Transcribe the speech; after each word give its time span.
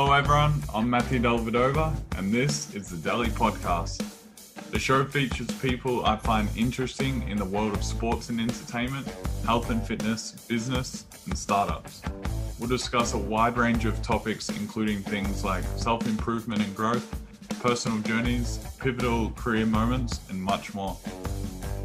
Hello, 0.00 0.12
everyone. 0.12 0.62
I'm 0.72 0.88
Matthew 0.88 1.18
Dellavedova, 1.18 1.92
and 2.16 2.32
this 2.32 2.72
is 2.72 2.88
the 2.88 3.10
Delly 3.10 3.30
Podcast. 3.30 4.00
The 4.70 4.78
show 4.78 5.04
features 5.04 5.48
people 5.60 6.06
I 6.06 6.14
find 6.14 6.48
interesting 6.56 7.28
in 7.28 7.36
the 7.36 7.44
world 7.44 7.74
of 7.74 7.82
sports 7.82 8.28
and 8.28 8.40
entertainment, 8.40 9.08
health 9.44 9.70
and 9.70 9.84
fitness, 9.84 10.30
business, 10.46 11.04
and 11.24 11.36
startups. 11.36 12.02
We'll 12.60 12.68
discuss 12.68 13.14
a 13.14 13.18
wide 13.18 13.56
range 13.56 13.86
of 13.86 14.00
topics, 14.00 14.50
including 14.50 15.02
things 15.02 15.42
like 15.42 15.64
self 15.74 16.06
improvement 16.06 16.62
and 16.62 16.76
growth, 16.76 17.04
personal 17.58 17.98
journeys, 17.98 18.60
pivotal 18.78 19.32
career 19.32 19.66
moments, 19.66 20.20
and 20.30 20.40
much 20.40 20.74
more. 20.74 20.96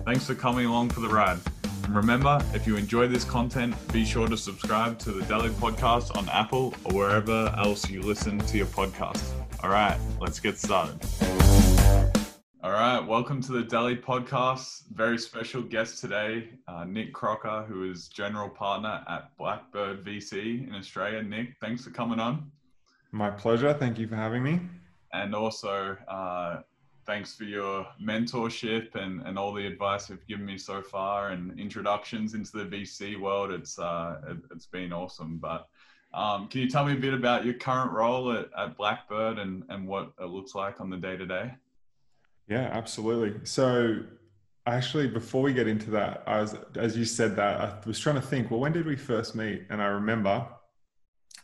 Thanks 0.05 0.27
for 0.27 0.35
coming 0.35 0.67
along 0.67 0.91
for 0.91 0.99
the 0.99 1.09
ride. 1.09 1.39
And 1.83 1.95
remember, 1.95 2.41
if 2.53 2.65
you 2.65 2.77
enjoy 2.77 3.07
this 3.07 3.25
content, 3.25 3.75
be 3.91 4.05
sure 4.05 4.27
to 4.27 4.37
subscribe 4.37 4.97
to 4.99 5.11
the 5.11 5.21
Delly 5.25 5.49
Podcast 5.49 6.15
on 6.17 6.29
Apple 6.29 6.73
or 6.85 6.93
wherever 6.93 7.53
else 7.57 7.89
you 7.89 8.01
listen 8.01 8.39
to 8.39 8.57
your 8.57 8.67
podcast. 8.67 9.21
All 9.61 9.69
right, 9.69 9.99
let's 10.19 10.39
get 10.39 10.57
started. 10.57 10.97
All 12.63 12.71
right, 12.71 12.99
welcome 12.99 13.41
to 13.41 13.51
the 13.51 13.63
Delly 13.63 14.01
Podcast. 14.01 14.87
Very 14.93 15.17
special 15.17 15.61
guest 15.61 15.99
today, 15.99 16.51
uh, 16.69 16.85
Nick 16.85 17.13
Crocker, 17.13 17.65
who 17.67 17.91
is 17.91 18.07
general 18.07 18.47
partner 18.47 19.03
at 19.09 19.35
Blackbird 19.37 20.05
VC 20.05 20.65
in 20.65 20.73
Australia. 20.73 21.21
Nick, 21.21 21.57
thanks 21.59 21.83
for 21.83 21.89
coming 21.89 22.21
on. 22.21 22.49
My 23.11 23.29
pleasure. 23.29 23.73
Thank 23.73 23.99
you 23.99 24.07
for 24.07 24.15
having 24.15 24.41
me. 24.41 24.61
And 25.11 25.35
also, 25.35 25.97
uh, 26.07 26.61
thanks 27.05 27.35
for 27.35 27.43
your 27.43 27.85
mentorship 28.01 28.95
and, 28.95 29.21
and 29.23 29.37
all 29.37 29.53
the 29.53 29.65
advice 29.65 30.09
you've 30.09 30.25
given 30.27 30.45
me 30.45 30.57
so 30.57 30.81
far 30.81 31.29
and 31.29 31.59
introductions 31.59 32.33
into 32.33 32.57
the 32.57 32.65
VC 32.65 33.19
world. 33.19 33.51
It's 33.51 33.77
uh, 33.77 34.21
it, 34.27 34.37
has 34.51 34.65
been 34.65 34.93
awesome. 34.93 35.37
But 35.37 35.67
um, 36.13 36.47
can 36.47 36.61
you 36.61 36.69
tell 36.69 36.85
me 36.85 36.93
a 36.93 36.97
bit 36.97 37.13
about 37.13 37.45
your 37.45 37.55
current 37.55 37.91
role 37.91 38.31
at, 38.31 38.49
at 38.57 38.77
Blackbird 38.77 39.39
and, 39.39 39.63
and 39.69 39.87
what 39.87 40.13
it 40.19 40.25
looks 40.25 40.55
like 40.55 40.79
on 40.79 40.89
the 40.89 40.97
day 40.97 41.17
to 41.17 41.25
day? 41.25 41.51
Yeah, 42.47 42.69
absolutely. 42.71 43.39
So 43.45 44.03
actually, 44.65 45.07
before 45.07 45.41
we 45.41 45.53
get 45.53 45.67
into 45.67 45.91
that, 45.91 46.23
I 46.27 46.41
was, 46.41 46.55
as 46.75 46.97
you 46.97 47.05
said 47.05 47.35
that, 47.35 47.61
I 47.61 47.87
was 47.87 47.99
trying 47.99 48.15
to 48.15 48.21
think, 48.21 48.51
well, 48.51 48.59
when 48.59 48.73
did 48.73 48.85
we 48.85 48.95
first 48.95 49.35
meet? 49.35 49.63
And 49.69 49.81
I 49.81 49.85
remember 49.85 50.45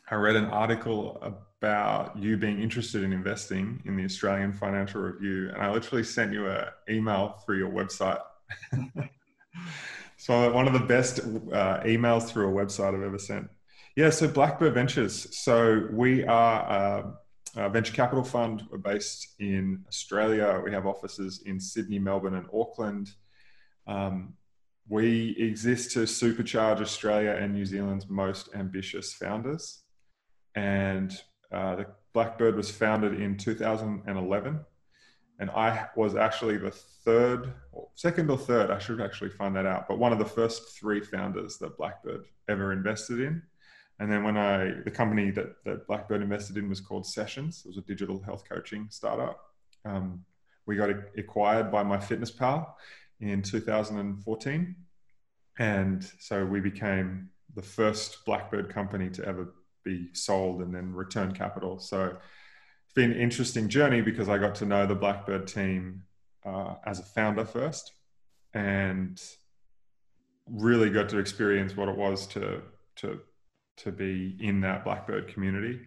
I 0.09 0.15
read 0.15 0.35
an 0.35 0.45
article 0.45 1.21
about 1.61 2.17
you 2.17 2.37
being 2.37 2.61
interested 2.61 3.03
in 3.03 3.13
investing 3.13 3.81
in 3.85 3.95
the 3.95 4.05
Australian 4.05 4.53
Financial 4.53 5.01
Review, 5.01 5.49
and 5.53 5.61
I 5.61 5.71
literally 5.71 6.03
sent 6.03 6.33
you 6.33 6.47
an 6.47 6.65
email 6.89 7.39
through 7.45 7.57
your 7.57 7.69
website. 7.69 8.19
so 10.17 10.51
one 10.51 10.67
of 10.67 10.73
the 10.73 10.79
best 10.79 11.19
uh, 11.19 11.81
emails 11.81 12.27
through 12.27 12.49
a 12.49 12.65
website 12.65 12.95
I've 12.95 13.03
ever 13.03 13.19
sent. 13.19 13.49
Yeah, 13.95 14.09
so 14.09 14.27
Blackbird 14.27 14.73
Ventures. 14.73 15.35
So 15.37 15.87
we 15.91 16.23
are 16.25 17.13
a, 17.55 17.65
a 17.65 17.69
venture 17.69 17.93
capital 17.93 18.23
fund. 18.23 18.65
We're 18.71 18.77
based 18.77 19.35
in 19.39 19.83
Australia. 19.87 20.61
We 20.63 20.71
have 20.71 20.87
offices 20.87 21.43
in 21.45 21.59
Sydney, 21.59 21.99
Melbourne, 21.99 22.35
and 22.35 22.47
Auckland. 22.53 23.11
Um, 23.85 24.33
we 24.89 25.35
exist 25.37 25.91
to 25.91 25.99
supercharge 25.99 26.81
Australia 26.81 27.37
and 27.39 27.53
New 27.53 27.65
Zealand's 27.65 28.09
most 28.09 28.49
ambitious 28.55 29.13
founders. 29.13 29.83
And 30.55 31.15
uh, 31.53 31.75
the 31.75 31.85
Blackbird 32.13 32.55
was 32.55 32.71
founded 32.71 33.21
in 33.21 33.37
2011, 33.37 34.59
and 35.39 35.49
I 35.51 35.87
was 35.95 36.15
actually 36.15 36.57
the 36.57 36.71
third, 36.71 37.53
or 37.71 37.87
second 37.93 38.31
or 38.31 38.37
third. 38.37 38.71
I 38.71 38.79
should 38.79 38.99
actually 38.99 39.29
find 39.29 39.55
that 39.55 39.67
out. 39.67 39.87
But 39.87 39.99
one 39.99 40.11
of 40.11 40.17
the 40.17 40.25
first 40.25 40.77
three 40.77 41.01
founders 41.01 41.59
that 41.59 41.77
Blackbird 41.77 42.25
ever 42.49 42.73
invested 42.73 43.19
in. 43.19 43.43
And 43.99 44.11
then 44.11 44.23
when 44.23 44.37
I, 44.37 44.73
the 44.85 44.91
company 44.91 45.29
that, 45.31 45.63
that 45.65 45.85
Blackbird 45.87 46.21
invested 46.21 46.57
in 46.57 46.67
was 46.67 46.81
called 46.81 47.05
Sessions. 47.05 47.61
It 47.63 47.67
was 47.67 47.77
a 47.77 47.81
digital 47.81 48.21
health 48.21 48.43
coaching 48.49 48.87
startup. 48.89 49.39
Um, 49.85 50.23
we 50.65 50.75
got 50.75 50.89
acquired 51.17 51.71
by 51.71 51.83
MyFitnessPal 51.83 52.65
in 53.21 53.41
2014. 53.41 54.75
And 55.59 56.09
so 56.19 56.45
we 56.45 56.61
became 56.61 57.29
the 57.53 57.61
first 57.61 58.25
Blackbird 58.25 58.69
company 58.69 59.09
to 59.11 59.25
ever 59.25 59.53
be 59.83 60.07
sold 60.13 60.61
and 60.61 60.73
then 60.73 60.93
return 60.93 61.33
capital. 61.33 61.79
So 61.79 62.17
it's 62.85 62.93
been 62.93 63.11
an 63.11 63.19
interesting 63.19 63.67
journey 63.67 64.01
because 64.01 64.29
I 64.29 64.37
got 64.37 64.55
to 64.55 64.65
know 64.65 64.85
the 64.85 64.95
Blackbird 64.95 65.47
team 65.47 66.03
uh, 66.45 66.75
as 66.85 66.99
a 66.99 67.03
founder 67.03 67.45
first 67.45 67.91
and 68.53 69.21
really 70.47 70.89
got 70.89 71.09
to 71.09 71.19
experience 71.19 71.75
what 71.75 71.89
it 71.89 71.95
was 71.95 72.25
to 72.27 72.61
to 72.95 73.19
to 73.77 73.91
be 73.91 74.37
in 74.41 74.61
that 74.61 74.83
Blackbird 74.83 75.27
community. 75.27 75.79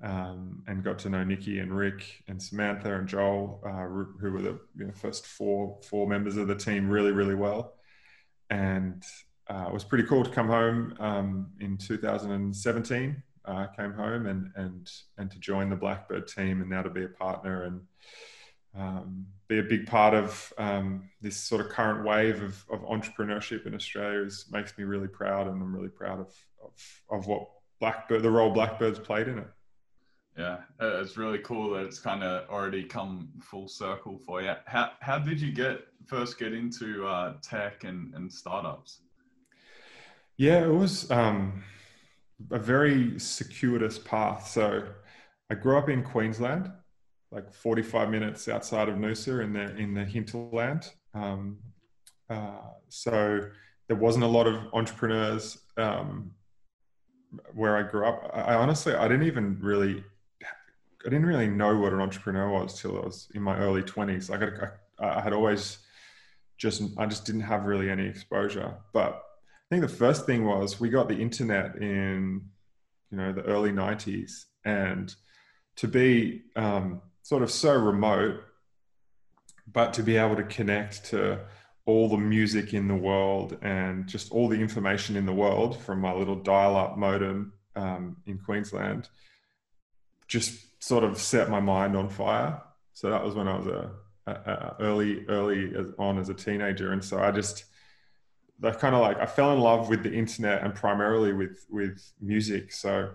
Um, 0.00 0.62
and 0.68 0.84
got 0.84 1.00
to 1.00 1.10
know 1.10 1.24
Niki 1.24 1.60
and 1.60 1.76
Rick 1.76 2.22
and 2.28 2.40
Samantha 2.40 2.94
and 2.94 3.08
Joel, 3.08 3.60
uh, 3.66 4.20
who 4.20 4.30
were 4.30 4.40
the 4.40 4.60
you 4.76 4.86
know, 4.86 4.92
first 4.92 5.26
four 5.26 5.80
four 5.82 6.06
members 6.06 6.36
of 6.36 6.46
the 6.46 6.54
team, 6.54 6.88
really 6.88 7.10
really 7.10 7.34
well. 7.34 7.77
And 8.50 9.04
uh, 9.48 9.66
it 9.68 9.72
was 9.72 9.84
pretty 9.84 10.04
cool 10.04 10.24
to 10.24 10.30
come 10.30 10.48
home 10.48 10.94
um, 11.00 11.50
in 11.60 11.76
2017. 11.76 13.22
Uh, 13.44 13.66
came 13.68 13.94
home 13.94 14.26
and 14.26 14.50
and 14.56 14.90
and 15.16 15.30
to 15.30 15.38
join 15.38 15.70
the 15.70 15.76
Blackbird 15.76 16.28
team, 16.28 16.60
and 16.60 16.68
now 16.68 16.82
to 16.82 16.90
be 16.90 17.04
a 17.04 17.08
partner 17.08 17.64
and 17.64 17.80
um, 18.76 19.26
be 19.48 19.58
a 19.58 19.62
big 19.62 19.86
part 19.86 20.12
of 20.12 20.52
um, 20.58 21.08
this 21.22 21.36
sort 21.36 21.62
of 21.62 21.70
current 21.70 22.06
wave 22.06 22.42
of, 22.42 22.64
of 22.70 22.80
entrepreneurship 22.82 23.66
in 23.66 23.74
Australia 23.74 24.20
is 24.20 24.46
makes 24.50 24.76
me 24.76 24.84
really 24.84 25.08
proud, 25.08 25.46
and 25.46 25.62
I'm 25.62 25.74
really 25.74 25.88
proud 25.88 26.20
of 26.20 26.34
of, 26.62 27.02
of 27.10 27.26
what 27.26 27.48
Blackbird, 27.80 28.22
the 28.22 28.30
role 28.30 28.52
Blackbird's 28.52 28.98
played 28.98 29.28
in 29.28 29.38
it. 29.38 29.48
Yeah, 30.38 30.58
it's 30.80 31.16
really 31.16 31.40
cool 31.40 31.74
that 31.74 31.84
it's 31.84 31.98
kind 31.98 32.22
of 32.22 32.48
already 32.48 32.84
come 32.84 33.28
full 33.40 33.66
circle 33.66 34.20
for 34.24 34.40
you. 34.40 34.52
How 34.66 34.92
how 35.00 35.18
did 35.18 35.40
you 35.40 35.50
get 35.50 35.80
first 36.06 36.38
get 36.38 36.52
into 36.52 37.04
uh, 37.08 37.34
tech 37.42 37.82
and, 37.82 38.14
and 38.14 38.32
startups? 38.32 39.00
Yeah, 40.36 40.62
it 40.64 40.72
was 40.72 41.10
um, 41.10 41.64
a 42.52 42.58
very 42.58 43.18
circuitous 43.18 43.98
path. 43.98 44.46
So 44.46 44.84
I 45.50 45.56
grew 45.56 45.76
up 45.76 45.88
in 45.88 46.04
Queensland, 46.04 46.70
like 47.32 47.52
45 47.52 48.08
minutes 48.08 48.46
outside 48.46 48.88
of 48.88 48.94
Noosa 48.94 49.42
in 49.42 49.52
the 49.52 49.76
in 49.76 49.92
the 49.92 50.04
hinterland. 50.04 50.88
Um, 51.14 51.58
uh, 52.30 52.60
so 52.88 53.40
there 53.88 53.96
wasn't 53.96 54.22
a 54.22 54.28
lot 54.28 54.46
of 54.46 54.72
entrepreneurs 54.72 55.58
um, 55.76 56.30
where 57.54 57.76
I 57.76 57.82
grew 57.82 58.06
up. 58.06 58.30
I, 58.32 58.52
I 58.52 58.54
honestly 58.54 58.94
I 58.94 59.08
didn't 59.08 59.26
even 59.26 59.58
really 59.60 60.04
I 61.06 61.10
didn't 61.10 61.26
really 61.26 61.48
know 61.48 61.78
what 61.78 61.92
an 61.92 62.00
entrepreneur 62.00 62.50
was 62.50 62.80
till 62.80 62.96
I 62.96 63.06
was 63.06 63.28
in 63.34 63.42
my 63.42 63.56
early 63.58 63.82
20s. 63.82 64.28
Like 64.28 64.42
I, 64.42 65.18
I 65.18 65.20
had 65.20 65.32
always 65.32 65.78
just 66.56 66.82
I 66.98 67.06
just 67.06 67.24
didn't 67.24 67.42
have 67.42 67.66
really 67.66 67.90
any 67.90 68.06
exposure, 68.06 68.74
but 68.92 69.22
I 69.70 69.74
think 69.74 69.82
the 69.82 69.96
first 69.96 70.26
thing 70.26 70.44
was 70.44 70.80
we 70.80 70.88
got 70.88 71.08
the 71.08 71.16
internet 71.16 71.76
in, 71.76 72.42
you 73.10 73.16
know, 73.16 73.32
the 73.32 73.42
early 73.42 73.70
'90s, 73.70 74.44
and 74.64 75.14
to 75.76 75.86
be 75.86 76.42
um, 76.56 77.00
sort 77.22 77.42
of 77.42 77.50
so 77.50 77.74
remote, 77.74 78.40
but 79.72 79.92
to 79.94 80.02
be 80.02 80.16
able 80.16 80.36
to 80.36 80.42
connect 80.42 81.04
to 81.06 81.38
all 81.84 82.08
the 82.08 82.18
music 82.18 82.74
in 82.74 82.88
the 82.88 82.94
world 82.94 83.56
and 83.62 84.06
just 84.06 84.32
all 84.32 84.48
the 84.48 84.60
information 84.60 85.16
in 85.16 85.24
the 85.24 85.32
world 85.32 85.80
from 85.80 86.00
my 86.00 86.12
little 86.12 86.36
dial-up 86.36 86.98
modem 86.98 87.52
um, 87.76 88.16
in 88.26 88.36
Queensland, 88.38 89.08
just 90.28 90.82
sort 90.82 91.02
of 91.02 91.18
set 91.18 91.50
my 91.50 91.60
mind 91.60 91.96
on 91.96 92.08
fire. 92.08 92.62
So 92.92 93.10
that 93.10 93.24
was 93.24 93.34
when 93.34 93.48
I 93.48 93.56
was 93.56 93.66
a, 93.66 93.90
a, 94.26 94.30
a 94.30 94.76
early, 94.80 95.26
early 95.26 95.72
on 95.98 96.18
as 96.18 96.28
a 96.28 96.34
teenager, 96.34 96.92
and 96.92 97.04
so 97.04 97.18
I 97.18 97.30
just 97.32 97.64
that 98.60 98.78
kind 98.78 98.94
of 98.94 99.00
like 99.00 99.18
I 99.18 99.26
fell 99.26 99.52
in 99.52 99.60
love 99.60 99.88
with 99.88 100.02
the 100.02 100.12
internet 100.12 100.62
and 100.62 100.74
primarily 100.74 101.32
with 101.32 101.64
with 101.70 102.02
music. 102.20 102.72
So 102.72 103.10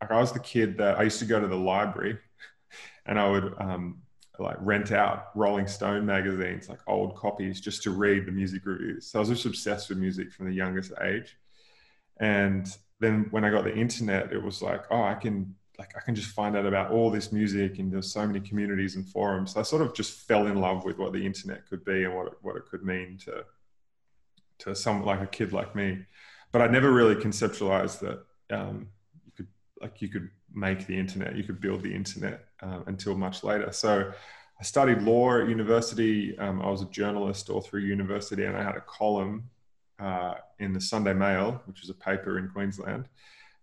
like 0.00 0.10
I 0.10 0.20
was 0.20 0.32
the 0.32 0.40
kid 0.40 0.78
that 0.78 0.98
I 0.98 1.04
used 1.04 1.18
to 1.20 1.24
go 1.24 1.40
to 1.40 1.46
the 1.46 1.56
library 1.56 2.18
and 3.06 3.18
I 3.18 3.28
would 3.28 3.54
um, 3.58 4.02
like 4.38 4.56
rent 4.60 4.92
out 4.92 5.28
Rolling 5.34 5.66
Stone 5.66 6.04
magazines, 6.06 6.68
like 6.68 6.80
old 6.86 7.16
copies, 7.16 7.60
just 7.60 7.82
to 7.84 7.90
read 7.90 8.26
the 8.26 8.32
music 8.32 8.64
reviews. 8.64 9.06
So 9.06 9.18
I 9.18 9.20
was 9.20 9.28
just 9.28 9.46
obsessed 9.46 9.88
with 9.88 9.98
music 9.98 10.32
from 10.32 10.46
the 10.46 10.54
youngest 10.54 10.92
age. 11.02 11.36
And 12.18 12.66
then 13.00 13.26
when 13.30 13.44
I 13.44 13.50
got 13.50 13.64
the 13.64 13.74
internet, 13.74 14.32
it 14.32 14.42
was 14.42 14.62
like, 14.62 14.84
oh, 14.90 15.02
I 15.02 15.14
can 15.14 15.54
like 15.78 15.92
I 15.96 16.00
can 16.00 16.14
just 16.14 16.30
find 16.30 16.56
out 16.56 16.66
about 16.66 16.90
all 16.90 17.10
this 17.10 17.32
music 17.32 17.78
and 17.78 17.92
there's 17.92 18.12
so 18.12 18.26
many 18.26 18.40
communities 18.40 18.96
and 18.96 19.06
forums. 19.06 19.52
So 19.52 19.60
I 19.60 19.62
sort 19.62 19.82
of 19.82 19.94
just 19.94 20.26
fell 20.26 20.46
in 20.46 20.60
love 20.60 20.84
with 20.84 20.98
what 20.98 21.12
the 21.12 21.24
internet 21.24 21.68
could 21.68 21.84
be 21.84 22.04
and 22.04 22.14
what 22.14 22.28
it, 22.28 22.32
what 22.42 22.56
it 22.56 22.66
could 22.70 22.84
mean 22.84 23.18
to 23.24 23.44
to 24.58 24.74
some 24.74 25.04
like 25.04 25.20
a 25.20 25.26
kid 25.26 25.52
like 25.52 25.74
me. 25.74 25.98
But 26.52 26.62
I 26.62 26.66
never 26.68 26.90
really 26.92 27.14
conceptualized 27.14 28.00
that 28.00 28.56
um, 28.56 28.88
you 29.24 29.32
could 29.36 29.48
like 29.80 30.00
you 30.00 30.08
could 30.08 30.30
make 30.54 30.86
the 30.86 30.98
internet, 30.98 31.36
you 31.36 31.44
could 31.44 31.60
build 31.60 31.82
the 31.82 31.94
internet 31.94 32.46
um, 32.62 32.84
until 32.86 33.14
much 33.14 33.44
later. 33.44 33.70
So 33.72 34.12
I 34.58 34.62
studied 34.64 35.02
law 35.02 35.38
at 35.38 35.48
university. 35.48 36.38
Um, 36.38 36.62
I 36.62 36.70
was 36.70 36.82
a 36.82 36.86
journalist 36.86 37.50
all 37.50 37.60
through 37.60 37.82
university, 37.82 38.44
and 38.44 38.56
I 38.56 38.62
had 38.62 38.76
a 38.76 38.80
column 38.80 39.50
uh, 39.98 40.34
in 40.58 40.72
the 40.72 40.80
Sunday 40.80 41.12
Mail, 41.12 41.60
which 41.66 41.82
was 41.82 41.90
a 41.90 41.94
paper 41.94 42.38
in 42.38 42.48
Queensland, 42.48 43.08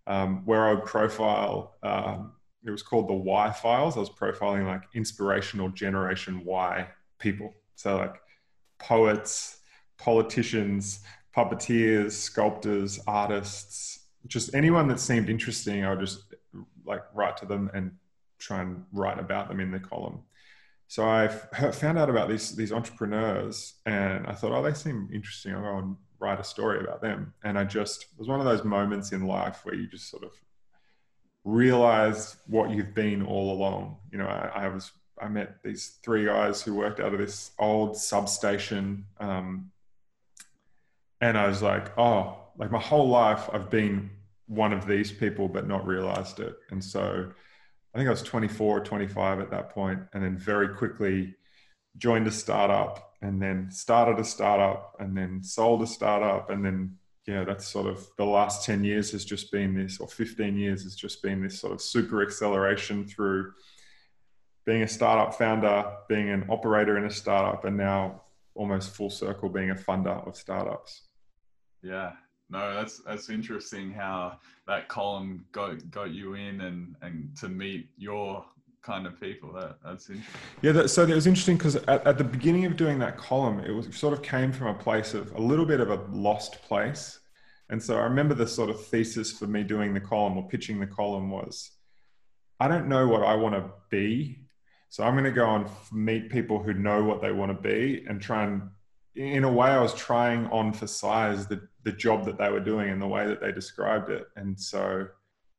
um, 0.08 0.46
where 0.46 0.66
I 0.66 0.74
would 0.74 0.86
profile 0.86 1.76
um, 1.84 2.34
it 2.66 2.72
was 2.72 2.84
called 2.84 3.10
the 3.10 3.14
Y 3.14 3.52
Files. 3.52 3.98
I 3.98 4.00
was 4.00 4.10
profiling 4.10 4.66
like 4.66 4.84
inspirational 4.94 5.70
Generation 5.70 6.44
Y 6.46 6.88
people. 7.20 7.54
So 7.76 7.98
like 7.98 8.16
poets, 8.80 9.58
politicians, 9.98 11.00
puppeteers, 11.36 12.12
sculptors, 12.12 13.00
artists, 13.06 14.08
just 14.28 14.56
anyone 14.56 14.88
that 14.88 15.00
seemed 15.00 15.30
interesting. 15.30 15.84
I 15.84 15.90
would 15.90 16.00
just 16.00 16.34
like 16.86 17.04
write 17.14 17.38
to 17.38 17.46
them 17.46 17.70
and 17.74 17.92
try 18.40 18.62
and 18.62 18.86
write 18.94 19.20
about 19.20 19.50
them 19.50 19.60
in 19.60 19.72
the 19.72 19.80
column. 19.80 20.20
So 20.88 21.06
I 21.06 21.28
found 21.28 21.98
out 21.98 22.10
about 22.10 22.30
these 22.30 22.56
these 22.56 22.72
entrepreneurs, 22.72 23.74
and 23.86 24.28
I 24.28 24.34
thought, 24.34 24.52
oh, 24.52 24.62
they 24.62 24.74
seem 24.74 25.10
interesting. 25.14 25.54
I'll 25.54 25.62
go 25.62 25.78
and 25.80 25.96
write 26.20 26.40
a 26.40 26.44
story 26.44 26.80
about 26.80 27.02
them. 27.02 27.34
And 27.44 27.58
I 27.58 27.64
just 27.64 28.04
it 28.04 28.20
was 28.20 28.28
one 28.28 28.40
of 28.40 28.46
those 28.46 28.64
moments 28.64 29.12
in 29.12 29.26
life 29.28 29.62
where 29.64 29.76
you 29.76 29.88
just 29.88 30.10
sort 30.10 30.24
of 30.24 30.32
realize 31.44 32.38
what 32.48 32.70
you've 32.72 32.94
been 32.94 33.24
all 33.24 33.52
along. 33.54 33.98
You 34.12 34.20
know, 34.20 34.28
I, 34.28 34.66
I 34.66 34.68
was 34.68 34.92
I 35.22 35.28
met 35.28 35.62
these 35.64 36.00
three 36.04 36.26
guys 36.26 36.62
who 36.62 36.76
worked 36.76 37.00
out 37.00 37.14
of 37.14 37.20
this 37.20 37.52
old 37.60 37.98
substation, 37.98 39.06
um, 39.20 39.72
and 41.22 41.38
I 41.38 41.48
was 41.48 41.62
like, 41.62 41.98
oh, 41.98 42.38
like 42.58 42.72
my 42.72 42.80
whole 42.80 43.08
life 43.08 43.50
I've 43.52 43.70
been 43.70 44.10
one 44.48 44.74
of 44.74 44.86
these 44.86 45.12
people, 45.12 45.48
but 45.48 45.68
not 45.68 45.86
realized 45.88 46.40
it. 46.40 46.56
And 46.70 46.84
so 46.84 47.32
I 47.94 47.98
think 47.98 48.08
I 48.08 48.12
was 48.12 48.24
24 48.24 48.78
or 48.78 48.84
25 48.84 49.40
at 49.40 49.52
that 49.52 49.70
point, 49.70 50.00
and 50.14 50.24
then 50.24 50.38
very 50.38 50.70
quickly 50.70 51.36
joined 51.98 52.28
a 52.28 52.32
startup, 52.32 53.16
and 53.22 53.42
then 53.42 53.72
started 53.72 54.20
a 54.20 54.24
startup, 54.24 54.96
and 55.00 55.16
then 55.18 55.44
sold 55.44 55.82
a 55.82 55.88
startup, 55.88 56.50
and 56.50 56.66
then 56.66 56.98
yeah, 57.26 57.46
that's 57.46 57.66
sort 57.66 57.88
of 57.88 58.06
the 58.18 58.26
last 58.26 58.66
10 58.66 58.84
years 58.84 59.12
has 59.12 59.24
just 59.24 59.52
been 59.52 59.74
this, 59.74 60.00
or 60.00 60.08
15 60.08 60.58
years 60.58 60.84
has 60.84 60.96
just 60.96 61.24
been 61.24 61.42
this 61.42 61.60
sort 61.60 61.72
of 61.72 61.82
super 61.82 62.22
acceleration 62.22 63.06
through 63.06 63.54
being 64.66 64.82
a 64.84 64.88
startup 64.88 65.34
founder, 65.36 65.86
being 66.10 66.30
an 66.30 66.46
operator 66.50 66.98
in 66.98 67.06
a 67.06 67.12
startup, 67.12 67.66
and 67.66 67.78
now 67.78 68.24
almost 68.56 68.96
full 68.96 69.10
circle 69.10 69.50
being 69.50 69.72
a 69.72 69.76
funder 69.76 70.26
of 70.28 70.36
startups. 70.36 71.04
Yeah, 71.82 72.12
no, 72.50 72.76
that's 72.76 73.00
that's 73.00 73.30
interesting 73.30 73.92
how 73.92 74.40
that 74.68 74.88
column 74.88 75.46
got 75.52 75.90
got 75.92 76.12
you 76.12 76.36
in 76.36 76.62
and 76.62 76.96
and 77.02 77.36
to 77.38 77.50
meet 77.50 77.90
your 77.98 78.46
kind 78.84 79.08
of 79.08 79.20
people. 79.20 79.52
That 79.54 79.78
that's 79.84 80.10
interesting. 80.10 80.42
Yeah, 80.62 80.72
that, 80.74 80.90
so 80.90 81.04
it 81.04 81.16
was 81.16 81.28
interesting 81.28 81.58
because 81.58 81.76
at, 81.76 82.06
at 82.06 82.18
the 82.18 82.24
beginning 82.24 82.66
of 82.66 82.78
doing 82.78 83.00
that 83.00 83.18
column, 83.18 83.60
it 83.60 83.72
was 83.72 83.88
sort 83.96 84.14
of 84.14 84.22
came 84.22 84.52
from 84.52 84.68
a 84.68 84.74
place 84.74 85.14
of 85.14 85.34
a 85.34 85.42
little 85.42 85.66
bit 85.66 85.80
of 85.80 85.90
a 85.90 86.02
lost 86.12 86.62
place, 86.64 87.20
and 87.70 87.82
so 87.82 87.98
I 87.98 88.04
remember 88.04 88.36
the 88.36 88.48
sort 88.48 88.70
of 88.70 88.86
thesis 88.86 89.32
for 89.32 89.48
me 89.48 89.64
doing 89.64 89.94
the 89.94 90.02
column 90.02 90.38
or 90.38 90.48
pitching 90.48 90.80
the 90.80 90.88
column 90.88 91.32
was, 91.32 91.72
I 92.60 92.68
don't 92.68 92.88
know 92.88 93.08
what 93.08 93.24
I 93.24 93.36
want 93.36 93.56
to 93.56 93.72
be, 93.90 94.46
so 94.90 95.04
I'm 95.04 95.14
going 95.14 95.24
to 95.24 95.32
go 95.32 95.56
and 95.56 95.68
meet 95.92 96.30
people 96.30 96.62
who 96.62 96.74
know 96.74 97.04
what 97.04 97.22
they 97.22 97.32
want 97.32 97.56
to 97.56 97.62
be 97.62 98.06
and 98.08 98.22
try 98.22 98.44
and 98.44 98.70
in 99.16 99.44
a 99.44 99.52
way, 99.52 99.70
I 99.70 99.82
was 99.82 99.94
trying 99.94 100.48
on 100.48 100.74
for 100.74 100.88
size 100.88 101.48
the, 101.48 101.68
the 101.84 101.92
job 101.92 102.26
that 102.26 102.38
they 102.38 102.50
were 102.50 102.60
doing 102.60 102.90
and 102.90 103.02
the 103.02 103.08
way 103.08 103.28
that 103.28 103.42
they 103.42 103.52
described 103.52 104.10
it. 104.10 104.28
And 104.36 104.60
so, 104.60 105.08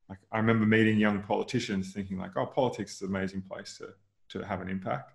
like, 0.08 0.18
I 0.32 0.38
remember 0.38 0.66
meeting 0.66 0.98
young 0.98 1.22
politicians 1.22 1.92
thinking, 1.92 2.18
like, 2.18 2.36
oh, 2.36 2.46
politics 2.46 2.96
is 2.96 3.02
an 3.02 3.08
amazing 3.08 3.42
place 3.42 3.78
to, 3.78 3.88
to 4.30 4.46
have 4.46 4.60
an 4.60 4.68
impact. 4.68 5.12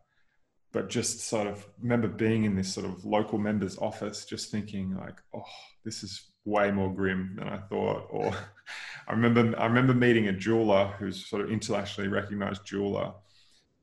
But 0.71 0.89
just 0.89 1.21
sort 1.21 1.47
of 1.47 1.67
remember 1.81 2.07
being 2.07 2.43
in 2.43 2.55
this 2.55 2.73
sort 2.73 2.85
of 2.85 3.03
local 3.05 3.39
member's 3.39 3.77
office, 3.77 4.25
just 4.25 4.51
thinking, 4.51 4.95
like, 4.95 5.19
oh, 5.33 5.43
this 5.83 6.03
is 6.03 6.29
way 6.45 6.71
more 6.71 6.93
grim 6.93 7.35
than 7.37 7.47
I 7.47 7.57
thought. 7.57 8.07
Or 8.09 8.33
I 9.07 9.13
remember, 9.13 9.57
I 9.59 9.65
remember 9.65 9.93
meeting 9.93 10.27
a 10.27 10.33
jeweler 10.33 10.93
who's 10.99 11.25
sort 11.25 11.43
of 11.43 11.51
internationally 11.51 12.09
recognized 12.09 12.65
jeweler 12.65 13.13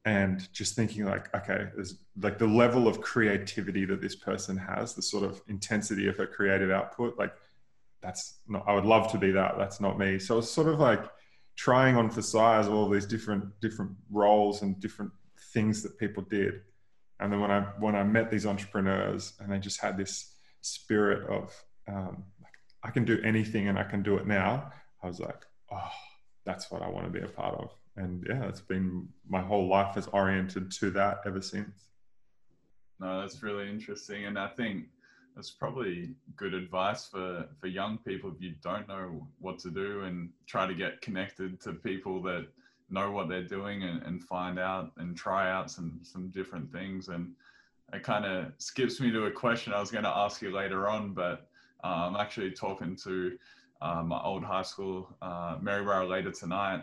and 0.06 0.50
just 0.52 0.76
thinking 0.76 1.04
like 1.04 1.34
okay 1.34 1.66
there's 1.74 1.96
like 2.22 2.38
the 2.38 2.46
level 2.46 2.86
of 2.88 3.00
creativity 3.00 3.84
that 3.84 4.00
this 4.00 4.14
person 4.14 4.56
has 4.56 4.94
the 4.94 5.02
sort 5.02 5.24
of 5.24 5.42
intensity 5.48 6.06
of 6.06 6.16
her 6.16 6.26
creative 6.26 6.70
output 6.70 7.18
like 7.18 7.34
that's 8.02 8.38
not 8.46 8.64
i 8.66 8.74
would 8.74 8.84
love 8.84 9.10
to 9.10 9.18
be 9.18 9.30
that 9.30 9.56
that's 9.58 9.80
not 9.80 9.98
me. 9.98 10.18
So 10.18 10.38
it's 10.38 10.50
sort 10.50 10.68
of 10.68 10.78
like 10.78 11.04
trying 11.56 11.96
on 11.96 12.10
for 12.10 12.22
size 12.22 12.68
all 12.68 12.88
these 12.88 13.06
different 13.06 13.44
different 13.60 13.92
roles 14.10 14.62
and 14.62 14.78
different 14.80 15.10
things 15.52 15.82
that 15.82 15.98
people 15.98 16.22
did. 16.22 16.60
And 17.20 17.32
then 17.32 17.40
when 17.40 17.50
i 17.50 17.60
when 17.78 17.94
i 17.94 18.04
met 18.04 18.30
these 18.30 18.46
entrepreneurs 18.46 19.32
and 19.40 19.50
they 19.50 19.58
just 19.58 19.80
had 19.80 19.96
this 19.96 20.34
spirit 20.60 21.28
of 21.30 21.54
um, 21.88 22.24
i 22.82 22.90
can 22.90 23.04
do 23.04 23.20
anything 23.22 23.68
and 23.68 23.78
i 23.78 23.84
can 23.84 24.02
do 24.02 24.16
it 24.16 24.26
now 24.26 24.70
i 25.02 25.06
was 25.06 25.20
like 25.20 25.46
oh 25.70 25.90
that's 26.44 26.70
what 26.70 26.82
i 26.82 26.88
want 26.88 27.06
to 27.06 27.10
be 27.18 27.24
a 27.24 27.28
part 27.28 27.54
of. 27.54 27.70
And 27.96 28.26
yeah, 28.28 28.44
it's 28.44 28.60
been 28.60 29.08
my 29.28 29.40
whole 29.40 29.68
life 29.68 29.94
has 29.94 30.06
oriented 30.08 30.70
to 30.72 30.90
that 30.90 31.20
ever 31.26 31.40
since. 31.40 31.88
No, 33.00 33.20
that's 33.20 33.42
really 33.42 33.68
interesting, 33.68 34.26
and 34.26 34.38
I 34.38 34.48
think 34.48 34.84
that's 35.36 35.50
probably 35.50 36.14
good 36.34 36.54
advice 36.54 37.06
for 37.06 37.46
for 37.60 37.66
young 37.66 37.98
people 37.98 38.32
if 38.34 38.40
you 38.40 38.54
don't 38.62 38.88
know 38.88 39.28
what 39.38 39.58
to 39.60 39.70
do 39.70 40.00
and 40.04 40.30
try 40.46 40.66
to 40.66 40.74
get 40.74 41.02
connected 41.02 41.60
to 41.60 41.74
people 41.74 42.22
that 42.22 42.46
know 42.88 43.10
what 43.10 43.28
they're 43.28 43.42
doing 43.42 43.82
and, 43.82 44.02
and 44.02 44.22
find 44.22 44.58
out 44.58 44.92
and 44.96 45.16
try 45.16 45.50
out 45.50 45.70
some 45.70 46.00
some 46.02 46.28
different 46.28 46.72
things. 46.72 47.08
And 47.08 47.32
it 47.92 48.02
kind 48.02 48.24
of 48.24 48.52
skips 48.58 49.00
me 49.00 49.10
to 49.12 49.26
a 49.26 49.30
question 49.30 49.72
I 49.72 49.80
was 49.80 49.90
going 49.90 50.04
to 50.04 50.16
ask 50.16 50.42
you 50.42 50.52
later 50.52 50.88
on, 50.88 51.12
but 51.12 51.48
uh, 51.84 52.08
I'm 52.08 52.16
actually 52.16 52.50
talking 52.50 52.96
to 53.04 53.38
uh, 53.82 54.02
my 54.02 54.20
old 54.22 54.42
high 54.42 54.62
school, 54.62 55.14
uh, 55.22 55.58
Maryborough, 55.60 56.08
later 56.08 56.32
tonight, 56.32 56.82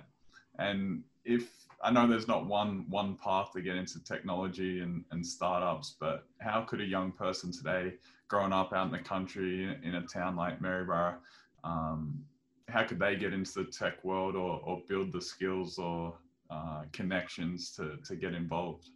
and 0.59 1.03
if 1.25 1.49
I 1.81 1.91
know 1.91 2.07
there's 2.07 2.27
not 2.27 2.45
one 2.45 2.85
one 2.89 3.17
path 3.17 3.51
to 3.53 3.61
get 3.61 3.75
into 3.75 4.03
technology 4.03 4.81
and, 4.81 5.03
and 5.11 5.25
startups, 5.25 5.95
but 5.99 6.25
how 6.39 6.61
could 6.61 6.81
a 6.81 6.85
young 6.85 7.11
person 7.11 7.51
today, 7.51 7.93
growing 8.33 8.51
up 8.51 8.73
out 8.73 8.87
in 8.87 8.91
the 8.91 8.97
country 8.97 9.77
in, 9.83 9.93
a 9.93 10.01
town 10.01 10.35
like 10.35 10.59
Maryborough, 10.59 11.17
um, 11.63 12.19
how 12.67 12.83
could 12.83 12.97
they 12.97 13.15
get 13.15 13.31
into 13.31 13.63
the 13.63 13.65
tech 13.65 14.03
world 14.03 14.35
or, 14.35 14.59
or 14.65 14.81
build 14.89 15.11
the 15.11 15.21
skills 15.21 15.77
or 15.77 16.15
uh, 16.49 16.81
connections 16.93 17.69
to, 17.75 17.97
to 18.03 18.15
get 18.15 18.33
involved? 18.33 18.89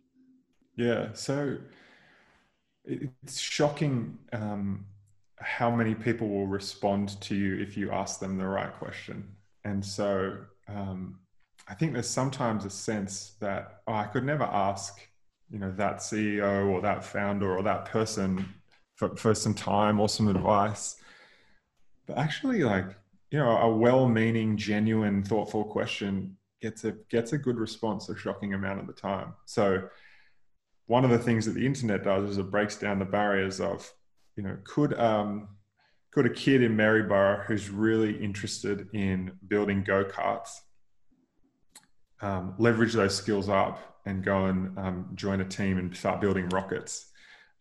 Yeah, 0.75 1.09
so 1.13 1.55
it's 2.83 3.39
shocking 3.39 4.17
um, 4.33 4.87
how 5.35 5.69
many 5.69 5.93
people 5.93 6.27
will 6.29 6.47
respond 6.47 7.21
to 7.21 7.35
you 7.35 7.59
if 7.61 7.77
you 7.77 7.91
ask 7.91 8.19
them 8.19 8.39
the 8.39 8.47
right 8.47 8.73
question. 8.73 9.23
And 9.65 9.85
so 9.85 10.35
um, 10.67 11.19
I 11.67 11.75
think 11.75 11.93
there's 11.93 12.09
sometimes 12.09 12.65
a 12.65 12.71
sense 12.71 13.33
that 13.39 13.81
oh, 13.87 13.93
I 13.93 14.05
could 14.05 14.23
never 14.23 14.45
ask, 14.45 14.99
you 15.51 15.59
know, 15.59 15.71
that 15.73 15.97
CEO 15.97 16.71
or 16.71 16.81
that 16.81 17.03
founder 17.03 17.55
or 17.55 17.61
that 17.61 17.85
person 17.85 18.43
for, 18.97 19.15
for 19.15 19.33
some 19.33 19.53
time 19.53 19.99
or 19.99 20.09
some 20.09 20.27
advice. 20.27 20.97
But 22.05 22.17
actually, 22.17 22.63
like, 22.63 22.87
you 23.31 23.39
know, 23.39 23.49
a 23.49 23.75
well-meaning, 23.75 24.57
genuine, 24.57 25.23
thoughtful 25.23 25.63
question 25.63 26.35
gets 26.61 26.83
a 26.83 26.93
gets 27.09 27.33
a 27.33 27.37
good 27.37 27.57
response 27.57 28.09
a 28.09 28.17
shocking 28.17 28.53
amount 28.53 28.79
of 28.79 28.87
the 28.87 28.93
time. 28.93 29.33
So 29.45 29.87
one 30.87 31.05
of 31.05 31.11
the 31.11 31.19
things 31.19 31.45
that 31.45 31.53
the 31.53 31.65
internet 31.65 32.03
does 32.03 32.29
is 32.29 32.37
it 32.37 32.49
breaks 32.49 32.77
down 32.77 32.97
the 32.99 33.05
barriers 33.05 33.59
of, 33.61 33.89
you 34.35 34.43
know, 34.43 34.57
could 34.63 34.93
um, 34.99 35.49
could 36.11 36.25
a 36.25 36.29
kid 36.29 36.63
in 36.63 36.75
Maryborough 36.75 37.43
who's 37.45 37.69
really 37.69 38.17
interested 38.23 38.87
in 38.93 39.31
building 39.47 39.83
go-karts 39.83 40.61
um, 42.21 42.55
leverage 42.57 42.93
those 42.93 43.15
skills 43.15 43.49
up 43.49 43.99
and 44.05 44.23
go 44.23 44.45
and 44.45 44.77
um, 44.79 45.09
join 45.15 45.41
a 45.41 45.45
team 45.45 45.77
and 45.77 45.95
start 45.95 46.21
building 46.21 46.49
rockets. 46.49 47.11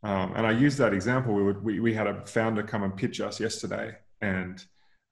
Um, 0.03 0.35
and 0.37 0.47
I 0.47 0.53
use 0.53 0.77
that 0.77 0.93
example. 0.93 1.35
We, 1.35 1.43
would, 1.43 1.65
we, 1.65 1.81
we 1.81 1.95
had 1.95 2.07
a 2.07 2.25
founder 2.27 2.63
come 2.63 2.83
and 2.83 2.97
pitch 2.97 3.21
us 3.21 3.41
yesterday, 3.41 3.97
and 4.21 4.65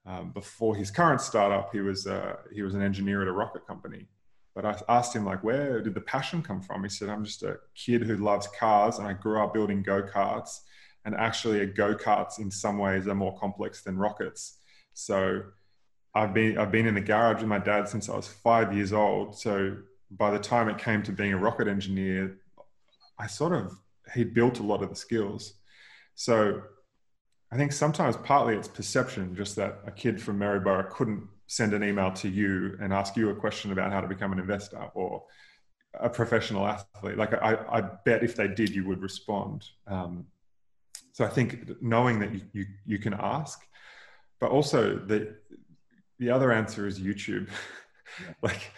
um, 0.05 0.31
before 0.31 0.75
his 0.75 0.91
current 0.91 1.21
startup, 1.21 1.71
he 1.71 1.81
was 1.81 2.05
uh, 2.07 2.35
he 2.53 2.61
was 2.61 2.75
an 2.75 2.81
engineer 2.81 3.21
at 3.21 3.27
a 3.27 3.31
rocket 3.31 3.65
company. 3.65 4.07
But 4.53 4.65
I 4.65 4.79
asked 4.87 5.13
him 5.13 5.25
like, 5.25 5.43
where 5.43 5.81
did 5.81 5.95
the 5.95 6.01
passion 6.01 6.41
come 6.41 6.61
from? 6.61 6.83
He 6.83 6.89
said, 6.89 7.09
I'm 7.09 7.25
just 7.25 7.43
a 7.43 7.57
kid 7.75 8.03
who 8.03 8.15
loves 8.15 8.47
cars, 8.57 8.99
and 8.99 9.07
I 9.07 9.13
grew 9.13 9.43
up 9.43 9.53
building 9.53 9.83
go 9.83 10.01
karts. 10.03 10.61
And 11.03 11.13
actually, 11.15 11.59
a 11.59 11.65
go 11.65 11.93
karts 11.95 12.39
in 12.39 12.49
some 12.49 12.77
ways 12.77 13.07
are 13.07 13.15
more 13.15 13.37
complex 13.37 13.81
than 13.83 13.97
rockets. 13.97 14.59
So 14.93 15.41
I've 16.15 16.33
been 16.33 16.57
I've 16.57 16.71
been 16.71 16.87
in 16.87 16.95
the 16.95 17.01
garage 17.01 17.39
with 17.39 17.49
my 17.49 17.59
dad 17.59 17.89
since 17.89 18.07
I 18.09 18.15
was 18.15 18.27
five 18.27 18.73
years 18.73 18.93
old. 18.93 19.37
So 19.37 19.77
by 20.09 20.31
the 20.31 20.39
time 20.39 20.69
it 20.69 20.77
came 20.77 21.03
to 21.03 21.11
being 21.11 21.33
a 21.33 21.37
rocket 21.37 21.67
engineer, 21.67 22.37
I 23.19 23.27
sort 23.27 23.53
of 23.53 23.77
he 24.13 24.23
built 24.23 24.59
a 24.59 24.63
lot 24.63 24.83
of 24.83 24.89
the 24.89 24.95
skills. 24.95 25.53
So 26.15 26.61
I 27.51 27.57
think 27.57 27.71
sometimes 27.71 28.17
partly 28.17 28.55
it's 28.55 28.67
perception, 28.67 29.35
just 29.35 29.55
that 29.55 29.79
a 29.85 29.91
kid 29.91 30.21
from 30.21 30.39
Maryborough 30.39 30.89
couldn't 30.89 31.27
send 31.47 31.73
an 31.73 31.83
email 31.83 32.11
to 32.11 32.27
you 32.27 32.77
and 32.81 32.91
ask 32.91 33.15
you 33.15 33.29
a 33.29 33.35
question 33.35 33.71
about 33.71 33.91
how 33.91 34.01
to 34.01 34.07
become 34.07 34.33
an 34.33 34.39
investor 34.39 34.89
or 34.93 35.23
a 35.99 36.09
professional 36.09 36.65
athlete. 36.67 37.17
Like 37.17 37.33
I, 37.33 37.57
I 37.69 37.81
bet 37.81 38.23
if 38.23 38.35
they 38.35 38.47
did, 38.47 38.69
you 38.69 38.85
would 38.87 39.01
respond. 39.01 39.65
Um, 39.87 40.25
so 41.13 41.23
I 41.23 41.29
think 41.29 41.81
knowing 41.81 42.19
that 42.19 42.33
you, 42.33 42.41
you, 42.51 42.65
you 42.85 42.99
can 42.99 43.13
ask, 43.13 43.61
but 44.39 44.51
also 44.51 44.97
the 44.97 45.35
the 46.19 46.29
other 46.29 46.51
answer 46.51 46.87
is 46.87 46.99
YouTube. 46.99 47.49
Like 48.41 48.71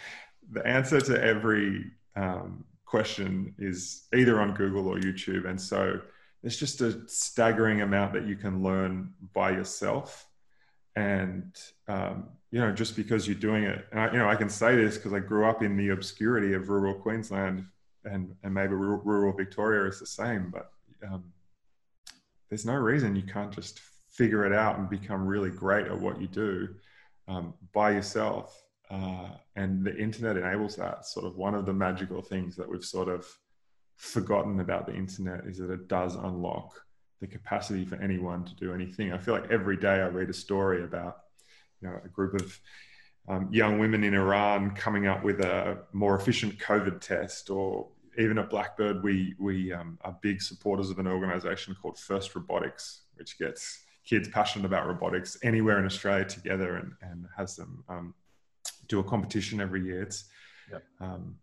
the 0.50 0.66
answer 0.66 1.00
to 1.00 1.22
every 1.22 1.92
um, 2.16 2.64
question 2.88 3.54
is 3.58 4.06
either 4.14 4.40
on 4.40 4.54
Google 4.54 4.88
or 4.88 4.98
YouTube, 4.98 5.46
and 5.46 5.60
so 5.60 6.00
there's 6.42 6.56
just 6.56 6.80
a 6.80 7.06
staggering 7.06 7.82
amount 7.82 8.14
that 8.14 8.26
you 8.26 8.36
can 8.36 8.62
learn 8.62 9.12
by 9.34 9.50
yourself. 9.50 10.26
And 10.96 11.54
um, 11.86 12.28
you 12.50 12.60
know, 12.60 12.72
just 12.72 12.96
because 12.96 13.28
you're 13.28 13.36
doing 13.36 13.64
it, 13.64 13.86
and 13.90 14.00
I, 14.00 14.10
you 14.12 14.18
know, 14.18 14.28
I 14.28 14.36
can 14.36 14.48
say 14.48 14.74
this 14.74 14.96
because 14.96 15.12
I 15.12 15.18
grew 15.18 15.46
up 15.46 15.62
in 15.62 15.76
the 15.76 15.90
obscurity 15.90 16.54
of 16.54 16.70
rural 16.70 16.94
Queensland, 16.94 17.66
and 18.04 18.34
and 18.42 18.54
maybe 18.54 18.74
rural, 18.74 19.02
rural 19.04 19.32
Victoria 19.32 19.88
is 19.88 20.00
the 20.00 20.06
same, 20.06 20.50
but 20.50 20.72
um, 21.06 21.24
there's 22.48 22.64
no 22.64 22.74
reason 22.74 23.14
you 23.14 23.22
can't 23.22 23.52
just 23.52 23.80
figure 24.08 24.46
it 24.46 24.52
out 24.52 24.78
and 24.78 24.88
become 24.88 25.26
really 25.26 25.50
great 25.50 25.86
at 25.86 26.00
what 26.00 26.20
you 26.20 26.26
do 26.26 26.68
um, 27.28 27.52
by 27.72 27.90
yourself. 27.90 28.62
Uh, 28.90 29.28
and 29.56 29.84
the 29.84 29.96
internet 29.96 30.36
enables 30.36 30.76
that. 30.76 31.06
Sort 31.06 31.26
of 31.26 31.36
one 31.36 31.54
of 31.54 31.66
the 31.66 31.72
magical 31.72 32.22
things 32.22 32.56
that 32.56 32.68
we've 32.68 32.84
sort 32.84 33.08
of 33.08 33.26
forgotten 33.96 34.60
about 34.60 34.86
the 34.86 34.94
internet 34.94 35.44
is 35.46 35.58
that 35.58 35.70
it 35.70 35.88
does 35.88 36.14
unlock 36.14 36.72
the 37.20 37.26
capacity 37.26 37.84
for 37.84 37.96
anyone 37.96 38.44
to 38.44 38.54
do 38.54 38.72
anything. 38.72 39.12
I 39.12 39.18
feel 39.18 39.34
like 39.34 39.50
every 39.50 39.76
day 39.76 40.00
I 40.00 40.06
read 40.08 40.30
a 40.30 40.34
story 40.34 40.84
about 40.84 41.18
you 41.80 41.88
know 41.88 42.00
a 42.04 42.08
group 42.08 42.34
of 42.34 42.58
um, 43.28 43.48
young 43.52 43.78
women 43.78 44.04
in 44.04 44.14
Iran 44.14 44.70
coming 44.70 45.06
up 45.06 45.22
with 45.22 45.40
a 45.40 45.78
more 45.92 46.16
efficient 46.16 46.58
COVID 46.58 47.00
test, 47.00 47.50
or 47.50 47.88
even 48.16 48.38
at 48.38 48.48
Blackbird, 48.50 49.02
we 49.02 49.34
we 49.38 49.72
um, 49.72 49.98
are 50.02 50.16
big 50.22 50.40
supporters 50.40 50.90
of 50.90 50.98
an 50.98 51.06
organisation 51.06 51.76
called 51.80 51.98
First 51.98 52.34
Robotics, 52.34 53.02
which 53.16 53.38
gets 53.38 53.84
kids 54.04 54.28
passionate 54.28 54.64
about 54.64 54.86
robotics 54.86 55.36
anywhere 55.42 55.78
in 55.78 55.84
Australia 55.84 56.24
together 56.24 56.76
and, 56.76 56.92
and 57.02 57.26
has 57.36 57.56
them 57.56 57.84
um, 57.90 58.14
do 58.88 58.98
a 58.98 59.04
competition 59.04 59.60
every 59.60 59.84
year. 59.84 60.02
It's 60.02 60.24
yep. 60.70 60.82
um, 61.00 61.36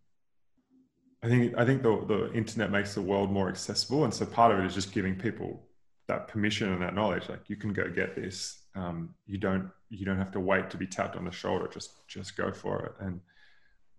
I 1.24 1.28
think 1.28 1.58
I 1.58 1.66
think 1.66 1.84
the 1.84 2.06
the 2.06 2.34
internet 2.34 2.72
makes 2.72 2.94
the 2.94 3.02
world 3.02 3.32
more 3.32 3.50
accessible, 3.50 4.04
and 4.04 4.14
so 4.14 4.26
part 4.26 4.52
of 4.52 4.60
it 4.60 4.66
is 4.66 4.74
just 4.74 4.92
giving 4.92 5.16
people 5.16 5.66
that 6.08 6.28
permission 6.28 6.72
and 6.72 6.82
that 6.82 6.94
knowledge. 6.94 7.30
Like 7.30 7.50
you 7.50 7.56
can 7.56 7.74
go 7.74 7.90
get 7.90 8.16
this. 8.16 8.62
Um, 8.76 9.16
you 9.26 9.38
don't 9.38 9.72
you 9.90 10.06
don't 10.06 10.18
have 10.18 10.32
to 10.32 10.40
wait 10.40 10.70
to 10.70 10.78
be 10.78 10.88
tapped 10.88 11.16
on 11.16 11.26
the 11.26 11.32
shoulder. 11.32 11.68
Just 11.68 12.08
just 12.08 12.38
go 12.38 12.52
for 12.52 12.86
it. 12.86 13.06
And 13.06 13.22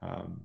um, 0.02 0.42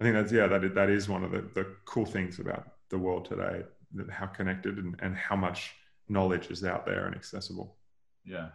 I 0.00 0.04
think 0.04 0.14
that's 0.14 0.32
yeah 0.32 0.46
that 0.46 0.74
that 0.74 0.90
is 0.90 1.08
one 1.08 1.24
of 1.24 1.32
the 1.32 1.42
the 1.54 1.66
cool 1.84 2.06
things 2.06 2.38
about 2.38 2.66
the 2.88 2.98
world 2.98 3.24
today. 3.26 3.62
How 4.10 4.26
connected 4.26 4.78
and, 4.78 4.94
and 5.00 5.16
how 5.16 5.36
much 5.36 5.74
knowledge 6.08 6.50
is 6.50 6.64
out 6.64 6.86
there 6.86 7.06
and 7.06 7.14
accessible. 7.14 7.76
Yeah, 8.24 8.48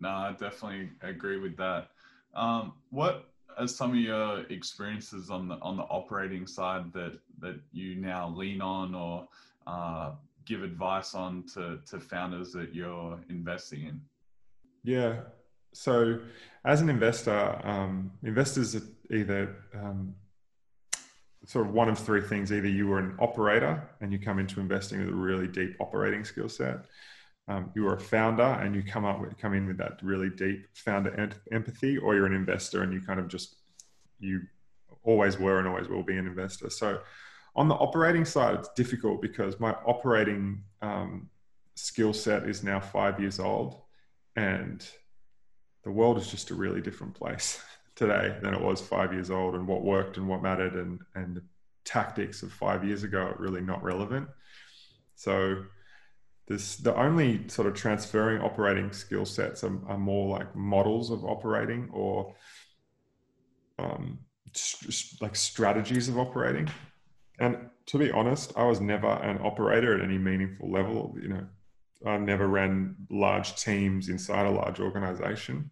no, 0.00 0.08
I 0.08 0.32
definitely 0.32 0.90
agree 1.02 1.38
with 1.38 1.56
that. 1.56 1.88
Um, 2.36 2.74
what 2.90 3.30
are 3.56 3.66
some 3.66 3.90
of 3.90 3.96
your 3.96 4.40
experiences 4.50 5.30
on 5.30 5.48
the 5.48 5.54
on 5.62 5.76
the 5.76 5.84
operating 5.84 6.46
side 6.46 6.92
that 6.92 7.18
that 7.40 7.58
you 7.72 7.96
now 7.96 8.28
lean 8.28 8.60
on 8.60 8.94
or 8.94 9.26
uh, 9.66 10.12
give 10.44 10.62
advice 10.62 11.14
on 11.14 11.44
to 11.54 11.80
to 11.90 11.98
founders 11.98 12.52
that 12.52 12.74
you're 12.74 13.18
investing 13.30 13.86
in? 13.86 14.00
Yeah. 14.84 15.20
So, 15.72 16.20
as 16.64 16.80
an 16.80 16.88
investor, 16.88 17.60
um, 17.64 18.12
investors 18.22 18.76
are 18.76 18.82
either 19.14 19.56
um, 19.74 20.14
sort 21.44 21.66
of 21.66 21.72
one 21.74 21.88
of 21.88 21.98
three 21.98 22.22
things. 22.22 22.52
Either 22.52 22.68
you 22.68 22.86
were 22.86 22.98
an 22.98 23.14
operator 23.18 23.82
and 24.00 24.12
you 24.12 24.18
come 24.18 24.38
into 24.38 24.60
investing 24.60 25.00
with 25.00 25.08
a 25.08 25.16
really 25.16 25.46
deep 25.48 25.76
operating 25.80 26.24
skill 26.24 26.48
set. 26.48 26.86
Um, 27.48 27.70
you 27.74 27.86
are 27.86 27.94
a 27.94 28.00
founder 28.00 28.42
and 28.42 28.74
you 28.74 28.82
come 28.82 29.04
up 29.04 29.20
with, 29.20 29.38
come 29.38 29.54
in 29.54 29.66
with 29.66 29.78
that 29.78 30.00
really 30.02 30.30
deep 30.30 30.66
founder 30.74 31.30
empathy, 31.52 31.96
or 31.96 32.14
you're 32.14 32.26
an 32.26 32.34
investor 32.34 32.82
and 32.82 32.92
you 32.92 33.00
kind 33.00 33.20
of 33.20 33.28
just 33.28 33.56
you 34.18 34.42
always 35.04 35.38
were 35.38 35.58
and 35.58 35.68
always 35.68 35.88
will 35.88 36.02
be 36.02 36.16
an 36.16 36.26
investor. 36.26 36.68
So 36.70 37.00
on 37.54 37.68
the 37.68 37.74
operating 37.74 38.24
side, 38.24 38.54
it's 38.56 38.68
difficult 38.76 39.22
because 39.22 39.58
my 39.58 39.70
operating 39.86 40.62
um, 40.82 41.30
skill 41.74 42.12
set 42.12 42.48
is 42.48 42.62
now 42.62 42.80
five 42.80 43.18
years 43.18 43.40
old, 43.40 43.80
and 44.36 44.86
the 45.84 45.90
world 45.90 46.18
is 46.18 46.30
just 46.30 46.50
a 46.50 46.54
really 46.54 46.82
different 46.82 47.14
place 47.14 47.62
today 47.94 48.36
than 48.42 48.52
it 48.52 48.60
was 48.60 48.80
five 48.80 49.12
years 49.12 49.30
old. 49.30 49.54
And 49.54 49.66
what 49.66 49.82
worked 49.82 50.18
and 50.18 50.28
what 50.28 50.42
mattered, 50.42 50.74
and 50.74 51.00
and 51.14 51.36
the 51.36 51.42
tactics 51.84 52.42
of 52.42 52.52
five 52.52 52.84
years 52.84 53.04
ago 53.04 53.20
are 53.20 53.36
really 53.38 53.62
not 53.62 53.82
relevant. 53.82 54.28
So 55.14 55.64
this 56.46 56.76
the 56.76 56.96
only 56.96 57.48
sort 57.48 57.66
of 57.66 57.74
transferring 57.74 58.40
operating 58.40 58.92
skill 58.92 59.24
sets 59.24 59.64
are, 59.64 59.78
are 59.88 59.98
more 59.98 60.38
like 60.38 60.54
models 60.54 61.10
of 61.10 61.24
operating 61.24 61.88
or 61.92 62.34
um, 63.78 64.20
st- 64.52 65.20
like 65.20 65.34
strategies 65.34 66.08
of 66.08 66.18
operating. 66.18 66.68
And 67.40 67.68
to 67.86 67.98
be 67.98 68.10
honest, 68.12 68.52
I 68.56 68.64
was 68.64 68.80
never 68.80 69.08
an 69.08 69.40
operator 69.42 69.94
at 69.94 70.00
any 70.02 70.18
meaningful 70.18 70.70
level. 70.70 71.16
You 71.20 71.28
know, 71.28 71.46
I 72.06 72.16
never 72.18 72.46
ran 72.46 72.94
large 73.10 73.56
teams 73.56 74.08
inside 74.08 74.46
a 74.46 74.50
large 74.50 74.80
organization. 74.80 75.70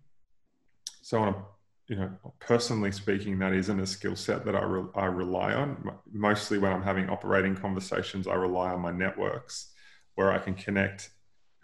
So 1.02 1.21
on 1.21 1.28
a 1.28 1.45
you 1.87 1.97
know, 1.97 2.11
personally 2.40 2.90
speaking, 2.90 3.38
that 3.38 3.52
isn't 3.52 3.78
a 3.78 3.87
skill 3.87 4.16
set 4.16 4.47
that 4.47 4.57
I, 4.57 4.62
re- 4.62 4.88
I 4.95 5.04
rely 5.04 5.52
on. 5.52 5.93
Mostly 6.11 6.57
when 6.57 6.73
I'm 6.73 6.83
having 6.83 7.11
operating 7.11 7.54
conversations, 7.54 8.26
I 8.26 8.35
rely 8.37 8.73
on 8.73 8.81
my 8.81 8.90
networks 8.90 9.74
where 10.14 10.33
I 10.33 10.38
can 10.38 10.54
connect 10.54 11.11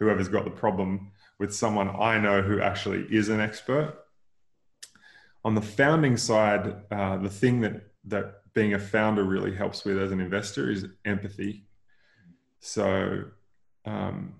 whoever's 0.00 0.28
got 0.28 0.44
the 0.44 0.50
problem 0.50 1.12
with 1.38 1.54
someone 1.54 1.88
I 1.88 2.18
know 2.18 2.42
who 2.42 2.60
actually 2.60 3.06
is 3.10 3.28
an 3.28 3.40
expert. 3.40 3.94
On 5.44 5.54
the 5.54 5.62
founding 5.62 6.16
side, 6.16 6.74
uh, 6.90 7.18
the 7.18 7.28
thing 7.28 7.60
that 7.60 7.82
that 8.04 8.40
being 8.54 8.74
a 8.74 8.78
founder 8.78 9.22
really 9.24 9.54
helps 9.54 9.84
with 9.84 9.98
as 9.98 10.10
an 10.10 10.20
investor 10.20 10.70
is 10.70 10.86
empathy. 11.04 11.66
So 12.60 13.24
um, 13.84 14.34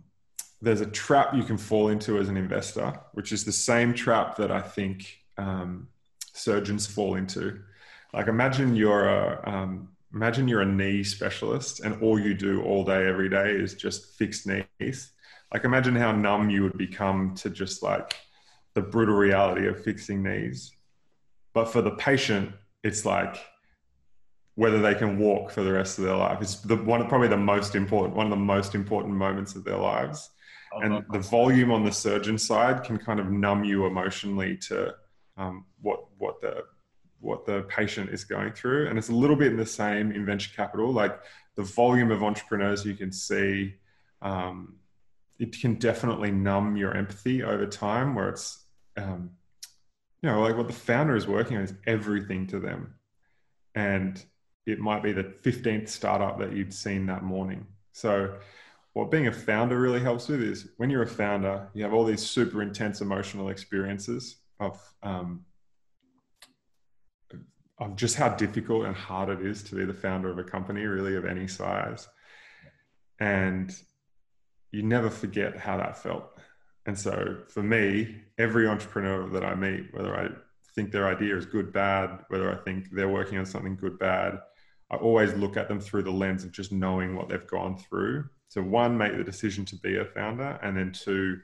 there's 0.61 0.81
a 0.81 0.87
trap 0.87 1.35
you 1.35 1.43
can 1.43 1.57
fall 1.57 1.89
into 1.89 2.19
as 2.19 2.29
an 2.29 2.37
investor, 2.37 2.99
which 3.13 3.33
is 3.33 3.45
the 3.45 3.53
same 3.53 3.95
trap 3.95 4.37
that 4.37 4.51
I 4.51 4.61
think 4.61 5.19
um, 5.39 5.89
surgeons 6.33 6.87
fall 6.87 7.15
into. 7.15 7.61
Like 8.13 8.27
imagine 8.27 8.75
you're 8.75 9.09
a 9.09 9.43
um, 9.49 9.89
imagine 10.13 10.49
you're 10.49 10.63
a 10.63 10.67
knee 10.67 11.05
specialist 11.05 11.81
and 11.81 12.03
all 12.03 12.19
you 12.19 12.35
do 12.35 12.63
all 12.63 12.85
day 12.85 13.07
every 13.07 13.29
day 13.29 13.53
is 13.53 13.75
just 13.75 14.17
fix 14.17 14.47
knees. 14.47 15.13
Like 15.53 15.65
imagine 15.65 15.95
how 15.97 16.13
numb 16.13 16.51
you 16.51 16.63
would 16.63 16.79
become 16.79 17.35
to 17.37 17.51
just 17.51 17.83
like 17.83 18.17
the 18.75 18.83
brutal 18.83 19.17
reality 19.17 19.67
of 19.67 19.83
fixing 19.83 20.23
knees. 20.23 20.73
But 21.55 21.67
for 21.67 21.83
the 21.83 21.93
patient, 21.93 22.53
it's 22.83 23.05
like 23.05 23.37
whether 24.55 24.81
they 24.81 24.95
can 24.95 25.19
walk 25.19 25.51
for 25.51 25.63
the 25.63 25.73
rest 25.73 25.99
of 25.99 26.05
their 26.05 26.17
life. 26.17 26.39
It's 26.41 26.57
the 26.57 26.77
one 26.77 27.07
probably 27.09 27.29
the 27.29 27.37
most 27.37 27.75
important 27.75 28.17
one 28.17 28.27
of 28.27 28.31
the 28.31 28.37
most 28.37 28.75
important 28.75 29.15
moments 29.15 29.55
of 29.55 29.65
their 29.65 29.79
lives. 29.79 30.31
Oh, 30.73 30.81
and 30.81 31.05
the 31.11 31.19
volume 31.19 31.73
on 31.73 31.85
the 31.85 31.91
surgeon 31.93 32.39
side 32.39 32.85
can 32.85 32.97
kind 32.99 33.19
of 33.19 33.31
numb 33.31 33.65
you 33.65 33.87
emotionally 33.87 34.57
to 34.69 34.95
um, 35.37 35.65
what 35.81 36.01
what 36.19 36.41
the 36.41 36.63
what 37.21 37.47
the 37.47 37.63
patient 37.63 38.11
is 38.11 38.25
going 38.25 38.53
through, 38.53 38.89
and 38.89 38.99
it's 38.99 39.09
a 39.09 39.15
little 39.15 39.37
bit 39.37 39.49
in 39.49 39.57
the 39.57 39.67
same 39.67 40.13
in 40.13 40.25
venture 40.25 40.51
capital. 40.55 40.93
Like 40.93 41.21
the 41.55 41.63
volume 41.63 42.11
of 42.11 42.23
entrepreneurs 42.23 42.85
you 42.85 42.95
can 42.95 43.13
see, 43.13 43.75
um, 44.23 44.77
it 45.39 45.59
can 45.59 45.75
definitely 45.75 46.31
numb 46.31 46.77
your 46.77 46.97
empathy 46.97 47.43
over 47.43 47.67
time. 47.67 48.15
Where 48.15 48.31
it's 48.31 48.65
um, 48.97 49.31
you 50.23 50.31
know 50.31 50.41
like 50.41 50.57
what 50.57 50.67
the 50.67 50.75
founder 50.75 51.17
is 51.17 51.27
working 51.27 51.57
on 51.57 51.65
is 51.65 51.75
everything 51.87 52.47
to 52.49 52.59
them, 52.59 52.95
and 53.75 54.23
it 54.67 54.79
might 54.79 55.03
be 55.03 55.13
the 55.13 55.25
15th 55.25 55.89
startup 55.89 56.39
that 56.39 56.53
you'd 56.53 56.73
seen 56.73 57.07
that 57.07 57.23
morning. 57.23 57.67
So, 57.93 58.39
what 58.93 59.11
being 59.11 59.27
a 59.27 59.33
founder 59.33 59.79
really 59.79 60.01
helps 60.01 60.29
with 60.29 60.43
is 60.43 60.69
when 60.77 60.91
you're 60.91 61.03
a 61.03 61.07
founder, 61.07 61.69
you 61.75 61.83
have 61.83 61.95
all 61.95 62.05
these 62.05 62.23
super 62.23 62.63
intense 62.63 63.01
emotional 63.01 63.49
experiences 63.49 64.37
of, 64.59 64.81
um, 65.03 65.45
of 67.81 67.97
just 67.97 68.17
how 68.17 68.29
difficult 68.29 68.85
and 68.85 68.95
hard 68.95 69.31
it 69.31 69.45
is 69.45 69.63
to 69.65 69.75
be 69.75 69.85
the 69.85 69.95
founder 69.95 70.31
of 70.31 70.39
a 70.39 70.45
company, 70.45 70.85
really, 70.85 71.17
of 71.17 71.25
any 71.25 71.49
size. 71.49 72.09
And 73.19 73.75
you 74.71 74.83
never 74.83 75.11
forget 75.11 75.57
how 75.57 75.79
that 75.79 75.97
felt. 75.97 76.39
And 76.87 76.99
so, 76.99 77.39
for 77.49 77.63
me, 77.63 78.17
every 78.39 78.67
entrepreneur 78.67 79.29
that 79.31 79.45
I 79.45 79.55
meet, 79.55 79.93
whether 79.93 80.15
I 80.15 80.29
think 80.75 80.93
their 80.93 81.09
idea 81.09 81.37
is 81.37 81.47
good, 81.47 81.73
bad, 81.73 82.25
whether 82.29 82.53
I 82.53 82.57
think 82.57 82.91
they're 82.91 83.09
working 83.09 83.39
on 83.39 83.47
something 83.47 83.77
good, 83.77 83.99
bad, 83.99 84.41
I 84.91 84.97
always 84.97 85.33
look 85.35 85.57
at 85.57 85.69
them 85.69 85.81
through 85.81 86.03
the 86.03 86.11
lens 86.11 86.45
of 86.45 86.53
just 86.53 86.73
knowing 86.73 87.15
what 87.15 87.29
they've 87.29 87.47
gone 87.47 87.77
through. 87.77 88.29
So, 88.49 88.63
one, 88.63 88.97
make 88.97 89.17
the 89.17 89.25
decision 89.25 89.65
to 89.67 89.77
be 89.77 89.99
a 89.99 90.05
founder, 90.05 90.59
and 90.63 90.77
then 90.77 90.93
two, 90.93 91.41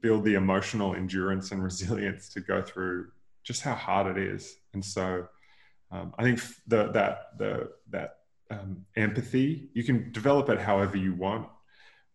build 0.00 0.24
the 0.24 0.34
emotional 0.34 0.94
endurance 0.94 1.52
and 1.52 1.62
resilience 1.70 2.28
to 2.30 2.40
go 2.40 2.62
through 2.62 3.08
just 3.42 3.62
how 3.62 3.74
hard 3.74 4.16
it 4.16 4.22
is. 4.22 4.56
And 4.74 4.84
so, 4.84 5.28
um, 5.90 6.14
I 6.18 6.22
think 6.22 6.40
the, 6.66 6.90
that 6.92 7.38
the 7.38 7.70
that 7.90 8.18
um, 8.50 8.84
empathy 8.96 9.70
you 9.72 9.84
can 9.84 10.12
develop 10.12 10.48
it 10.48 10.60
however 10.60 10.96
you 10.96 11.14
want, 11.14 11.48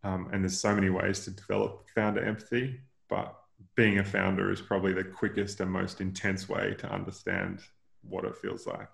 um, 0.04 0.30
and 0.32 0.44
there's 0.44 0.60
so 0.60 0.74
many 0.76 0.90
ways 0.90 1.26
to 1.26 1.32
develop 1.32 1.88
founder 1.96 2.24
empathy. 2.24 2.80
But 3.10 3.36
being 3.76 4.00
a 4.00 4.04
founder 4.04 4.52
is 4.52 4.62
probably 4.62 4.94
the 4.94 5.04
quickest 5.04 5.60
and 5.60 5.72
most 5.72 6.02
intense 6.02 6.50
way 6.50 6.76
to 6.80 6.92
understand 6.92 7.60
what 8.02 8.26
it 8.26 8.36
feels 8.38 8.68
like. 8.68 8.90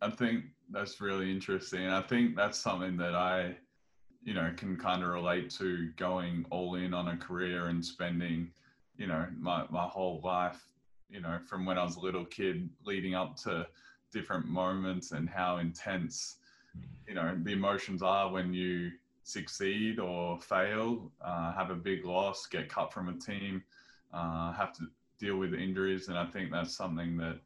I 0.00 0.10
think 0.10 0.44
that's 0.70 1.00
really 1.00 1.30
interesting. 1.30 1.86
I 1.88 2.02
think 2.02 2.36
that's 2.36 2.58
something 2.58 2.96
that 2.98 3.14
I, 3.14 3.56
you 4.22 4.34
know, 4.34 4.52
can 4.56 4.76
kind 4.76 5.02
of 5.02 5.08
relate 5.08 5.50
to 5.58 5.90
going 5.96 6.44
all 6.50 6.74
in 6.74 6.92
on 6.94 7.08
a 7.08 7.16
career 7.16 7.66
and 7.66 7.84
spending, 7.84 8.50
you 8.96 9.06
know, 9.06 9.26
my, 9.38 9.64
my 9.70 9.84
whole 9.84 10.20
life, 10.22 10.60
you 11.10 11.20
know, 11.20 11.38
from 11.46 11.64
when 11.64 11.78
I 11.78 11.84
was 11.84 11.96
a 11.96 12.00
little 12.00 12.24
kid 12.24 12.68
leading 12.84 13.14
up 13.14 13.36
to 13.42 13.66
different 14.12 14.46
moments 14.46 15.12
and 15.12 15.28
how 15.28 15.58
intense, 15.58 16.36
you 17.06 17.14
know, 17.14 17.36
the 17.42 17.52
emotions 17.52 18.02
are 18.02 18.30
when 18.30 18.52
you 18.52 18.90
succeed 19.22 19.98
or 19.98 20.38
fail, 20.38 21.10
uh, 21.24 21.52
have 21.52 21.70
a 21.70 21.74
big 21.74 22.04
loss, 22.04 22.46
get 22.46 22.68
cut 22.68 22.92
from 22.92 23.08
a 23.08 23.18
team, 23.18 23.62
uh, 24.12 24.52
have 24.52 24.72
to 24.74 24.84
deal 25.18 25.36
with 25.36 25.54
injuries. 25.54 26.08
And 26.08 26.16
I 26.16 26.26
think 26.26 26.50
that's 26.50 26.74
something 26.76 27.16
that 27.16 27.38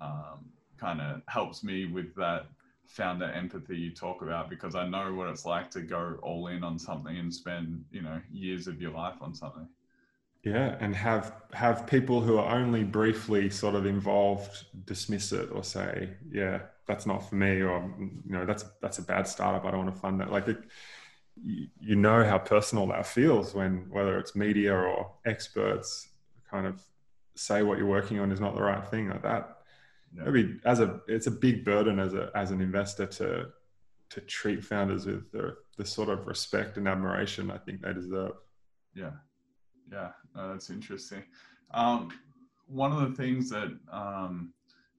um, 0.00 0.46
kind 0.78 1.00
of 1.00 1.22
helps 1.28 1.62
me 1.62 1.86
with 1.86 2.14
that 2.16 2.46
founder 2.86 3.30
empathy 3.30 3.76
you 3.76 3.94
talk 3.94 4.22
about 4.22 4.48
because 4.48 4.74
I 4.74 4.88
know 4.88 5.12
what 5.14 5.28
it's 5.28 5.44
like 5.44 5.70
to 5.72 5.82
go 5.82 6.16
all 6.22 6.46
in 6.48 6.64
on 6.64 6.78
something 6.78 7.16
and 7.16 7.32
spend, 7.32 7.84
you 7.90 8.02
know, 8.02 8.20
years 8.32 8.66
of 8.66 8.80
your 8.80 8.92
life 8.92 9.16
on 9.20 9.34
something. 9.34 9.68
Yeah, 10.44 10.76
and 10.80 10.94
have 10.94 11.34
have 11.52 11.86
people 11.86 12.20
who 12.20 12.38
are 12.38 12.56
only 12.56 12.84
briefly 12.84 13.50
sort 13.50 13.74
of 13.74 13.86
involved 13.86 14.64
dismiss 14.84 15.32
it 15.32 15.50
or 15.52 15.64
say, 15.64 16.10
"Yeah, 16.30 16.60
that's 16.86 17.06
not 17.06 17.28
for 17.28 17.34
me," 17.34 17.60
or 17.60 17.92
you 17.98 18.32
know, 18.32 18.46
"That's 18.46 18.64
that's 18.80 18.98
a 18.98 19.02
bad 19.02 19.26
startup. 19.26 19.64
I 19.64 19.72
don't 19.72 19.84
want 19.84 19.94
to 19.94 20.00
fund 20.00 20.20
that." 20.20 20.30
Like, 20.30 20.46
it, 20.48 20.58
you, 21.80 21.96
know 21.96 22.24
how 22.24 22.38
personal 22.38 22.86
that 22.88 23.06
feels 23.06 23.54
when 23.54 23.88
whether 23.90 24.18
it's 24.18 24.34
media 24.36 24.74
or 24.74 25.12
experts 25.26 26.08
kind 26.50 26.66
of 26.66 26.82
say 27.34 27.62
what 27.62 27.78
you're 27.78 27.86
working 27.86 28.18
on 28.18 28.32
is 28.32 28.40
not 28.40 28.54
the 28.54 28.62
right 28.62 28.84
thing 28.88 29.08
like 29.08 29.22
that 29.22 29.58
yeah. 30.16 30.24
maybe 30.24 30.58
as 30.64 30.80
a 30.80 31.00
it's 31.06 31.26
a 31.26 31.30
big 31.30 31.64
burden 31.64 31.98
as 31.98 32.14
a 32.14 32.30
as 32.34 32.50
an 32.50 32.60
investor 32.60 33.06
to 33.06 33.46
to 34.10 34.20
treat 34.22 34.64
founders 34.64 35.06
with 35.06 35.30
the, 35.32 35.56
the 35.76 35.84
sort 35.84 36.08
of 36.08 36.26
respect 36.26 36.76
and 36.76 36.88
admiration 36.88 37.50
I 37.50 37.58
think 37.58 37.82
they 37.82 37.92
deserve. 37.92 38.32
Yeah, 38.94 39.10
yeah, 39.92 40.12
that's 40.46 40.70
interesting. 40.70 41.22
Um, 41.72 42.10
one 42.66 42.92
of 42.92 43.10
the 43.10 43.16
things 43.16 43.50
that 43.50 43.76
um, 43.92 44.52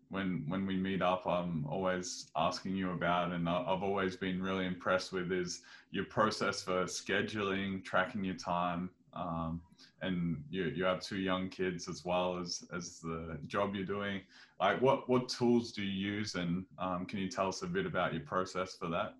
when 0.09 0.43
when 0.47 0.65
we 0.65 0.75
meet 0.75 1.01
up, 1.01 1.25
I'm 1.27 1.65
always 1.67 2.29
asking 2.35 2.75
you 2.75 2.91
about, 2.91 3.31
and 3.31 3.47
I've 3.47 3.83
always 3.83 4.15
been 4.15 4.41
really 4.41 4.65
impressed 4.65 5.13
with 5.13 5.31
is 5.31 5.61
your 5.91 6.05
process 6.05 6.61
for 6.61 6.83
scheduling, 6.85 7.83
tracking 7.83 8.23
your 8.23 8.35
time, 8.35 8.89
um, 9.13 9.61
and 10.01 10.43
you, 10.49 10.65
you 10.65 10.83
have 10.83 11.01
two 11.01 11.17
young 11.17 11.49
kids 11.49 11.87
as 11.87 12.05
well 12.05 12.39
as 12.39 12.63
as 12.75 12.99
the 12.99 13.37
job 13.47 13.75
you're 13.75 13.85
doing. 13.85 14.21
Like 14.59 14.81
what 14.81 15.07
what 15.07 15.29
tools 15.29 15.71
do 15.71 15.83
you 15.83 16.11
use 16.11 16.35
and 16.35 16.65
um, 16.77 17.05
can 17.05 17.19
you 17.19 17.29
tell 17.29 17.47
us 17.47 17.61
a 17.61 17.67
bit 17.67 17.85
about 17.85 18.13
your 18.13 18.23
process 18.23 18.75
for 18.75 18.87
that? 18.89 19.13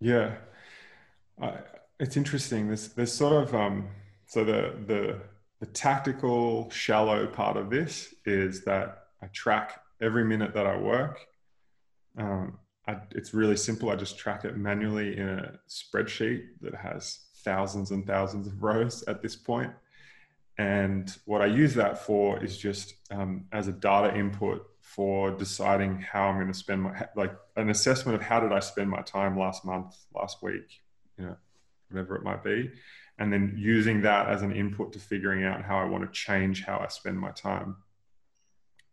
Yeah. 0.00 0.36
It's 2.00 2.16
interesting. 2.16 2.68
There's 2.68 2.88
there's 2.88 3.12
sort 3.12 3.42
of 3.42 3.54
um, 3.54 3.88
so 4.26 4.44
the 4.44 4.74
the 4.86 5.20
the 5.60 5.66
tactical 5.66 6.70
shallow 6.70 7.26
part 7.26 7.56
of 7.56 7.70
this 7.70 8.14
is 8.24 8.64
that 8.64 9.04
i 9.22 9.26
track 9.28 9.80
every 10.00 10.24
minute 10.24 10.54
that 10.54 10.66
i 10.66 10.76
work 10.76 11.26
um, 12.18 12.58
I, 12.86 12.96
it's 13.12 13.34
really 13.34 13.56
simple 13.56 13.90
i 13.90 13.96
just 13.96 14.18
track 14.18 14.44
it 14.44 14.56
manually 14.56 15.16
in 15.16 15.28
a 15.28 15.58
spreadsheet 15.68 16.44
that 16.60 16.74
has 16.74 17.28
thousands 17.44 17.90
and 17.90 18.06
thousands 18.06 18.46
of 18.46 18.62
rows 18.62 19.04
at 19.08 19.22
this 19.22 19.36
point. 19.36 19.72
and 20.58 21.16
what 21.24 21.40
I 21.40 21.46
use 21.46 21.74
that 21.74 21.98
for 22.04 22.42
is 22.42 22.58
just 22.58 22.94
um, 23.12 23.44
as 23.52 23.68
a 23.68 23.72
data 23.72 24.16
input 24.16 24.66
for 24.80 25.30
deciding 25.30 26.00
how 26.00 26.28
I'm 26.28 26.36
going 26.36 26.48
to 26.48 26.58
spend 26.58 26.82
my, 26.82 27.06
like 27.14 27.32
an 27.56 27.70
assessment 27.70 28.16
of 28.16 28.22
how 28.22 28.40
did 28.40 28.52
I 28.52 28.58
spend 28.58 28.90
my 28.90 29.02
time 29.02 29.38
last 29.38 29.64
month, 29.64 29.94
last 30.14 30.42
week, 30.42 30.80
you 31.16 31.26
know, 31.26 31.36
whatever 31.90 32.16
it 32.16 32.24
might 32.24 32.42
be. 32.42 32.72
And 33.18 33.32
then 33.32 33.54
using 33.56 34.02
that 34.02 34.28
as 34.28 34.42
an 34.42 34.52
input 34.52 34.92
to 34.92 34.98
figuring 34.98 35.44
out 35.44 35.62
how 35.62 35.78
I 35.78 35.84
want 35.84 36.04
to 36.04 36.10
change 36.12 36.64
how 36.64 36.78
I 36.78 36.88
spend 36.88 37.18
my 37.18 37.30
time. 37.30 37.76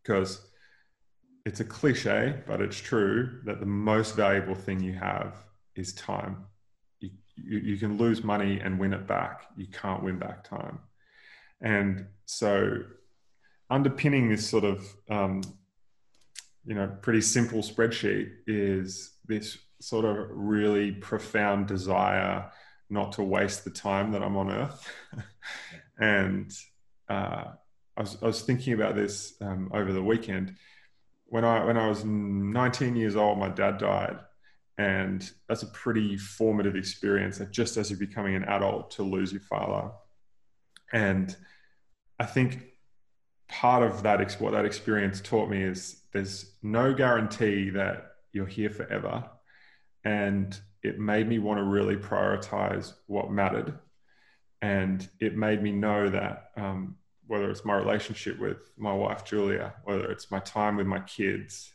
Because 0.01 0.47
it's 1.45 1.59
a 1.59 1.65
cliche, 1.65 2.41
but 2.47 2.61
it's 2.61 2.79
true 2.79 3.41
that 3.45 3.59
the 3.59 3.65
most 3.65 4.15
valuable 4.15 4.55
thing 4.55 4.81
you 4.81 4.93
have 4.93 5.35
is 5.75 5.93
time. 5.93 6.45
You, 6.99 7.11
you, 7.35 7.59
you 7.59 7.77
can 7.77 7.97
lose 7.97 8.23
money 8.23 8.59
and 8.59 8.79
win 8.79 8.93
it 8.93 9.05
back. 9.05 9.43
You 9.55 9.67
can't 9.67 10.03
win 10.03 10.17
back 10.17 10.43
time. 10.43 10.79
And 11.61 12.07
so, 12.25 12.79
underpinning 13.69 14.29
this 14.29 14.47
sort 14.47 14.63
of 14.63 14.85
um, 15.09 15.41
you 16.65 16.73
know 16.73 16.91
pretty 17.01 17.21
simple 17.21 17.59
spreadsheet 17.59 18.29
is 18.47 19.13
this 19.27 19.57
sort 19.81 20.05
of 20.05 20.27
really 20.31 20.91
profound 20.91 21.67
desire 21.67 22.49
not 22.89 23.13
to 23.13 23.23
waste 23.23 23.63
the 23.63 23.71
time 23.71 24.11
that 24.11 24.23
I'm 24.23 24.37
on 24.37 24.51
Earth. 24.51 24.91
and 25.99 26.51
uh, 27.09 27.45
I, 27.97 28.01
was, 28.01 28.17
I 28.21 28.25
was 28.25 28.41
thinking 28.41 28.73
about 28.73 28.95
this 28.95 29.33
um, 29.41 29.71
over 29.73 29.91
the 29.91 30.03
weekend. 30.03 30.55
When 31.27 31.43
I 31.43 31.65
when 31.65 31.77
I 31.77 31.87
was 31.89 32.05
19 32.05 32.95
years 32.95 33.15
old, 33.15 33.39
my 33.39 33.49
dad 33.49 33.79
died, 33.79 34.19
and 34.77 35.27
that's 35.47 35.63
a 35.63 35.67
pretty 35.67 36.17
formative 36.17 36.75
experience. 36.75 37.41
Just 37.51 37.77
as 37.77 37.89
you're 37.89 37.99
becoming 37.99 38.35
an 38.35 38.43
adult, 38.43 38.91
to 38.91 39.03
lose 39.03 39.31
your 39.31 39.41
father, 39.41 39.91
and 40.93 41.35
I 42.19 42.25
think 42.25 42.65
part 43.47 43.83
of 43.83 44.03
that 44.03 44.39
what 44.39 44.53
that 44.53 44.65
experience 44.65 45.19
taught 45.19 45.49
me 45.49 45.63
is 45.63 46.01
there's 46.13 46.55
no 46.61 46.93
guarantee 46.93 47.71
that 47.71 48.11
you're 48.31 48.45
here 48.45 48.69
forever 48.69 49.23
and 50.03 50.59
it 50.85 50.99
made 50.99 51.27
me 51.27 51.39
want 51.39 51.57
to 51.59 51.63
really 51.63 51.95
prioritize 51.95 52.93
what 53.07 53.31
mattered 53.31 53.77
and 54.61 55.09
it 55.19 55.35
made 55.35 55.61
me 55.61 55.71
know 55.71 56.09
that 56.09 56.51
um, 56.55 56.95
whether 57.27 57.49
it's 57.49 57.65
my 57.65 57.75
relationship 57.75 58.39
with 58.39 58.71
my 58.77 58.93
wife 58.93 59.25
julia 59.25 59.73
whether 59.83 60.11
it's 60.11 60.31
my 60.31 60.39
time 60.39 60.77
with 60.77 60.87
my 60.87 60.99
kids 60.99 61.71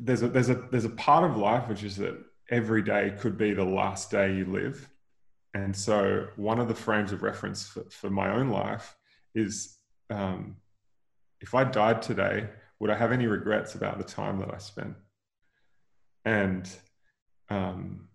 there's 0.00 0.22
a 0.22 0.28
there's 0.28 0.50
a 0.50 0.54
there's 0.70 0.84
a 0.84 0.90
part 0.90 1.28
of 1.28 1.36
life 1.36 1.68
which 1.68 1.82
is 1.82 1.96
that 1.96 2.16
every 2.50 2.82
day 2.82 3.14
could 3.18 3.38
be 3.38 3.54
the 3.54 3.64
last 3.64 4.10
day 4.10 4.34
you 4.34 4.44
live 4.44 4.88
and 5.54 5.74
so, 5.74 6.28
one 6.36 6.60
of 6.60 6.68
the 6.68 6.74
frames 6.74 7.12
of 7.12 7.22
reference 7.22 7.66
for, 7.66 7.84
for 7.90 8.10
my 8.10 8.32
own 8.32 8.50
life 8.50 8.96
is 9.34 9.76
um, 10.08 10.56
if 11.40 11.54
I 11.54 11.64
died 11.64 12.02
today, 12.02 12.48
would 12.78 12.90
I 12.90 12.96
have 12.96 13.12
any 13.12 13.26
regrets 13.26 13.74
about 13.74 13.98
the 13.98 14.04
time 14.04 14.38
that 14.40 14.54
I 14.54 14.58
spent? 14.58 14.94
And 16.24 16.68
um, 17.48 18.08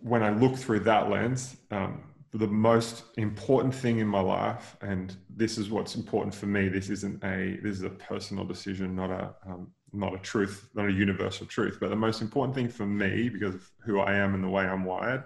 when 0.00 0.22
I 0.22 0.30
look 0.30 0.56
through 0.56 0.80
that 0.80 1.10
lens, 1.10 1.56
um, 1.70 2.02
the 2.34 2.46
most 2.46 3.04
important 3.18 3.74
thing 3.74 3.98
in 3.98 4.06
my 4.06 4.20
life, 4.20 4.76
and 4.80 5.14
this 5.28 5.58
is 5.58 5.68
what's 5.68 5.96
important 5.96 6.34
for 6.34 6.46
me. 6.46 6.68
This 6.68 6.88
isn't 6.88 7.22
a 7.22 7.58
this 7.62 7.76
is 7.76 7.82
a 7.82 7.90
personal 7.90 8.44
decision, 8.44 8.96
not 8.96 9.10
a 9.10 9.34
um, 9.46 9.70
not 9.92 10.14
a 10.14 10.18
truth, 10.18 10.70
not 10.74 10.88
a 10.88 10.92
universal 10.92 11.46
truth, 11.46 11.76
but 11.78 11.90
the 11.90 11.96
most 11.96 12.22
important 12.22 12.54
thing 12.54 12.68
for 12.68 12.86
me, 12.86 13.28
because 13.28 13.54
of 13.56 13.70
who 13.84 14.00
I 14.00 14.14
am 14.14 14.34
and 14.34 14.42
the 14.42 14.48
way 14.48 14.64
I'm 14.64 14.84
wired, 14.84 15.24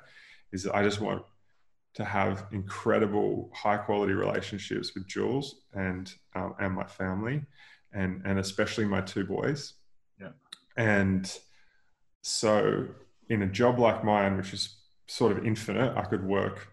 is 0.53 0.65
that 0.65 0.75
I 0.75 0.83
just 0.83 1.01
want 1.01 1.23
to 1.95 2.05
have 2.05 2.47
incredible, 2.51 3.51
high 3.55 3.77
quality 3.77 4.13
relationships 4.13 4.93
with 4.95 5.07
Jules 5.07 5.63
and 5.75 6.13
um, 6.35 6.55
and 6.59 6.75
my 6.75 6.85
family, 6.85 7.43
and 7.93 8.21
and 8.25 8.41
especially 8.41 8.85
my 8.85 9.01
two 9.01 9.25
boys. 9.25 9.75
Yeah. 10.21 10.31
And 10.77 11.33
so, 12.23 12.87
in 13.29 13.43
a 13.43 13.47
job 13.47 13.79
like 13.79 14.05
mine, 14.05 14.37
which 14.37 14.53
is 14.53 14.77
sort 15.07 15.33
of 15.33 15.47
infinite, 15.47 15.97
I 15.97 16.03
could 16.03 16.25
work 16.25 16.69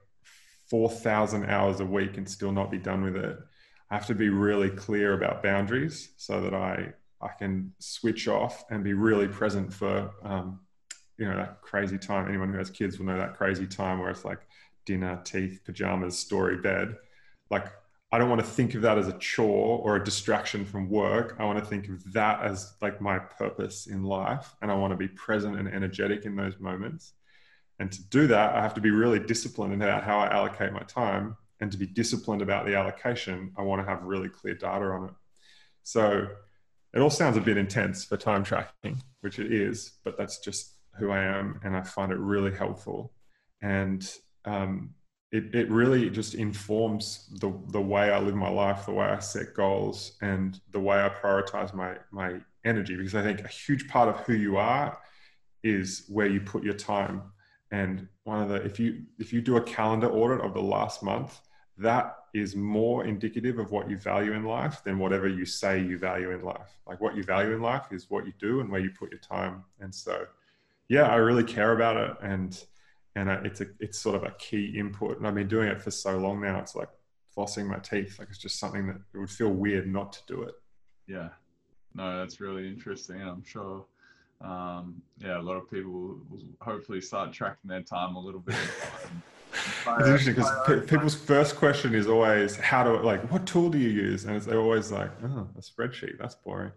four 0.69 0.89
thousand 0.89 1.49
hours 1.49 1.79
a 1.79 1.85
week 1.85 2.17
and 2.17 2.27
still 2.27 2.51
not 2.51 2.71
be 2.71 2.77
done 2.79 3.03
with 3.03 3.15
it. 3.15 3.37
I 3.89 3.95
have 3.95 4.07
to 4.07 4.15
be 4.15 4.29
really 4.29 4.69
clear 4.69 5.13
about 5.13 5.43
boundaries 5.43 6.09
so 6.17 6.41
that 6.41 6.53
I 6.53 6.93
I 7.21 7.29
can 7.37 7.73
switch 7.79 8.27
off 8.27 8.65
and 8.69 8.83
be 8.83 8.93
really 8.93 9.27
present 9.27 9.73
for 9.73 10.11
um, 10.23 10.59
you 11.17 11.25
know 11.25 11.37
that 11.37 11.61
crazy 11.61 11.97
time. 11.97 12.27
Anyone 12.27 12.51
who 12.51 12.57
has 12.57 12.69
kids 12.69 12.97
will 12.97 13.05
know 13.05 13.17
that 13.17 13.35
crazy 13.35 13.67
time 13.67 13.99
where 13.99 14.09
it's 14.09 14.25
like 14.25 14.39
dinner, 14.85 15.21
teeth, 15.23 15.61
pajamas, 15.63 16.17
story, 16.17 16.57
bed. 16.57 16.95
Like 17.49 17.67
I 18.13 18.19
don't 18.19 18.29
want 18.29 18.41
to 18.41 18.47
think 18.47 18.75
of 18.75 18.83
that 18.83 18.99
as 18.99 19.07
a 19.07 19.17
chore 19.17 19.79
or 19.79 19.95
a 19.95 20.03
distraction 20.03 20.65
from 20.65 20.87
work. 20.87 21.35
I 21.39 21.45
want 21.45 21.57
to 21.57 21.65
think 21.65 21.89
of 21.89 22.13
that 22.13 22.43
as 22.43 22.75
like 22.79 23.01
my 23.01 23.17
purpose 23.17 23.87
in 23.87 24.03
life, 24.03 24.53
and 24.61 24.69
I 24.69 24.75
want 24.75 24.91
to 24.91 24.97
be 24.97 25.07
present 25.07 25.57
and 25.57 25.67
energetic 25.67 26.23
in 26.23 26.35
those 26.35 26.59
moments. 26.59 27.13
And 27.79 27.91
to 27.91 28.03
do 28.09 28.27
that, 28.27 28.53
I 28.53 28.61
have 28.61 28.75
to 28.75 28.81
be 28.81 28.91
really 28.91 29.17
disciplined 29.17 29.73
about 29.73 30.03
how 30.03 30.19
I 30.19 30.31
allocate 30.31 30.71
my 30.73 30.83
time. 30.83 31.37
And 31.59 31.71
to 31.71 31.77
be 31.77 31.87
disciplined 31.87 32.43
about 32.43 32.67
the 32.67 32.75
allocation, 32.75 33.51
I 33.57 33.63
want 33.63 33.81
to 33.81 33.89
have 33.89 34.03
really 34.03 34.29
clear 34.29 34.53
data 34.53 34.85
on 34.85 35.05
it. 35.05 35.13
So 35.81 36.27
it 36.93 36.99
all 36.99 37.09
sounds 37.09 37.35
a 37.35 37.41
bit 37.41 37.57
intense 37.57 38.05
for 38.05 38.15
time 38.15 38.43
tracking, 38.43 39.01
which 39.21 39.39
it 39.39 39.51
is, 39.51 39.93
but 40.03 40.19
that's 40.19 40.37
just 40.37 40.73
who 40.99 41.09
I 41.09 41.23
am, 41.23 41.59
and 41.63 41.75
I 41.75 41.81
find 41.81 42.11
it 42.11 42.19
really 42.19 42.55
helpful. 42.55 43.11
And 43.63 44.07
um, 44.45 44.93
it, 45.33 45.55
it 45.55 45.69
really 45.71 46.11
just 46.11 46.35
informs 46.35 47.27
the, 47.39 47.51
the 47.69 47.81
way 47.81 48.11
I 48.11 48.19
live 48.19 48.35
my 48.35 48.49
life, 48.49 48.85
the 48.85 48.91
way 48.91 49.07
I 49.07 49.17
set 49.17 49.55
goals, 49.55 50.13
and 50.21 50.61
the 50.71 50.79
way 50.79 51.03
I 51.03 51.09
prioritize 51.09 51.73
my, 51.73 51.95
my 52.11 52.35
energy. 52.63 52.95
Because 52.95 53.15
I 53.15 53.23
think 53.23 53.41
a 53.41 53.47
huge 53.47 53.87
part 53.87 54.09
of 54.09 54.19
who 54.21 54.33
you 54.33 54.57
are 54.57 54.95
is 55.63 56.05
where 56.07 56.27
you 56.27 56.39
put 56.39 56.63
your 56.63 56.75
time. 56.75 57.23
And 57.71 58.07
one 58.25 58.43
of 58.43 58.49
the, 58.49 58.55
if 58.63 58.79
you 58.79 59.01
if 59.17 59.33
you 59.33 59.41
do 59.41 59.57
a 59.57 59.61
calendar 59.61 60.07
audit 60.11 60.45
of 60.45 60.53
the 60.53 60.61
last 60.61 61.01
month, 61.01 61.41
that 61.79 62.15
is 62.35 62.55
more 62.55 63.05
indicative 63.05 63.57
of 63.57 63.71
what 63.71 63.89
you 63.89 63.97
value 63.97 64.33
in 64.33 64.43
life 64.43 64.83
than 64.83 64.99
whatever 64.99 65.27
you 65.27 65.45
say 65.45 65.81
you 65.81 65.97
value 65.97 66.29
in 66.29 66.43
life. 66.43 66.77
Like 66.85 67.01
what 67.01 67.15
you 67.15 67.23
value 67.23 67.55
in 67.55 67.61
life 67.61 67.87
is 67.91 68.07
what 68.07 68.27
you 68.27 68.33
do 68.37 68.59
and 68.59 68.69
where 68.69 68.81
you 68.81 68.91
put 68.91 69.09
your 69.09 69.19
time. 69.19 69.63
And 69.79 69.93
so, 69.93 70.27
yeah, 70.89 71.07
I 71.07 71.15
really 71.15 71.43
care 71.43 71.71
about 71.71 71.97
it. 71.97 72.15
And 72.21 72.63
and 73.15 73.29
it's 73.29 73.61
a 73.61 73.67
it's 73.79 73.99
sort 73.99 74.15
of 74.15 74.23
a 74.23 74.31
key 74.31 74.75
input. 74.77 75.17
And 75.17 75.27
I've 75.27 75.35
been 75.35 75.47
doing 75.47 75.67
it 75.67 75.81
for 75.81 75.91
so 75.91 76.17
long 76.17 76.41
now. 76.41 76.59
It's 76.59 76.75
like 76.75 76.89
flossing 77.35 77.67
my 77.67 77.79
teeth. 77.79 78.19
Like 78.19 78.29
it's 78.29 78.37
just 78.37 78.59
something 78.59 78.87
that 78.87 78.97
it 79.13 79.17
would 79.17 79.29
feel 79.29 79.49
weird 79.49 79.91
not 79.91 80.13
to 80.13 80.19
do 80.27 80.43
it. 80.43 80.55
Yeah, 81.07 81.29
no, 81.93 82.19
that's 82.19 82.39
really 82.39 82.67
interesting. 82.67 83.21
I'm 83.21 83.43
sure. 83.43 83.85
Um, 84.41 85.01
yeah, 85.19 85.39
a 85.39 85.41
lot 85.41 85.55
of 85.55 85.71
people 85.71 86.19
will, 86.29 86.43
hopefully 86.59 86.99
start 86.99 87.31
tracking 87.31 87.69
their 87.69 87.81
time 87.81 88.15
a 88.15 88.19
little 88.19 88.41
bit. 88.41 88.55
it's 89.53 90.07
interesting 90.07 90.33
because 90.33 90.85
people's 90.89 91.15
first 91.15 91.55
question 91.55 91.93
is 91.93 92.07
always, 92.07 92.55
"How 92.57 92.83
do 92.83 93.01
like 93.01 93.31
what 93.31 93.45
tool 93.45 93.69
do 93.69 93.77
you 93.77 93.89
use?" 93.89 94.25
And 94.25 94.41
they're 94.41 94.59
always 94.59 94.91
like, 94.91 95.11
"Oh, 95.23 95.47
a 95.57 95.61
spreadsheet. 95.61 96.17
That's 96.19 96.35
boring." 96.35 96.71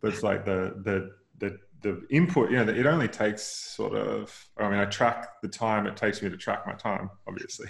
But 0.00 0.12
it's 0.12 0.22
like 0.22 0.44
the 0.44 0.74
the 0.84 1.12
the 1.38 1.58
the 1.82 2.04
input, 2.10 2.50
you 2.50 2.64
know, 2.64 2.72
it 2.72 2.86
only 2.86 3.08
takes 3.08 3.42
sort 3.42 3.94
of, 3.94 4.48
I 4.58 4.68
mean, 4.68 4.78
I 4.78 4.84
track 4.86 5.40
the 5.42 5.48
time 5.48 5.86
it 5.86 5.96
takes 5.96 6.22
me 6.22 6.28
to 6.28 6.36
track 6.36 6.66
my 6.66 6.74
time, 6.74 7.10
obviously. 7.26 7.68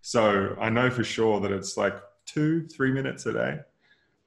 So 0.00 0.56
I 0.60 0.70
know 0.70 0.90
for 0.90 1.04
sure 1.04 1.40
that 1.40 1.52
it's 1.52 1.76
like 1.76 1.94
two, 2.26 2.66
three 2.66 2.92
minutes 2.92 3.26
a 3.26 3.32
day, 3.32 3.58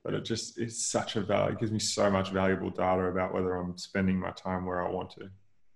but 0.03 0.13
it 0.13 0.23
just 0.23 0.59
is 0.59 0.85
such 0.85 1.17
a 1.17 1.21
value. 1.21 1.53
It 1.53 1.59
gives 1.59 1.71
me 1.71 1.79
so 1.79 2.09
much 2.09 2.31
valuable 2.31 2.69
data 2.69 3.03
about 3.03 3.33
whether 3.33 3.55
I'm 3.55 3.77
spending 3.77 4.17
my 4.17 4.31
time 4.31 4.65
where 4.65 4.85
I 4.85 4.89
want 4.89 5.11
to. 5.11 5.29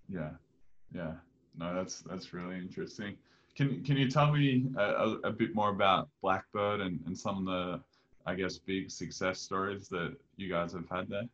Yeah. 0.07 0.29
Yeah. 0.95 1.13
No, 1.57 1.75
that's, 1.75 1.99
that's 2.01 2.33
really 2.33 2.57
interesting. 2.57 3.17
Can, 3.55 3.83
can 3.83 3.97
you 3.97 4.09
tell 4.09 4.31
me 4.31 4.67
a, 4.77 5.17
a 5.25 5.31
bit 5.31 5.53
more 5.53 5.69
about 5.69 6.07
Blackbird 6.21 6.79
and, 6.79 6.99
and 7.05 7.17
some 7.17 7.39
of 7.39 7.45
the, 7.45 7.81
I 8.25 8.35
guess, 8.35 8.57
big 8.57 8.89
success 8.89 9.41
stories 9.41 9.89
that 9.89 10.15
you 10.37 10.49
guys 10.49 10.71
have 10.71 10.87
had 10.89 11.09
there? 11.09 11.27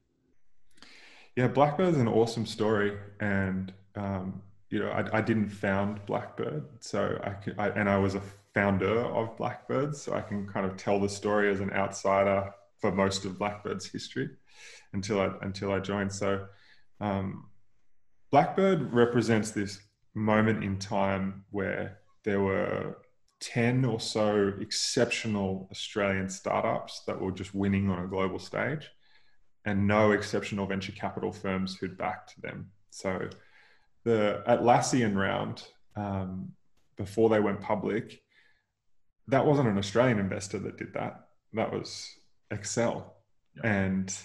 Yeah, 1.38 1.48
Blackbird 1.48 1.94
is 1.94 2.00
an 2.00 2.08
awesome 2.08 2.48
story, 2.48 2.98
and 3.20 3.72
um, 3.96 4.42
you 4.72 4.80
know, 4.80 4.90
I, 4.90 5.20
I, 5.20 5.22
didn't 5.22 5.50
found 5.50 6.04
Blackbird, 6.08 6.66
so 6.80 7.22
I, 7.24 7.30
could, 7.30 7.54
I 7.60 7.70
and 7.70 7.88
I 7.88 8.00
was 8.00 8.16
a 8.16 8.22
founder 8.56 9.02
of 9.02 9.38
Blackbird, 9.38 9.96
so 9.96 10.16
I 10.16 10.22
can 10.22 10.48
kind 10.48 10.66
of 10.66 10.78
tell 10.78 11.00
the 11.00 11.08
story 11.08 11.52
as 11.52 11.60
an 11.60 11.72
outsider 11.74 12.52
for 12.80 12.92
most 12.92 13.24
of 13.24 13.38
Blackbird's 13.38 13.86
history 13.86 14.32
until 14.94 15.22
I 15.22 15.30
until 15.44 15.72
I 15.72 15.80
joined. 15.80 16.12
So, 16.12 16.48
um, 17.02 17.46
Blackbird 18.32 18.92
represents 18.92 19.52
this 19.52 19.80
moment 20.16 20.64
in 20.64 20.80
time 20.80 21.46
where 21.52 22.00
there 22.24 22.42
were 22.42 22.98
10 23.42 23.86
or 23.86 24.00
so 24.00 24.54
exceptional 24.60 25.68
Australian 25.70 26.30
startups 26.30 27.04
that 27.06 27.22
were 27.22 27.32
just 27.32 27.54
winning 27.54 27.92
on 27.92 28.04
a 28.04 28.08
global 28.08 28.40
stage 28.40 28.90
and 29.68 29.86
no 29.86 30.12
exceptional 30.12 30.66
venture 30.66 30.94
capital 30.94 31.32
firms 31.32 31.76
who'd 31.76 31.98
backed 31.98 32.42
them. 32.42 32.72
So 32.90 33.30
the 34.06 34.42
Atlassian 34.48 35.14
round, 35.14 35.68
um, 35.98 36.54
before 36.96 37.28
they 37.30 37.42
went 37.42 37.60
public, 37.60 38.22
that 39.28 39.46
wasn't 39.46 39.68
an 39.68 39.78
Australian 39.78 40.20
investor 40.20 40.58
that 40.60 40.78
did 40.78 40.94
that. 40.94 41.28
That 41.54 41.74
was 41.74 42.10
Accel. 42.50 43.04
Yeah. 43.58 43.70
And 43.70 44.18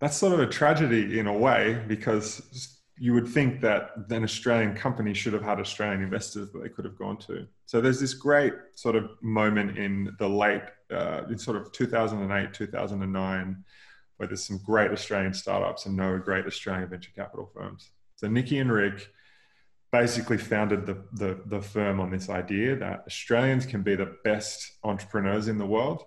that's 0.00 0.16
sort 0.16 0.32
of 0.32 0.40
a 0.40 0.46
tragedy 0.46 1.20
in 1.20 1.28
a 1.28 1.32
way 1.32 1.80
because 1.86 2.76
you 2.98 3.14
would 3.14 3.28
think 3.28 3.60
that 3.60 3.92
an 4.10 4.24
Australian 4.24 4.74
company 4.74 5.14
should 5.14 5.32
have 5.32 5.44
had 5.44 5.60
Australian 5.60 6.02
investors 6.02 6.50
that 6.50 6.60
they 6.60 6.68
could 6.68 6.84
have 6.84 6.98
gone 6.98 7.18
to. 7.18 7.46
So 7.66 7.80
there's 7.80 8.00
this 8.00 8.14
great 8.14 8.54
sort 8.74 8.96
of 8.96 9.10
moment 9.22 9.78
in 9.78 10.16
the 10.18 10.28
late, 10.28 10.62
uh, 10.90 11.22
in 11.28 11.38
sort 11.38 11.56
of 11.56 11.70
2008, 11.70 12.52
2009, 12.52 13.64
where 14.16 14.26
there's 14.26 14.44
some 14.44 14.58
great 14.58 14.90
Australian 14.90 15.34
startups 15.34 15.86
and 15.86 15.96
no 15.96 16.18
great 16.18 16.46
Australian 16.46 16.88
venture 16.88 17.10
capital 17.14 17.50
firms. 17.54 17.90
So 18.16 18.28
Niki 18.28 18.60
and 18.60 18.72
Rick 18.72 19.08
basically 19.92 20.38
founded 20.38 20.86
the, 20.86 21.04
the, 21.12 21.40
the 21.46 21.60
firm 21.60 22.00
on 22.00 22.10
this 22.10 22.28
idea 22.28 22.76
that 22.76 23.04
Australians 23.06 23.66
can 23.66 23.82
be 23.82 23.94
the 23.94 24.16
best 24.24 24.72
entrepreneurs 24.84 25.48
in 25.48 25.58
the 25.58 25.66
world 25.66 26.04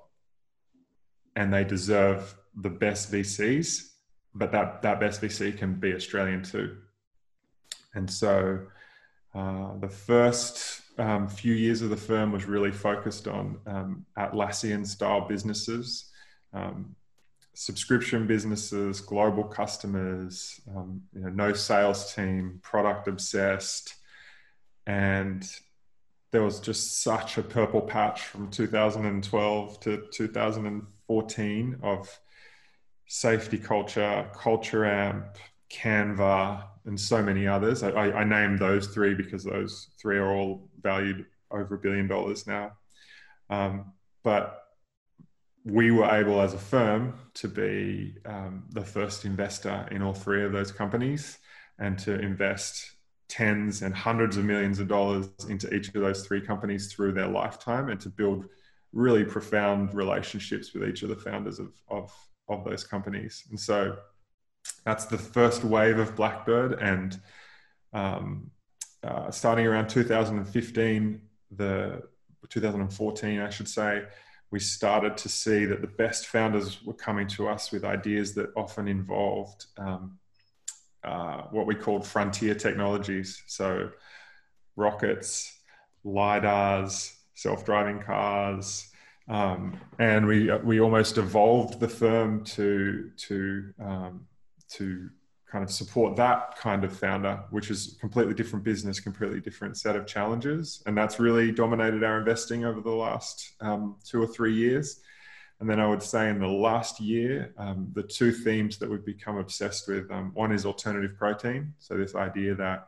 and 1.36 1.54
they 1.54 1.64
deserve 1.64 2.36
the 2.56 2.70
best 2.70 3.12
VCs, 3.12 3.92
but 4.34 4.52
that, 4.52 4.82
that 4.82 5.00
best 5.00 5.22
VC 5.22 5.58
can 5.58 5.80
be 5.80 5.94
Australian 5.94 6.44
too. 6.44 6.78
And 7.94 8.10
so 8.10 8.60
uh, 9.34 9.78
the 9.80 9.90
first 9.90 10.82
um, 10.98 11.28
few 11.28 11.54
years 11.54 11.82
of 11.82 11.90
the 11.90 11.98
firm 11.98 12.32
was 12.32 12.46
really 12.46 12.72
focused 12.72 13.28
on 13.28 13.58
um, 13.66 14.06
Atlassian 14.18 14.86
style 14.86 15.28
businesses. 15.28 16.12
Um, 16.54 16.96
subscription 17.60 18.26
businesses, 18.26 19.02
global 19.02 19.44
customers, 19.44 20.62
um, 20.74 21.02
you 21.14 21.20
know, 21.20 21.28
no 21.28 21.52
sales 21.52 22.16
team, 22.16 22.58
product 22.64 23.10
obsessed, 23.10 23.96
and 24.88 25.46
there 26.32 26.42
was 26.42 26.62
just 26.62 27.04
such 27.04 27.38
a 27.38 27.44
purple 27.44 27.82
patch 27.82 28.22
from 28.22 28.50
2012 28.50 29.78
to 29.82 30.06
2014 30.10 31.78
of 31.84 32.20
safety 33.08 33.58
culture, 33.58 34.30
Culture 34.34 34.86
Amp, 34.86 35.36
Canva, 35.70 36.64
and 36.86 36.98
so 36.98 37.22
many 37.22 37.46
others. 37.46 37.84
I, 37.84 37.90
I, 37.90 38.20
I 38.20 38.24
named 38.24 38.60
those 38.60 38.88
three 38.88 39.16
because 39.16 39.44
those 39.44 39.90
three 40.02 40.18
are 40.18 40.34
all 40.34 40.70
valued 40.82 41.26
over 41.52 41.76
a 41.76 41.80
billion 41.80 42.08
dollars 42.08 42.48
now. 42.48 42.72
Um, 43.50 43.92
but 44.24 44.59
we 45.70 45.92
were 45.92 46.10
able 46.10 46.42
as 46.42 46.54
a 46.54 46.58
firm 46.58 47.14
to 47.36 47.48
be 47.48 48.16
um, 48.26 48.64
the 48.72 48.84
first 48.84 49.26
investor 49.26 49.88
in 49.92 50.02
all 50.02 50.14
three 50.14 50.44
of 50.44 50.52
those 50.52 50.72
companies 50.72 51.38
and 51.78 51.98
to 52.00 52.20
invest 52.20 52.92
tens 53.28 53.84
and 53.84 53.94
hundreds 53.94 54.38
of 54.38 54.46
millions 54.46 54.80
of 54.80 54.88
dollars 54.88 55.28
into 55.48 55.74
each 55.74 55.88
of 55.90 55.94
those 55.94 56.26
three 56.26 56.42
companies 56.42 56.92
through 56.92 57.12
their 57.14 57.28
lifetime 57.28 57.90
and 57.90 58.00
to 58.00 58.10
build 58.10 58.46
really 58.92 59.24
profound 59.24 59.94
relationships 59.94 60.74
with 60.74 60.88
each 60.88 61.04
of 61.04 61.10
the 61.10 61.16
founders 61.16 61.60
of, 61.60 61.72
of, 61.90 62.12
of 62.48 62.66
those 62.66 62.84
companies. 62.84 63.44
And 63.50 63.60
so 63.60 63.98
that's 64.84 65.06
the 65.06 65.18
first 65.18 65.64
wave 65.64 66.00
of 66.00 66.16
Blackbird. 66.16 66.82
And 66.82 67.20
um, 67.94 68.50
uh, 69.04 69.30
starting 69.30 69.68
around 69.68 69.90
2015, 69.90 71.22
the 71.52 72.02
2014, 72.50 73.40
I 73.40 73.50
should 73.50 73.68
say, 73.68 74.06
we 74.52 74.60
started 74.60 75.16
to 75.18 75.30
see 75.30 75.66
that 75.66 75.82
the 75.82 75.88
best 75.88 76.28
founders 76.28 76.84
were 76.84 76.94
coming 76.94 77.28
to 77.28 77.48
us 77.48 77.72
with 77.72 77.84
ideas 77.84 78.34
that 78.34 78.52
often 78.56 78.88
involved 78.88 79.68
um, 79.78 80.18
uh, 81.04 81.44
what 81.52 81.66
we 81.66 81.76
called 81.76 82.06
frontier 82.06 82.56
technologies. 82.56 83.44
So, 83.48 83.92
rockets, 84.76 85.60
LIDARs, 86.04 87.16
self 87.36 87.66
driving 87.66 88.00
cars. 88.00 88.90
Um, 89.28 89.80
and 90.00 90.26
we, 90.26 90.52
we 90.58 90.82
almost 90.82 91.18
evolved 91.20 91.80
the 91.80 91.88
firm 91.88 92.44
to, 92.46 93.12
to, 93.16 93.74
um, 93.80 94.26
to 94.72 95.10
kind 95.52 95.64
of 95.64 95.72
support 95.72 96.16
that 96.16 96.58
kind 96.58 96.84
of 96.84 96.96
founder, 96.96 97.44
which 97.50 97.72
is 97.72 97.98
completely 98.00 98.34
different 98.34 98.64
business, 98.64 99.00
completely 99.00 99.40
different 99.40 99.78
set 99.78 99.96
of 99.96 100.06
challenges. 100.06 100.84
And 100.86 100.96
that's 100.96 101.20
really 101.20 101.52
dominated 101.52 102.04
our 102.04 102.20
investing 102.20 102.66
over 102.66 102.82
the 102.82 102.92
last 102.92 103.54
um, 103.60 103.96
two 104.04 104.22
or 104.22 104.28
three 104.28 104.54
years. 104.54 105.02
And 105.60 105.70
then 105.70 105.80
I 105.80 105.88
would 105.88 106.04
say 106.04 106.30
in 106.30 106.40
the 106.40 106.48
last 106.48 107.02
year, 107.02 107.54
um, 107.58 107.90
the 107.94 108.04
two 108.04 108.32
themes 108.32 108.78
that 108.78 108.90
we've 108.90 109.06
become 109.06 109.38
obsessed 109.38 109.88
with 109.88 110.10
um, 110.12 110.32
one 110.34 110.52
is 110.52 110.66
alternative 110.66 111.18
protein. 111.18 111.74
So, 111.80 111.98
this 111.98 112.16
idea 112.16 112.56
that 112.56 112.88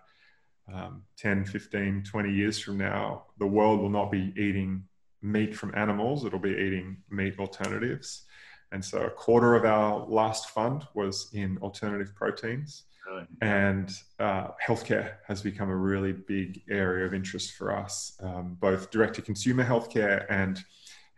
um, 0.74 1.02
10, 1.18 1.46
15, 1.46 2.04
20 2.04 2.32
years 2.32 2.60
from 2.60 2.78
now, 2.78 3.24
the 3.40 3.46
world 3.46 3.82
will 3.82 3.90
not 3.90 4.10
be 4.10 4.34
eating 4.38 4.84
meat 5.22 5.56
from 5.56 5.74
animals, 5.76 6.24
it'll 6.24 6.40
be 6.40 6.52
eating 6.52 6.98
meat 7.10 7.40
alternatives. 7.40 8.24
And 8.72 8.84
so 8.84 9.00
a 9.00 9.10
quarter 9.10 9.56
of 9.56 9.66
our 9.66 10.06
last 10.08 10.50
fund 10.50 10.88
was 10.94 11.30
in 11.34 11.58
alternative 11.62 12.14
proteins. 12.16 12.84
Really? 13.08 13.26
And 13.42 13.92
uh, 14.20 14.50
healthcare 14.66 15.16
has 15.28 15.42
become 15.42 15.70
a 15.70 15.76
really 15.76 16.14
big 16.14 16.62
area 16.70 17.06
of 17.06 17.14
interest 17.14 17.54
for 17.54 17.76
us, 17.76 18.18
um, 18.22 18.58
both 18.62 18.92
direct 18.92 19.16
to 19.16 19.22
consumer 19.22 19.66
healthcare 19.66 20.26
and 20.30 20.64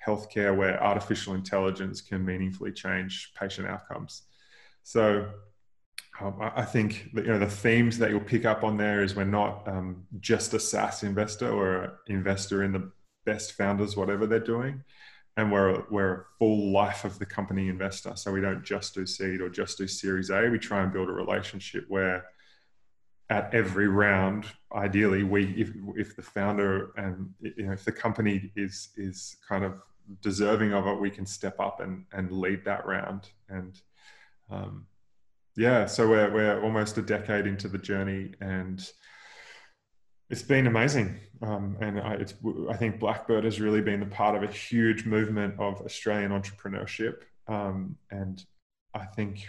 healthcare 0.05 0.55
where 0.55 0.81
artificial 0.83 1.33
intelligence 1.33 2.01
can 2.01 2.25
meaningfully 2.25 2.71
change 2.71 3.31
patient 3.39 3.67
outcomes. 3.67 4.23
So 4.83 5.29
um, 6.19 6.51
I 6.55 6.63
think 6.63 7.09
that, 7.13 7.25
you 7.25 7.31
know 7.31 7.39
the 7.39 7.47
themes 7.47 7.97
that 7.97 8.09
you'll 8.09 8.19
pick 8.19 8.45
up 8.45 8.63
on 8.63 8.77
there 8.77 9.03
is 9.03 9.15
we're 9.15 9.25
not 9.25 9.67
um, 9.67 10.05
just 10.19 10.53
a 10.53 10.59
SaaS 10.59 11.03
investor 11.03 11.49
or 11.49 11.83
an 11.83 11.91
investor 12.07 12.63
in 12.63 12.71
the 12.71 12.91
best 13.25 13.53
founders, 13.53 13.95
whatever 13.95 14.27
they're 14.27 14.39
doing. 14.39 14.83
And 15.35 15.51
we're, 15.51 15.83
we're 15.89 16.13
a 16.13 16.25
full 16.37 16.71
life 16.71 17.05
of 17.05 17.17
the 17.17 17.25
company 17.25 17.67
investor. 17.67 18.13
So 18.15 18.31
we 18.31 18.41
don't 18.41 18.63
just 18.63 18.93
do 18.93 19.05
seed 19.05 19.41
or 19.41 19.49
just 19.49 19.77
do 19.77 19.87
series 19.87 20.29
A. 20.29 20.47
We 20.49 20.59
try 20.59 20.83
and 20.83 20.93
build 20.93 21.09
a 21.09 21.13
relationship 21.13 21.85
where 21.87 22.25
at 23.29 23.53
every 23.53 23.87
round, 23.87 24.45
ideally, 24.75 25.23
we 25.23 25.45
if, 25.53 25.71
if 25.95 26.15
the 26.15 26.21
founder 26.21 26.91
and 26.97 27.33
you 27.39 27.65
know 27.65 27.73
if 27.73 27.83
the 27.83 27.91
company 27.91 28.51
is 28.55 28.89
is 28.95 29.37
kind 29.47 29.63
of 29.63 29.81
deserving 30.21 30.73
of 30.73 30.85
it, 30.87 30.99
we 30.99 31.09
can 31.09 31.25
step 31.25 31.59
up 31.59 31.79
and 31.79 32.05
and 32.13 32.31
lead 32.31 32.63
that 32.65 32.85
round. 32.85 33.29
And 33.49 33.79
um, 34.51 34.85
yeah, 35.55 35.85
so 35.85 36.07
we're 36.07 36.31
we're 36.31 36.61
almost 36.61 36.97
a 36.97 37.01
decade 37.01 37.47
into 37.47 37.67
the 37.67 37.77
journey, 37.77 38.33
and 38.41 38.87
it's 40.33 40.41
been 40.41 40.65
amazing. 40.65 41.19
Um, 41.43 41.77
and 41.79 41.99
I, 41.99 42.25
I 42.67 42.75
think 42.75 42.99
Blackbird 42.99 43.43
has 43.43 43.61
really 43.61 43.81
been 43.81 43.99
the 43.99 44.07
part 44.07 44.35
of 44.35 44.41
a 44.41 44.51
huge 44.51 45.05
movement 45.05 45.53
of 45.59 45.79
Australian 45.81 46.31
entrepreneurship. 46.31 47.17
Um, 47.47 47.97
and 48.09 48.43
I 48.95 49.05
think 49.05 49.45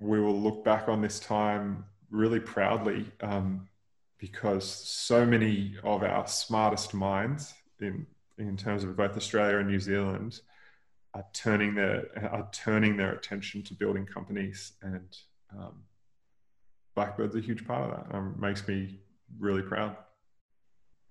we 0.00 0.20
will 0.20 0.40
look 0.40 0.64
back 0.64 0.88
on 0.88 1.02
this 1.02 1.20
time 1.20 1.84
really 2.08 2.40
proudly 2.40 3.12
um, 3.20 3.68
because 4.16 4.64
so 4.64 5.26
many 5.26 5.76
of 5.84 6.02
our 6.02 6.26
smartest 6.26 6.94
minds 6.94 7.52
in 7.80 8.06
in 8.38 8.56
terms 8.56 8.84
of 8.84 8.96
both 8.96 9.14
Australia 9.14 9.58
and 9.58 9.68
New 9.68 9.80
Zealand 9.80 10.40
are 11.12 11.26
turning 11.34 11.74
their 11.74 12.06
are 12.32 12.48
turning 12.52 12.96
their 12.96 13.12
attention 13.12 13.62
to 13.64 13.74
building 13.74 14.06
companies 14.06 14.72
and 14.80 15.14
um, 15.54 15.74
Blackbird's 16.96 17.36
a 17.36 17.40
huge 17.40 17.66
part 17.66 17.82
of 17.84 17.90
that. 17.96 18.16
Um, 18.16 18.34
makes 18.38 18.66
me 18.66 19.00
really 19.38 19.62
proud. 19.62 19.94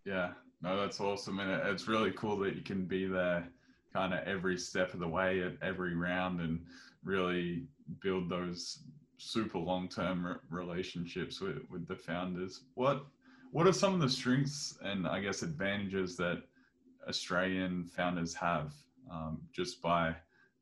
Yeah, 0.05 0.31
no, 0.61 0.79
that's 0.79 0.99
awesome, 0.99 1.39
and 1.39 1.51
it's 1.67 1.87
really 1.87 2.11
cool 2.11 2.37
that 2.39 2.55
you 2.55 2.61
can 2.61 2.85
be 2.85 3.05
there, 3.05 3.47
kind 3.93 4.13
of 4.13 4.21
every 4.27 4.57
step 4.57 4.93
of 4.93 4.99
the 4.99 5.07
way 5.07 5.41
at 5.43 5.53
every 5.61 5.95
round, 5.95 6.41
and 6.41 6.65
really 7.03 7.65
build 8.01 8.29
those 8.29 8.83
super 9.17 9.59
long 9.59 9.87
term 9.87 10.25
re- 10.25 10.35
relationships 10.49 11.39
with, 11.39 11.57
with 11.69 11.87
the 11.87 11.95
founders. 11.95 12.61
What 12.73 13.05
what 13.51 13.67
are 13.67 13.73
some 13.73 13.93
of 13.93 13.99
the 13.99 14.09
strengths 14.09 14.77
and 14.81 15.05
I 15.05 15.19
guess 15.19 15.41
advantages 15.43 16.15
that 16.17 16.43
Australian 17.07 17.85
founders 17.85 18.33
have 18.35 18.73
um, 19.11 19.41
just 19.53 19.81
by 19.81 20.15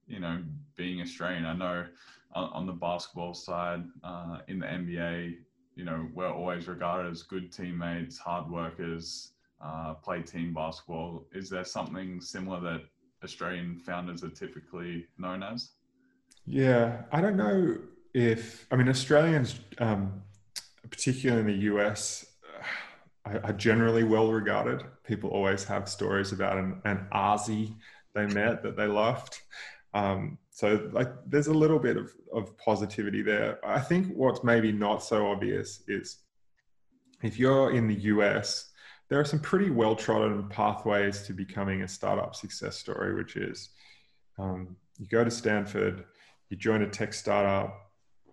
you 0.08 0.20
know 0.20 0.44
being 0.76 1.02
Australian? 1.02 1.46
I 1.46 1.54
know 1.54 1.86
on, 2.34 2.50
on 2.52 2.66
the 2.66 2.74
basketball 2.74 3.34
side 3.34 3.84
uh, 4.04 4.40
in 4.48 4.60
the 4.60 4.66
NBA, 4.66 5.38
you 5.80 5.86
know 5.86 6.10
we're 6.14 6.30
always 6.30 6.68
regarded 6.68 7.10
as 7.10 7.24
good 7.24 7.54
teammates, 7.54 8.18
hard 8.18 8.52
workers, 8.52 9.32
uh, 9.64 9.94
play 9.94 10.22
team 10.22 10.54
basketball. 10.54 11.26
Is 11.32 11.50
there 11.50 11.64
something 11.64 12.20
similar 12.20 12.60
that 12.60 12.82
Australian 13.24 13.80
founders 13.80 14.22
are 14.26 14.30
typically 14.30 15.08
known 15.18 15.42
as? 15.42 15.70
Yeah, 16.46 17.04
I 17.14 17.22
don't 17.22 17.38
know 17.38 17.78
if 18.14 18.68
I 18.72 18.76
mean 18.76 18.90
Australians, 18.90 19.62
um, 19.78 20.22
particularly 20.90 21.40
in 21.42 21.48
the 21.48 21.64
US, 21.74 22.26
are, 23.24 23.40
are, 23.46 23.54
generally 23.54 24.04
well 24.04 24.34
regarded. 24.34 24.84
People 25.06 25.30
always 25.30 25.64
have 25.64 25.88
stories 25.88 26.34
about 26.34 26.58
an, 26.58 26.82
an 26.84 27.08
Aussie 27.14 27.74
they 28.14 28.26
met 28.26 28.64
that 28.64 28.76
they 28.76 28.88
loved. 28.88 29.40
Um, 29.94 30.40
so 30.60 30.90
like 30.92 31.08
there's 31.26 31.48
a 31.48 31.54
little 31.54 31.80
bit 31.80 31.96
of, 31.96 32.12
of 32.34 32.58
positivity 32.58 33.22
there. 33.22 33.66
I 33.66 33.80
think 33.80 34.14
what's 34.14 34.44
maybe 34.44 34.74
not 34.74 35.02
so 35.02 35.28
obvious 35.28 35.84
is 35.88 36.18
if 37.24 37.40
you're 37.40 37.72
in 37.72 37.88
the 37.88 37.96
US, 37.96 38.70
there 39.08 39.22
are 39.22 39.24
some 39.24 39.40
pretty 39.40 39.70
well 39.70 39.96
trodden 39.96 40.50
pathways 40.50 41.22
to 41.28 41.34
becoming 41.34 41.84
a 41.84 41.88
startup 41.88 42.36
success 42.36 42.76
story, 42.76 43.16
which 43.16 43.38
is 43.38 43.70
um, 44.38 44.76
you 44.98 45.08
go 45.08 45.24
to 45.24 45.32
Stanford, 45.32 46.04
you 46.50 46.58
join 46.58 46.82
a 46.82 46.90
tech 46.90 47.14
startup, 47.14 47.74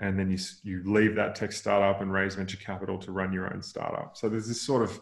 and 0.01 0.19
then 0.19 0.29
you 0.29 0.39
you 0.65 0.83
leave 0.85 1.15
that 1.15 1.37
tech 1.37 1.53
startup 1.53 2.01
and 2.01 2.13
raise 2.13 2.35
venture 2.35 2.57
capital 2.57 2.99
to 2.99 3.13
run 3.13 3.33
your 3.33 3.55
own 3.55 3.63
startup. 3.63 4.17
So 4.17 4.29
there's 4.29 4.49
this 4.49 4.63
sort 4.63 4.83
of 4.83 5.01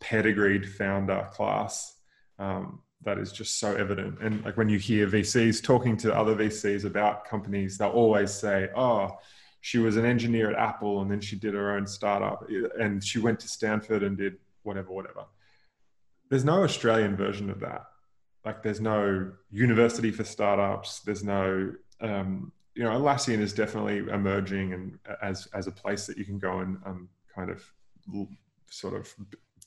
pedigreed 0.00 0.68
founder 0.68 1.30
class 1.32 1.94
um, 2.38 2.82
that 3.04 3.18
is 3.18 3.32
just 3.32 3.58
so 3.58 3.74
evident. 3.74 4.18
And 4.20 4.44
like 4.44 4.56
when 4.56 4.68
you 4.68 4.78
hear 4.78 5.06
VCs 5.06 5.62
talking 5.62 5.96
to 5.98 6.14
other 6.14 6.34
VCs 6.34 6.84
about 6.84 7.24
companies, 7.24 7.78
they'll 7.78 7.90
always 7.90 8.32
say, 8.32 8.68
"Oh, 8.76 9.18
she 9.60 9.78
was 9.78 9.96
an 9.96 10.04
engineer 10.04 10.50
at 10.50 10.58
Apple, 10.58 11.02
and 11.02 11.10
then 11.10 11.20
she 11.20 11.36
did 11.36 11.54
her 11.54 11.76
own 11.76 11.86
startup, 11.86 12.48
and 12.78 13.02
she 13.02 13.18
went 13.18 13.40
to 13.40 13.48
Stanford 13.48 14.02
and 14.02 14.16
did 14.16 14.36
whatever, 14.62 14.92
whatever." 14.92 15.24
There's 16.28 16.44
no 16.44 16.62
Australian 16.64 17.16
version 17.16 17.50
of 17.50 17.60
that. 17.60 17.84
Like 18.44 18.62
there's 18.62 18.80
no 18.80 19.32
university 19.50 20.10
for 20.10 20.24
startups. 20.24 21.00
There's 21.00 21.24
no 21.24 21.72
um, 22.00 22.52
you 22.78 22.84
know, 22.84 22.90
Atlassian 22.90 23.40
is 23.40 23.52
definitely 23.52 23.98
emerging 23.98 24.72
and 24.72 24.98
as 25.20 25.48
as 25.52 25.66
a 25.66 25.72
place 25.72 26.06
that 26.06 26.16
you 26.16 26.24
can 26.24 26.38
go 26.38 26.60
and 26.60 26.78
um, 26.86 27.08
kind 27.34 27.50
of 27.50 27.60
sort 28.70 28.94
of 28.94 29.12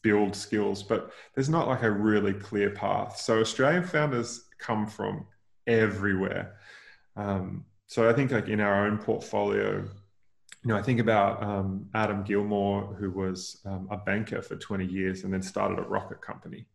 build 0.02 0.36
skills, 0.36 0.84
but 0.84 1.12
there's 1.36 1.50
not 1.50 1.68
like 1.68 1.84
a 1.84 1.92
really 1.92 2.34
clear 2.34 2.70
path. 2.70 3.18
So 3.18 3.40
Australian 3.40 3.84
founders 3.84 4.46
come 4.60 4.88
from 4.88 5.26
everywhere. 5.68 6.58
Um, 7.16 7.66
so 7.88 8.10
I 8.10 8.14
think 8.14 8.32
like 8.32 8.48
in 8.48 8.60
our 8.60 8.86
own 8.86 8.98
portfolio, 8.98 9.84
you 10.64 10.68
know, 10.68 10.78
I 10.78 10.82
think 10.82 11.00
about 11.00 11.42
um, 11.44 11.90
Adam 11.94 12.24
Gilmour, 12.24 12.96
who 12.98 13.12
was 13.12 13.62
um, 13.66 13.88
a 13.90 13.98
banker 13.98 14.42
for 14.42 14.56
20 14.56 14.86
years 14.86 15.24
and 15.24 15.34
then 15.34 15.42
started 15.42 15.80
a 15.80 15.84
rocket 15.84 16.22
company, 16.22 16.68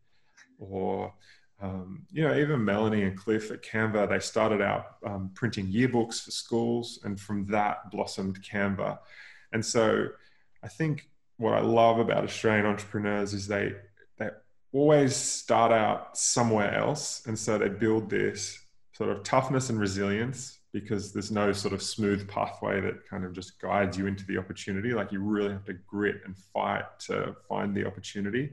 or 0.59 1.13
um, 1.61 2.05
you 2.11 2.23
know, 2.23 2.37
even 2.37 2.63
Melanie 2.63 3.03
and 3.03 3.17
Cliff 3.17 3.49
at 3.49 3.63
Canva, 3.63 4.09
they 4.09 4.19
started 4.19 4.61
out 4.61 4.97
um, 5.05 5.31
printing 5.33 5.67
yearbooks 5.67 6.23
for 6.23 6.31
schools, 6.31 6.99
and 7.03 7.19
from 7.19 7.45
that 7.47 7.89
blossomed 7.89 8.39
Canva. 8.43 8.99
And 9.53 9.65
so, 9.65 10.07
I 10.63 10.67
think 10.67 11.09
what 11.37 11.53
I 11.53 11.61
love 11.61 11.99
about 11.99 12.23
Australian 12.23 12.65
entrepreneurs 12.65 13.33
is 13.33 13.47
they 13.47 13.73
they 14.17 14.29
always 14.71 15.15
start 15.15 15.71
out 15.71 16.17
somewhere 16.17 16.73
else, 16.73 17.23
and 17.27 17.37
so 17.37 17.57
they 17.57 17.69
build 17.69 18.09
this 18.09 18.59
sort 18.93 19.09
of 19.09 19.23
toughness 19.23 19.69
and 19.69 19.79
resilience 19.79 20.59
because 20.73 21.13
there's 21.13 21.31
no 21.31 21.51
sort 21.53 21.73
of 21.73 21.81
smooth 21.81 22.27
pathway 22.27 22.81
that 22.81 23.07
kind 23.07 23.23
of 23.23 23.33
just 23.33 23.59
guides 23.61 23.97
you 23.97 24.07
into 24.07 24.25
the 24.25 24.37
opportunity. 24.37 24.93
Like 24.93 25.11
you 25.11 25.21
really 25.21 25.51
have 25.51 25.65
to 25.65 25.73
grit 25.73 26.21
and 26.25 26.37
fight 26.37 26.85
to 27.01 27.35
find 27.47 27.75
the 27.75 27.85
opportunity, 27.85 28.51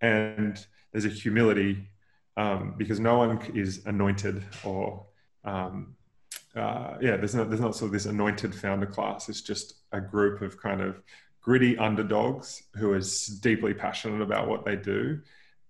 and 0.00 0.64
there's 0.92 1.04
a 1.04 1.10
humility 1.10 1.88
um, 2.36 2.74
because 2.78 3.00
no 3.00 3.18
one 3.18 3.38
is 3.54 3.84
anointed 3.86 4.42
or 4.64 5.06
um, 5.44 5.96
uh, 6.56 6.96
yeah, 7.00 7.16
there's 7.16 7.34
not 7.34 7.48
there's 7.48 7.60
not 7.60 7.76
sort 7.76 7.88
of 7.88 7.92
this 7.92 8.06
anointed 8.06 8.54
founder 8.54 8.86
class. 8.86 9.28
It's 9.28 9.42
just 9.42 9.74
a 9.92 10.00
group 10.00 10.42
of 10.42 10.60
kind 10.60 10.80
of 10.80 11.00
gritty 11.40 11.76
underdogs 11.78 12.62
who 12.76 12.92
are 12.92 13.00
deeply 13.40 13.74
passionate 13.74 14.22
about 14.22 14.48
what 14.48 14.64
they 14.64 14.76
do, 14.76 15.20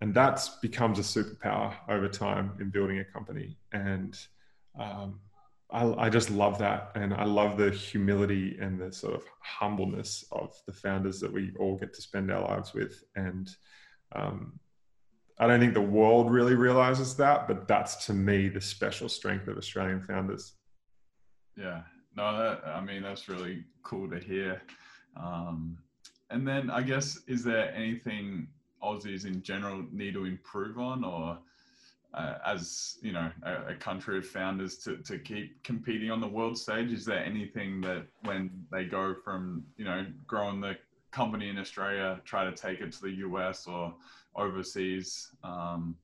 and 0.00 0.14
that 0.14 0.48
becomes 0.62 0.98
a 0.98 1.02
superpower 1.02 1.74
over 1.88 2.09
time 2.09 2.52
in 2.61 2.70
building 2.70 2.98
a 2.98 3.04
company. 3.04 3.59
And 3.72 4.18
um, 4.78 5.20
I, 5.70 6.07
I, 6.07 6.09
just 6.09 6.31
love 6.31 6.59
that, 6.59 6.92
and 6.94 7.12
I 7.12 7.24
love 7.24 7.57
the 7.57 7.70
humility 7.70 8.57
and 8.61 8.81
the 8.81 8.92
sort 8.92 9.14
of 9.14 9.24
humbleness 9.40 10.24
of 10.33 10.54
the 10.66 10.72
founders 10.72 11.20
that 11.20 11.33
we 11.33 11.52
all 11.59 11.76
get 11.76 11.92
to 11.94 12.02
spend 12.02 12.31
our 12.31 12.42
lives 12.42 12.72
with, 12.74 13.02
and 13.16 13.48
um, 14.14 14.59
I 15.40 15.46
don't 15.46 15.61
think 15.61 15.74
the 15.74 15.81
world 15.81 16.31
really 16.31 16.54
realizes 16.54 17.14
that, 17.16 17.46
but 17.46 17.68
that's 17.68 18.07
to 18.07 18.12
me 18.12 18.48
the 18.48 18.61
special 18.61 19.09
strength 19.09 19.46
of 19.46 19.57
Australian 19.57 20.02
founders. 20.02 20.54
Yeah, 21.57 21.83
no, 22.16 22.37
that, 22.37 22.66
I 22.66 22.81
mean 22.81 23.02
that's 23.02 23.28
really 23.28 23.64
cool 23.83 24.11
to 24.11 24.18
hear. 24.18 24.62
Um, 25.22 25.78
and 26.31 26.46
then 26.46 26.70
I 26.70 26.83
guess 26.83 27.20
is 27.26 27.42
there 27.42 27.72
anything 27.74 28.48
Aussies 28.83 29.26
in 29.26 29.42
general 29.42 29.85
need 29.90 30.14
to 30.14 30.24
improve 30.24 30.78
on, 30.78 31.04
or 31.04 31.38
uh, 32.14 32.35
as 32.46 32.96
you 33.02 33.12
know, 33.12 33.31
a, 33.42 33.72
a, 33.72 33.74
country 33.74 34.18
of 34.18 34.26
founders 34.26 34.76
to 34.78 34.98
to 34.98 35.18
keep 35.18 35.62
competing 35.64 36.11
on 36.11 36.20
the 36.20 36.28
world 36.28 36.57
stage? 36.57 36.92
Is 36.92 37.04
there 37.04 37.18
anything 37.18 37.81
that 37.81 38.07
when 38.22 38.50
they 38.70 38.85
go 38.85 39.14
from 39.24 39.64
you 39.76 39.85
know 39.85 40.07
growing 40.26 40.61
the 40.61 40.76
company 41.11 41.48
in 41.48 41.59
Australia, 41.59 42.20
try 42.24 42.44
to 42.44 42.52
take 42.52 42.81
it 42.81 42.92
to 42.92 43.02
the 43.02 43.11
US 43.26 43.66
or 43.66 43.94
overseas. 44.37 45.31
Um, 45.42 45.96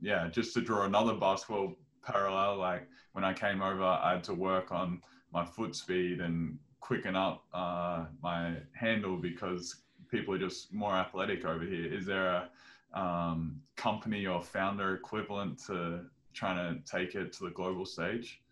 yeah, 0.00 0.28
just 0.28 0.54
to 0.54 0.60
draw 0.60 0.84
another 0.84 1.14
basketball 1.14 1.74
parallel, 2.04 2.58
like 2.58 2.86
when 3.12 3.24
I 3.24 3.32
came 3.32 3.62
over, 3.62 3.84
I 3.84 4.12
had 4.12 4.24
to 4.24 4.34
work 4.34 4.72
on 4.72 5.00
my 5.32 5.44
foot 5.44 5.74
speed 5.74 6.20
and 6.20 6.58
quicken 6.82 7.16
up 7.16 7.44
uh, 7.54 8.04
my 8.22 8.56
handle 8.74 9.16
because 9.16 9.76
people 10.10 10.34
are 10.34 10.38
just 10.38 10.74
more 10.74 10.92
athletic 10.92 11.46
over 11.46 11.64
here. 11.64 11.90
Is 11.90 12.04
there 12.04 12.26
a 12.26 13.00
um, 13.00 13.62
company 13.76 14.26
or 14.26 14.42
founder 14.42 14.94
equivalent 14.94 15.64
to 15.66 16.00
trying 16.34 16.58
to 16.58 16.90
take 16.90 17.14
it 17.14 17.32
to 17.34 17.44
the 17.44 17.50
global 17.50 17.86
stage? 17.86 18.42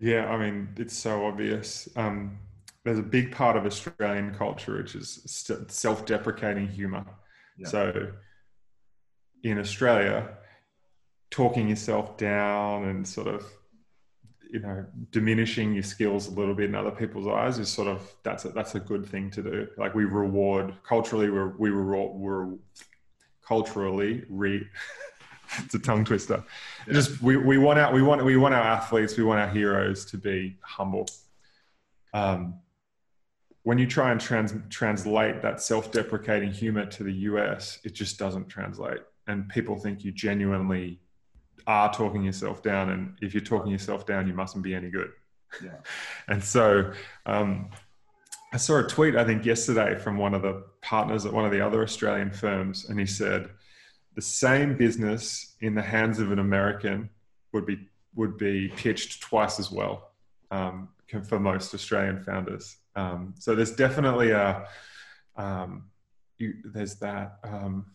Yeah, 0.00 0.26
I 0.26 0.38
mean, 0.38 0.68
it's 0.76 0.96
so 0.96 1.26
obvious. 1.26 1.88
Um, 1.94 2.38
there's 2.84 2.98
a 2.98 3.02
big 3.02 3.32
part 3.32 3.56
of 3.56 3.66
Australian 3.66 4.34
culture 4.34 4.78
which 4.78 4.94
is 4.94 5.20
self-deprecating 5.68 6.68
humor. 6.68 7.04
Yeah. 7.58 7.68
So 7.68 8.12
in 9.42 9.58
Australia, 9.58 10.30
talking 11.30 11.68
yourself 11.68 12.16
down 12.16 12.84
and 12.84 13.06
sort 13.06 13.26
of 13.26 13.44
you 14.50 14.60
know 14.60 14.84
diminishing 15.10 15.74
your 15.74 15.82
skills 15.82 16.28
a 16.28 16.30
little 16.30 16.54
bit 16.54 16.66
in 16.66 16.74
other 16.74 16.90
people's 16.90 17.26
eyes 17.26 17.58
is 17.58 17.68
sort 17.68 17.88
of 17.88 18.14
that's 18.22 18.44
a, 18.44 18.48
that's 18.50 18.74
a 18.74 18.80
good 18.80 19.06
thing 19.06 19.30
to 19.30 19.42
do. 19.42 19.68
Like 19.76 19.94
we 19.94 20.04
reward 20.04 20.74
culturally 20.82 21.30
we're, 21.30 21.56
we 21.58 21.70
reward 21.70 22.14
we're 22.14 22.54
culturally 23.46 24.24
re 24.28 24.66
it's 25.58 25.74
a 25.74 25.78
tongue 25.78 26.04
twister. 26.04 26.42
Yeah. 26.86 26.94
just 26.94 27.20
we, 27.22 27.36
we 27.36 27.58
want 27.58 27.78
our 27.78 27.92
we 27.92 28.02
want 28.02 28.24
we 28.24 28.36
want 28.36 28.54
our 28.54 28.62
athletes 28.62 29.16
we 29.16 29.24
want 29.24 29.40
our 29.40 29.48
heroes 29.48 30.04
to 30.06 30.18
be 30.18 30.56
humble. 30.62 31.06
Um, 32.14 32.54
when 33.64 33.76
you 33.76 33.86
try 33.86 34.12
and 34.12 34.20
trans, 34.20 34.54
translate 34.70 35.42
that 35.42 35.60
self-deprecating 35.60 36.52
humor 36.52 36.86
to 36.86 37.04
the 37.04 37.12
us 37.12 37.78
it 37.84 37.92
just 37.92 38.18
doesn't 38.18 38.48
translate. 38.48 39.00
And 39.26 39.46
people 39.50 39.76
think 39.76 40.04
you 40.04 40.12
genuinely 40.12 41.00
are 41.68 41.92
talking 41.92 42.24
yourself 42.24 42.62
down, 42.62 42.90
and 42.90 43.16
if 43.20 43.34
you're 43.34 43.42
talking 43.42 43.70
yourself 43.70 44.06
down, 44.06 44.26
you 44.26 44.32
mustn't 44.32 44.64
be 44.64 44.74
any 44.74 44.90
good. 44.90 45.10
Yeah. 45.62 45.76
and 46.28 46.42
so 46.42 46.92
um, 47.26 47.70
I 48.52 48.56
saw 48.56 48.78
a 48.78 48.82
tweet 48.82 49.14
I 49.14 49.24
think 49.24 49.44
yesterday 49.44 49.96
from 49.96 50.16
one 50.16 50.34
of 50.34 50.42
the 50.42 50.64
partners 50.80 51.26
at 51.26 51.32
one 51.32 51.44
of 51.44 51.52
the 51.52 51.60
other 51.60 51.82
Australian 51.82 52.30
firms, 52.30 52.88
and 52.88 52.98
he 52.98 53.06
said 53.06 53.50
the 54.16 54.22
same 54.22 54.76
business 54.76 55.54
in 55.60 55.74
the 55.74 55.82
hands 55.82 56.18
of 56.18 56.32
an 56.32 56.38
American 56.38 57.10
would 57.52 57.66
be 57.66 57.88
would 58.14 58.38
be 58.38 58.68
pitched 58.68 59.20
twice 59.20 59.60
as 59.60 59.70
well 59.70 60.12
um, 60.50 60.88
for 61.28 61.38
most 61.38 61.74
Australian 61.74 62.24
founders. 62.24 62.78
Um, 62.96 63.34
so 63.38 63.54
there's 63.54 63.76
definitely 63.76 64.30
a 64.30 64.66
um, 65.36 65.84
you, 66.38 66.54
there's 66.64 66.96
that 66.96 67.38
um, 67.44 67.86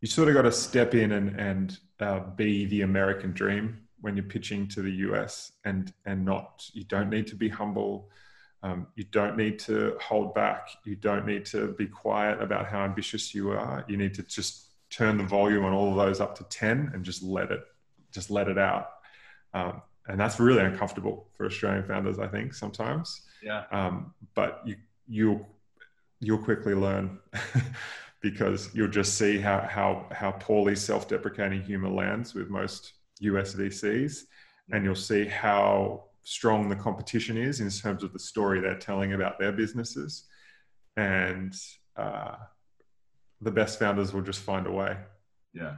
you 0.00 0.08
sort 0.08 0.28
of 0.28 0.34
got 0.34 0.42
to 0.42 0.52
step 0.52 0.94
in 0.94 1.12
and 1.12 1.40
and 1.40 1.78
uh, 2.00 2.20
be 2.20 2.66
the 2.66 2.82
American 2.82 3.32
dream 3.32 3.82
when 4.00 4.16
you're 4.16 4.24
pitching 4.24 4.68
to 4.68 4.82
the 4.82 4.92
US, 5.08 5.52
and 5.64 5.92
and 6.04 6.24
not 6.24 6.68
you 6.72 6.84
don't 6.84 7.10
need 7.10 7.26
to 7.28 7.34
be 7.34 7.48
humble. 7.48 8.10
Um, 8.62 8.88
you 8.96 9.04
don't 9.04 9.36
need 9.36 9.58
to 9.60 9.96
hold 10.00 10.34
back. 10.34 10.68
You 10.84 10.96
don't 10.96 11.26
need 11.26 11.44
to 11.46 11.72
be 11.72 11.86
quiet 11.86 12.40
about 12.42 12.66
how 12.66 12.80
ambitious 12.84 13.34
you 13.34 13.50
are. 13.50 13.84
You 13.86 13.96
need 13.96 14.14
to 14.14 14.22
just 14.22 14.72
turn 14.90 15.18
the 15.18 15.24
volume 15.24 15.64
on 15.64 15.72
all 15.72 15.90
of 15.90 15.96
those 15.96 16.20
up 16.20 16.36
to 16.38 16.44
ten 16.44 16.90
and 16.94 17.04
just 17.04 17.22
let 17.22 17.50
it 17.50 17.64
just 18.12 18.30
let 18.30 18.48
it 18.48 18.58
out. 18.58 18.90
Um, 19.54 19.82
and 20.08 20.20
that's 20.20 20.38
really 20.38 20.62
uncomfortable 20.62 21.28
for 21.36 21.46
Australian 21.46 21.84
founders, 21.84 22.18
I 22.18 22.28
think 22.28 22.54
sometimes. 22.54 23.22
Yeah. 23.42 23.64
Um, 23.70 24.14
but 24.34 24.62
you 24.64 24.76
you'll 25.08 25.46
you'll 26.20 26.38
quickly 26.38 26.74
learn 26.74 27.18
because 28.20 28.70
you'll 28.74 28.88
just 28.88 29.16
see 29.16 29.38
how 29.38 29.60
how 29.60 30.06
how 30.12 30.32
poorly 30.32 30.74
self-deprecating 30.74 31.62
humor 31.62 31.90
lands 31.90 32.34
with 32.34 32.48
most 32.48 32.94
US 33.20 33.54
VCs, 33.54 34.22
and 34.72 34.84
you'll 34.84 34.94
see 34.94 35.26
how 35.26 36.04
strong 36.22 36.68
the 36.68 36.76
competition 36.76 37.36
is 37.36 37.60
in 37.60 37.70
terms 37.70 38.02
of 38.02 38.12
the 38.12 38.18
story 38.18 38.60
they're 38.60 38.78
telling 38.78 39.12
about 39.12 39.38
their 39.38 39.52
businesses, 39.52 40.24
and 40.96 41.54
uh, 41.96 42.36
the 43.40 43.50
best 43.50 43.78
founders 43.78 44.12
will 44.12 44.22
just 44.22 44.40
find 44.40 44.66
a 44.66 44.72
way. 44.72 44.96
Yeah, 45.52 45.76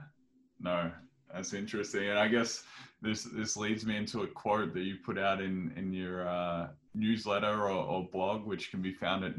no, 0.61 0.91
that's 1.33 1.53
interesting, 1.53 2.09
and 2.09 2.19
I 2.19 2.29
guess 2.29 2.63
this 3.03 3.25
this 3.25 3.57
leads 3.57 3.85
me 3.85 3.97
into 3.97 4.23
a 4.23 4.27
quote 4.27 4.75
that 4.75 4.83
you 4.83 4.97
put 5.05 5.19
out 5.19 5.41
in 5.41 5.73
in 5.77 5.93
your 5.93 6.27
uh, 6.29 6.69
newsletter 6.95 7.63
or, 7.63 7.71
or, 7.71 8.09
blog, 8.11 8.45
which 8.45 8.71
can 8.71 8.83
be 8.83 8.93
found 8.93 9.25
at 9.25 9.39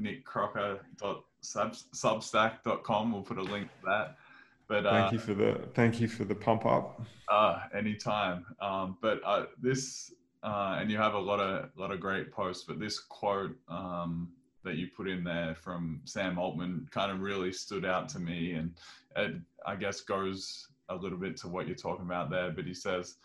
nickcrocker.substack.com. 1.44 3.12
We'll 3.12 3.22
put 3.22 3.38
a 3.38 3.44
link 3.44 3.68
to 3.68 3.86
that. 3.86 4.18
But 4.68 4.86
uh, 4.86 4.92
thank 4.92 5.14
you 5.14 5.20
for 5.20 5.34
the 5.34 5.62
thank 5.74 6.00
you 6.00 6.08
for 6.08 6.26
the 6.26 6.36
pump 6.36 6.66
up. 6.66 7.02
Uh, 7.28 7.62
anytime. 7.76 8.46
Um, 8.62 8.98
but 9.02 9.20
uh, 9.26 9.46
this 9.62 10.14
uh, 10.44 10.78
and 10.80 10.92
you 10.92 10.98
have 10.98 11.16
a 11.16 11.20
lot 11.20 11.40
of 11.40 11.70
lot 11.76 11.92
of 11.92 12.00
great 12.00 12.32
posts. 12.32 12.66
But 12.68 12.80
this 12.80 13.00
quote 13.00 13.56
um, 13.68 14.30
that 14.64 14.76
you 14.76 14.88
put 14.96 15.08
in 15.08 15.24
there 15.24 15.56
from 15.56 16.02
Sam 16.06 16.38
Altman 16.38 16.88
kind 16.92 17.12
of 17.12 17.22
really 17.22 17.52
stood 17.52 17.84
out 17.84 18.10
to 18.10 18.20
me, 18.20 18.54
and 18.54 18.74
it, 19.16 19.36
I 19.66 19.76
guess 19.76 20.02
goes 20.02 20.68
a 20.90 20.96
little 20.96 21.18
bit 21.18 21.36
to 21.38 21.48
what 21.48 21.66
you're 21.66 21.76
talking 21.76 22.06
about 22.06 22.30
there. 22.30 22.52
But 22.52 22.66
he 22.66 22.76
says 22.76 23.16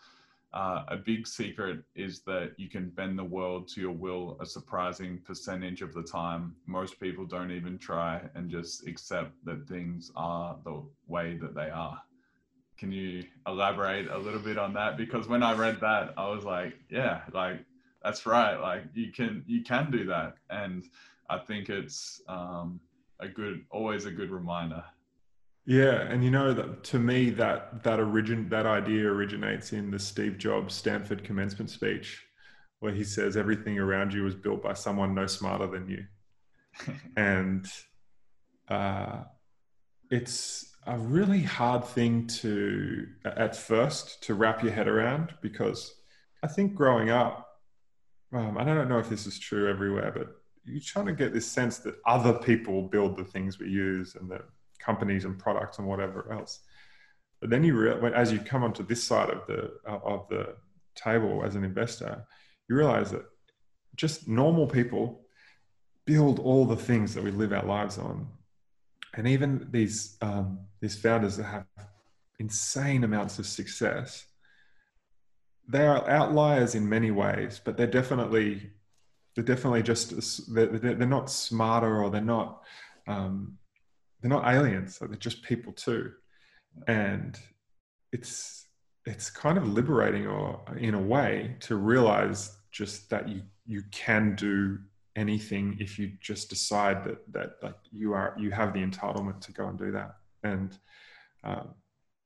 uh, 0.55 0.85
a 0.87 0.95
big 0.95 1.27
secret 1.27 1.83
is 1.95 2.21
that 2.21 2.53
you 2.57 2.69
can 2.69 2.89
bend 2.89 3.19
the 3.19 3.23
world 3.23 3.67
to 3.67 3.81
your 3.81 3.91
will 3.91 4.37
a 4.39 4.45
surprising 4.45 5.19
percentage 5.25 5.81
of 5.81 5.93
the 5.93 6.01
time. 6.01 6.55
Most 6.65 6.97
people 6.99 7.25
don't 7.25 7.51
even 7.51 7.77
try 7.77 8.21
and 8.35 8.49
just 8.49 8.87
accept 8.87 9.33
that 9.43 9.67
things 9.67 10.11
are 10.15 10.57
the 10.63 10.81
way 11.07 11.37
that 11.37 11.55
they 11.55 11.69
are. 11.69 12.01
Can 12.77 12.91
you 12.91 13.25
elaborate 13.45 14.07
a 14.07 14.17
little 14.17 14.39
bit 14.39 14.57
on 14.57 14.73
that? 14.73 14.95
Because 14.97 15.27
when 15.27 15.43
I 15.43 15.53
read 15.53 15.81
that, 15.81 16.13
I 16.17 16.29
was 16.29 16.45
like, 16.45 16.73
yeah, 16.89 17.21
like 17.33 17.59
that's 18.01 18.25
right. 18.25 18.55
Like 18.55 18.83
you 18.93 19.11
can 19.11 19.43
you 19.47 19.61
can 19.61 19.91
do 19.91 20.05
that, 20.05 20.35
and 20.49 20.83
I 21.29 21.37
think 21.37 21.69
it's 21.69 22.21
um, 22.29 22.79
a 23.19 23.27
good, 23.27 23.65
always 23.71 24.05
a 24.05 24.11
good 24.11 24.31
reminder. 24.31 24.83
Yeah, 25.65 26.01
and 26.01 26.23
you 26.23 26.29
know 26.29 26.53
that 26.53 26.83
to 26.85 26.99
me 26.99 27.31
that 27.31 27.83
that 27.83 27.99
origin 27.99 28.49
that 28.49 28.67
idea 28.67 29.07
originates 29.07 29.73
in 29.73 29.89
the 29.89 29.97
Steve 29.97 30.37
Jobs 30.37 30.75
Stanford 30.75 31.23
commencement 31.23 31.71
speech, 31.71 32.23
where 32.79 32.93
he 32.93 33.03
says 33.03 33.35
everything 33.35 33.79
around 33.79 34.13
you 34.13 34.23
was 34.23 34.35
built 34.35 34.61
by 34.61 34.73
someone 34.73 35.15
no 35.15 35.25
smarter 35.25 35.65
than 35.65 35.89
you, 35.89 36.05
and 37.17 37.65
uh, 38.67 39.23
it's 40.11 40.75
a 40.85 40.97
really 40.99 41.41
hard 41.41 41.83
thing 41.83 42.27
to 42.27 43.07
at 43.25 43.55
first 43.55 44.21
to 44.23 44.35
wrap 44.35 44.61
your 44.61 44.71
head 44.71 44.87
around 44.87 45.33
because 45.41 45.95
I 46.43 46.47
think 46.47 46.75
growing 46.75 47.09
up, 47.09 47.47
um, 48.31 48.55
I 48.59 48.63
don't 48.63 48.87
know 48.87 48.99
if 48.99 49.09
this 49.09 49.25
is 49.25 49.39
true 49.39 49.67
everywhere, 49.67 50.11
but 50.15 50.27
you're 50.63 50.79
trying 50.79 51.07
to 51.07 51.13
get 51.13 51.33
this 51.33 51.47
sense 51.47 51.79
that 51.79 51.95
other 52.05 52.33
people 52.33 52.83
build 52.83 53.17
the 53.17 53.23
things 53.23 53.57
we 53.57 53.67
use 53.69 54.13
and 54.13 54.29
that 54.29 54.41
companies 54.79 55.25
and 55.25 55.37
products 55.37 55.79
and 55.79 55.87
whatever 55.87 56.31
else. 56.31 56.59
But 57.41 57.49
then 57.49 57.63
you, 57.63 57.75
re- 57.77 58.13
as 58.13 58.31
you 58.31 58.39
come 58.39 58.63
onto 58.63 58.85
this 58.85 59.03
side 59.03 59.29
of 59.29 59.45
the 59.47 59.71
of 59.87 60.27
the 60.29 60.55
table 60.95 61.43
as 61.43 61.55
an 61.55 61.63
investor, 61.63 62.25
you 62.69 62.75
realize 62.75 63.11
that 63.11 63.25
just 63.95 64.27
normal 64.27 64.67
people 64.67 65.21
build 66.05 66.39
all 66.39 66.65
the 66.65 66.75
things 66.75 67.13
that 67.13 67.23
we 67.23 67.31
live 67.31 67.51
our 67.53 67.65
lives 67.65 67.97
on, 67.97 68.27
and 69.15 69.27
even 69.27 69.67
these 69.71 70.17
um, 70.21 70.59
these 70.81 70.97
founders 70.97 71.37
that 71.37 71.43
have 71.43 71.65
insane 72.39 73.03
amounts 73.03 73.39
of 73.39 73.45
success, 73.45 74.25
they 75.67 75.85
are 75.85 76.07
outliers 76.09 76.75
in 76.75 76.87
many 76.87 77.11
ways, 77.11 77.61
but 77.63 77.77
they're 77.77 77.87
definitely 77.87 78.71
they're 79.35 79.43
definitely 79.43 79.83
just 79.83 80.53
they're, 80.53 80.67
they're 80.67 81.07
not 81.07 81.29
smarter 81.29 82.01
or 82.01 82.09
they're 82.09 82.21
not 82.21 82.63
um, 83.07 83.57
they're 84.25 84.39
not 84.41 84.51
aliens 84.51 84.97
they're 84.97 85.09
just 85.17 85.43
people 85.43 85.71
too. 85.71 86.11
And 86.87 87.39
it's 88.11 88.65
it's 89.05 89.29
kind 89.29 89.57
of 89.57 89.71
liberating 89.71 90.25
or 90.25 90.61
in 90.77 90.95
a 90.95 91.01
way 91.01 91.55
to 91.61 91.75
realize 91.75 92.57
just 92.71 93.09
that 93.11 93.29
you 93.29 93.43
you 93.65 93.83
can 93.91 94.35
do 94.35 94.79
anything 95.15 95.77
if 95.79 95.99
you 95.99 96.11
just 96.19 96.49
decide 96.49 97.03
that 97.03 97.31
that 97.31 97.51
like 97.61 97.77
you 97.91 98.13
are 98.13 98.35
you 98.37 98.49
have 98.51 98.73
the 98.73 98.83
entitlement 98.83 99.41
to 99.41 99.51
go 99.51 99.67
and 99.67 99.77
do 99.77 99.91
that. 99.91 100.15
And 100.43 100.77
um, 101.43 101.75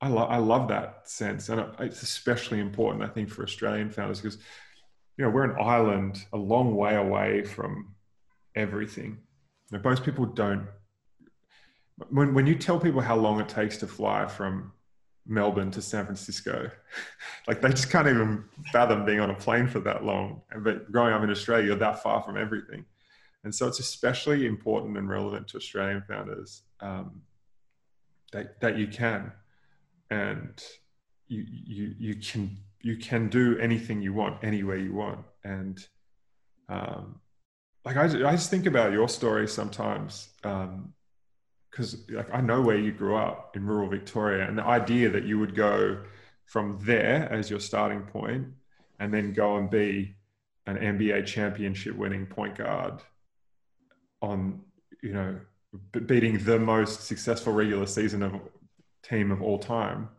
I, 0.02 0.08
lo- 0.08 0.28
I 0.28 0.38
love 0.38 0.70
that 0.70 1.10
sense. 1.10 1.50
And 1.50 1.66
it's 1.80 2.02
especially 2.02 2.62
important 2.62 3.04
i 3.04 3.08
think 3.08 3.30
for 3.30 3.44
australian 3.44 3.90
founders 3.90 4.22
because 4.22 4.38
you 5.18 5.26
know 5.26 5.30
we're 5.30 5.44
an 5.44 5.58
island 5.60 6.24
a 6.32 6.38
long 6.38 6.76
way 6.76 6.96
away 6.96 7.44
from 7.44 7.94
everything. 8.56 9.18
You 9.72 9.78
know, 9.78 9.84
most 9.84 10.04
people 10.04 10.26
don't 10.26 10.68
when 12.10 12.34
when 12.34 12.48
you 12.48 12.56
tell 12.56 12.80
people 12.80 13.02
how 13.02 13.16
long 13.16 13.40
it 13.40 13.50
takes 13.50 13.78
to 13.78 13.88
fly 13.88 14.26
from 14.26 14.72
Melbourne 15.26 15.72
to 15.72 15.82
San 15.82 16.06
Francisco, 16.06 16.72
like 17.48 17.62
they 17.62 17.70
just 17.70 17.90
can't 17.90 18.08
even 18.08 18.46
fathom 18.72 19.06
being 19.06 19.20
on 19.20 19.30
a 19.30 19.36
plane 19.36 19.68
for 19.68 19.80
that 19.82 20.04
long. 20.04 20.42
But 20.60 20.92
growing 20.92 21.14
up 21.14 21.24
in 21.24 21.30
Australia, 21.30 21.68
you're 21.68 21.76
that 21.78 22.02
far 22.02 22.24
from 22.24 22.38
everything, 22.38 22.86
and 23.44 23.54
so 23.54 23.68
it's 23.68 23.80
especially 23.80 24.46
important 24.46 24.98
and 24.98 25.10
relevant 25.10 25.48
to 25.50 25.58
Australian 25.58 26.04
founders 26.08 26.64
um, 26.80 27.22
that 28.32 28.60
that 28.62 28.78
you 28.78 28.88
can, 28.88 29.32
and 30.10 30.64
you 31.28 31.46
you 31.48 31.96
you 31.98 32.16
can 32.16 32.58
you 32.82 32.98
can 32.98 33.30
do 33.30 33.58
anything 33.60 34.02
you 34.02 34.14
want 34.14 34.44
anywhere 34.44 34.78
you 34.78 34.94
want, 34.94 35.26
and 35.44 35.86
um, 36.70 37.20
like 37.84 37.98
I, 37.98 38.06
I 38.06 38.32
just 38.32 38.50
think 38.50 38.66
about 38.66 38.94
your 38.94 39.10
story 39.10 39.48
sometimes. 39.48 40.30
Um, 40.44 40.94
because 41.70 42.10
like 42.10 42.34
I 42.34 42.42
know 42.42 42.62
where 42.62 42.78
you 42.78 42.92
grew 42.92 43.16
up 43.16 43.56
in 43.56 43.66
rural 43.66 43.90
Victoria, 43.90 44.48
and 44.48 44.58
the 44.58 44.66
idea 44.66 45.10
that 45.10 45.26
you 45.26 45.40
would 45.40 45.56
go 45.56 46.02
from 46.46 46.80
there 46.82 47.32
as 47.32 47.50
your 47.50 47.60
starting 47.60 48.02
point, 48.02 48.48
and 49.00 49.14
then 49.14 49.34
go 49.34 49.58
and 49.58 49.70
be 49.70 50.16
an 50.66 50.78
NBA 50.78 51.26
championship 51.26 51.96
winning 51.96 52.26
point 52.26 52.56
guard 52.56 53.02
on, 54.22 54.62
you 55.02 55.14
know, 55.14 55.40
beating 56.06 56.38
the 56.40 56.60
most 56.60 57.04
successful 57.04 57.54
regular 57.54 57.86
season 57.86 58.24
of 58.24 58.40
team 59.04 59.32
of 59.32 59.42
all 59.42 59.60
time. 59.60 60.10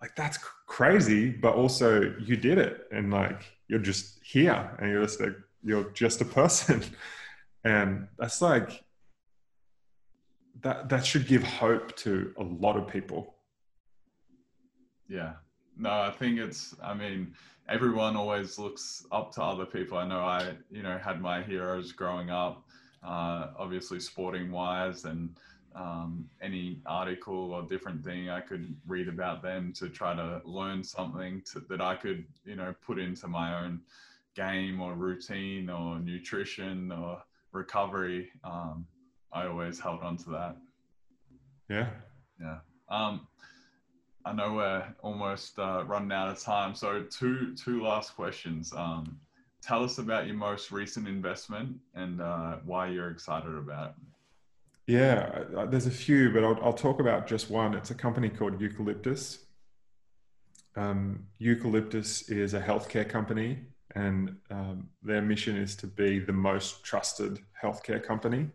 Like 0.00 0.14
that's 0.14 0.38
crazy, 0.66 1.30
but 1.30 1.54
also 1.54 2.14
you 2.20 2.36
did 2.36 2.58
it, 2.58 2.86
and 2.92 3.10
like 3.10 3.42
you're 3.68 3.78
just 3.78 4.20
here, 4.22 4.76
and 4.78 4.90
you're 4.90 5.02
just 5.02 5.20
a 5.20 5.34
you're 5.62 5.90
just 5.90 6.20
a 6.20 6.24
person, 6.24 6.84
and 7.64 8.08
that's 8.18 8.42
like 8.42 8.84
that 10.62 10.88
that 10.88 11.04
should 11.04 11.26
give 11.26 11.42
hope 11.42 11.94
to 11.96 12.32
a 12.38 12.42
lot 12.42 12.76
of 12.76 12.88
people. 12.88 13.34
Yeah, 15.08 15.34
no, 15.76 15.90
I 15.90 16.10
think 16.10 16.38
it's. 16.38 16.74
I 16.82 16.94
mean, 16.94 17.34
everyone 17.68 18.16
always 18.16 18.58
looks 18.58 19.06
up 19.12 19.32
to 19.34 19.42
other 19.42 19.66
people. 19.66 19.98
I 19.98 20.06
know 20.06 20.20
I, 20.20 20.54
you 20.70 20.82
know, 20.82 20.98
had 20.98 21.20
my 21.20 21.42
heroes 21.42 21.92
growing 21.92 22.30
up, 22.30 22.64
uh, 23.04 23.48
obviously 23.58 24.00
sporting 24.00 24.50
wise, 24.50 25.04
and 25.04 25.36
um, 25.74 26.28
any 26.40 26.80
article 26.86 27.52
or 27.52 27.62
different 27.62 28.02
thing 28.02 28.30
I 28.30 28.40
could 28.40 28.74
read 28.86 29.08
about 29.08 29.42
them 29.42 29.72
to 29.74 29.88
try 29.88 30.14
to 30.14 30.40
learn 30.44 30.82
something 30.82 31.42
to, 31.52 31.60
that 31.68 31.80
I 31.80 31.94
could, 31.94 32.24
you 32.44 32.56
know, 32.56 32.74
put 32.84 32.98
into 32.98 33.28
my 33.28 33.62
own 33.62 33.80
game 34.34 34.80
or 34.80 34.94
routine 34.94 35.68
or 35.68 35.98
nutrition 35.98 36.90
or 36.90 37.22
recovery. 37.52 38.30
Um, 38.42 38.86
I 39.32 39.46
always 39.46 39.78
held 39.78 40.02
on 40.02 40.16
to 40.18 40.30
that. 40.30 40.56
Yeah. 41.68 41.88
Yeah. 42.40 42.58
Um, 42.88 43.26
I 44.24 44.32
know 44.32 44.54
we're 44.54 44.84
almost 45.02 45.58
uh, 45.58 45.84
running 45.86 46.12
out 46.12 46.28
of 46.28 46.40
time. 46.40 46.74
So 46.74 47.02
two 47.02 47.54
two 47.54 47.82
last 47.82 48.16
questions. 48.16 48.72
Um, 48.72 49.18
tell 49.62 49.84
us 49.84 49.98
about 49.98 50.26
your 50.26 50.36
most 50.36 50.72
recent 50.72 51.08
investment 51.08 51.76
and 51.94 52.20
uh, 52.20 52.56
why 52.64 52.88
you're 52.88 53.10
excited 53.10 53.54
about 53.54 53.90
it. 53.90 53.94
Yeah, 54.88 55.44
there's 55.68 55.86
a 55.86 55.90
few, 55.90 56.30
but 56.30 56.44
I'll, 56.44 56.58
I'll 56.62 56.72
talk 56.72 57.00
about 57.00 57.26
just 57.26 57.50
one. 57.50 57.74
It's 57.74 57.90
a 57.90 57.94
company 57.94 58.28
called 58.28 58.60
Eucalyptus. 58.60 59.46
Um, 60.76 61.26
Eucalyptus 61.38 62.28
is 62.28 62.54
a 62.54 62.60
healthcare 62.60 63.08
company, 63.08 63.58
and 63.96 64.36
um, 64.50 64.88
their 65.02 65.22
mission 65.22 65.56
is 65.56 65.74
to 65.76 65.88
be 65.88 66.20
the 66.20 66.32
most 66.32 66.84
trusted 66.84 67.40
healthcare 67.60 68.02
company 68.02 68.48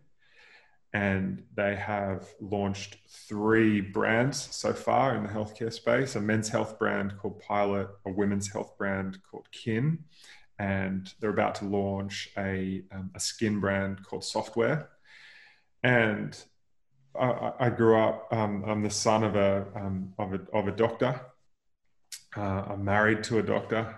and 0.94 1.42
they 1.54 1.74
have 1.74 2.28
launched 2.40 2.98
three 3.08 3.80
brands 3.80 4.48
so 4.54 4.74
far 4.74 5.14
in 5.14 5.22
the 5.22 5.28
healthcare 5.28 5.72
space 5.72 6.16
a 6.16 6.20
men's 6.20 6.50
health 6.50 6.78
brand 6.78 7.16
called 7.18 7.40
Pilot, 7.40 7.88
a 8.04 8.10
women's 8.10 8.52
health 8.52 8.76
brand 8.76 9.18
called 9.30 9.50
Kin, 9.52 9.98
and 10.58 11.12
they're 11.18 11.30
about 11.30 11.54
to 11.56 11.64
launch 11.64 12.28
a, 12.36 12.82
um, 12.92 13.10
a 13.14 13.20
skin 13.20 13.58
brand 13.58 14.04
called 14.04 14.24
Software. 14.24 14.90
And 15.82 16.38
I, 17.18 17.52
I 17.58 17.70
grew 17.70 17.96
up, 17.96 18.28
um, 18.30 18.62
I'm 18.66 18.82
the 18.82 18.90
son 18.90 19.24
of 19.24 19.34
a, 19.34 19.66
um, 19.74 20.12
of 20.18 20.34
a, 20.34 20.40
of 20.52 20.68
a 20.68 20.72
doctor. 20.72 21.20
Uh, 22.36 22.64
I'm 22.68 22.84
married 22.84 23.24
to 23.24 23.38
a 23.38 23.42
doctor. 23.42 23.96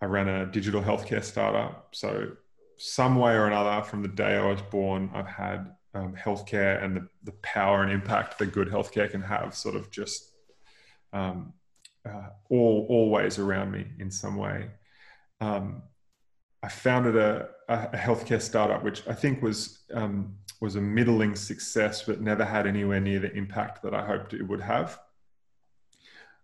I 0.00 0.06
ran 0.06 0.28
a 0.28 0.46
digital 0.46 0.82
healthcare 0.82 1.22
startup. 1.22 1.88
So, 1.92 2.32
some 2.78 3.16
way 3.16 3.34
or 3.34 3.46
another, 3.46 3.84
from 3.84 4.02
the 4.02 4.08
day 4.08 4.36
I 4.36 4.44
was 4.44 4.60
born, 4.62 5.10
I've 5.14 5.28
had 5.28 5.70
um, 5.94 6.14
healthcare 6.14 6.82
and 6.82 6.96
the, 6.96 7.08
the 7.24 7.32
power 7.42 7.82
and 7.82 7.92
impact 7.92 8.38
that 8.38 8.46
good 8.46 8.68
healthcare 8.68 9.10
can 9.10 9.22
have 9.22 9.54
sort 9.54 9.76
of 9.76 9.90
just 9.90 10.32
um, 11.12 11.52
uh, 12.08 12.28
all 12.48 12.86
always 12.88 13.38
around 13.38 13.70
me 13.70 13.86
in 13.98 14.10
some 14.10 14.36
way. 14.36 14.70
Um, 15.40 15.82
I 16.62 16.68
founded 16.68 17.16
a, 17.16 17.48
a, 17.68 17.88
healthcare 17.96 18.40
startup, 18.40 18.84
which 18.84 19.06
I 19.08 19.14
think 19.14 19.42
was 19.42 19.80
um, 19.92 20.36
was 20.60 20.76
a 20.76 20.80
middling 20.80 21.34
success, 21.34 22.04
but 22.04 22.20
never 22.20 22.44
had 22.44 22.66
anywhere 22.66 23.00
near 23.00 23.18
the 23.18 23.32
impact 23.32 23.82
that 23.82 23.94
I 23.94 24.06
hoped 24.06 24.32
it 24.32 24.42
would 24.42 24.60
have. 24.60 24.98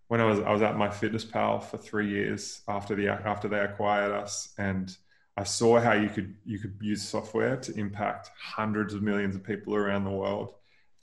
When 0.08 0.20
I 0.20 0.24
was 0.24 0.40
I 0.40 0.52
was 0.52 0.62
at 0.62 0.74
MyFitnessPal 0.74 1.64
for 1.64 1.78
three 1.78 2.08
years 2.08 2.62
after 2.66 2.94
the 2.94 3.08
after 3.08 3.48
they 3.48 3.60
acquired 3.60 4.12
us, 4.12 4.52
and 4.58 4.94
I 5.38 5.44
saw 5.44 5.78
how 5.78 5.92
you 5.92 6.08
could 6.08 6.34
you 6.44 6.58
could 6.58 6.76
use 6.80 7.08
software 7.08 7.56
to 7.58 7.72
impact 7.78 8.30
hundreds 8.36 8.92
of 8.92 9.02
millions 9.02 9.36
of 9.36 9.44
people 9.44 9.76
around 9.76 10.02
the 10.02 10.10
world 10.10 10.54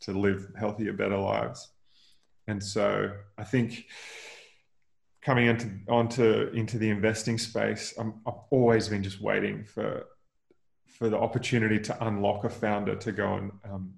to 0.01 0.11
live 0.11 0.51
healthier, 0.59 0.91
better 0.91 1.17
lives. 1.17 1.69
And 2.45 2.61
so 2.61 3.13
I 3.37 3.45
think 3.45 3.85
coming 5.21 5.47
into 5.47 5.69
onto 5.87 6.49
into 6.53 6.77
the 6.77 6.89
investing 6.89 7.37
space, 7.37 7.93
i 7.97 8.03
have 8.03 8.39
always 8.49 8.89
been 8.89 9.03
just 9.03 9.21
waiting 9.21 9.63
for 9.63 10.05
for 10.85 11.07
the 11.07 11.17
opportunity 11.17 11.79
to 11.79 12.05
unlock 12.05 12.43
a 12.43 12.49
founder 12.49 12.95
to 12.95 13.13
go 13.13 13.35
and 13.35 13.51
um, 13.63 13.93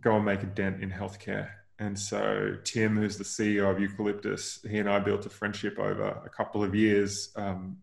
go 0.00 0.16
and 0.16 0.24
make 0.24 0.42
a 0.42 0.46
dent 0.46 0.82
in 0.82 0.90
healthcare. 0.90 1.50
And 1.78 1.96
so 1.98 2.56
Tim, 2.64 2.96
who's 2.96 3.18
the 3.18 3.24
CEO 3.24 3.70
of 3.70 3.78
Eucalyptus, 3.78 4.64
he 4.66 4.78
and 4.78 4.88
I 4.88 4.98
built 4.98 5.26
a 5.26 5.30
friendship 5.30 5.78
over 5.78 6.06
a 6.24 6.30
couple 6.30 6.64
of 6.64 6.74
years. 6.74 7.32
Um, 7.36 7.82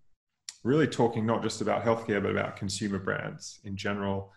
really 0.66 0.88
talking 0.88 1.28
not 1.28 1.44
just 1.44 1.62
about 1.62 1.86
healthcare, 1.86 2.22
but 2.22 2.32
about 2.32 2.58
consumer 2.58 2.98
brands 2.98 3.60
in 3.64 3.78
general. 3.78 4.34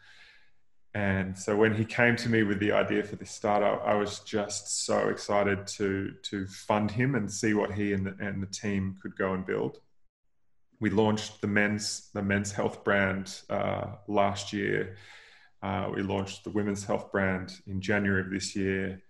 And 0.95 1.37
so 1.37 1.57
when 1.57 1.75
he 1.75 1.85
came 1.85 2.17
to 2.17 2.29
me 2.29 2.43
with 2.43 2.61
the 2.61 2.73
idea 2.73 3.03
for 3.03 3.17
this 3.17 3.31
startup, 3.31 3.83
I 3.85 3.95
was 3.95 4.21
just 4.21 4.85
so 4.85 5.09
excited 5.09 5.67
to 5.79 6.13
to 6.31 6.47
fund 6.47 6.91
him 6.91 7.15
and 7.15 7.33
see 7.33 7.55
what 7.55 7.73
he 7.73 7.95
and 7.95 8.07
the, 8.07 8.15
and 8.21 8.43
the 8.43 8.47
team 8.47 8.97
could 9.01 9.17
go 9.17 9.33
and 9.33 9.45
build. 9.45 9.79
We 10.81 10.91
launched 10.91 11.41
the 11.41 11.47
men's 11.47 12.11
the 12.13 12.23
men's 12.23 12.53
health 12.53 12.85
brand 12.85 13.41
uh, 13.49 13.87
last 14.07 14.53
year. 14.53 14.97
Uh, 15.63 15.91
we 15.95 16.03
launched 16.03 16.45
the 16.45 16.51
women's 16.51 16.85
health 16.85 17.11
brand 17.11 17.55
in 17.67 17.81
January 17.81 18.21
of 18.21 18.31
this 18.31 18.55
year. 18.55 19.03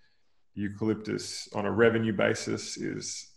Eucalyptus, 0.55 1.49
on 1.55 1.67
a 1.67 1.71
revenue 1.71 2.13
basis, 2.13 2.77
is 2.77 3.29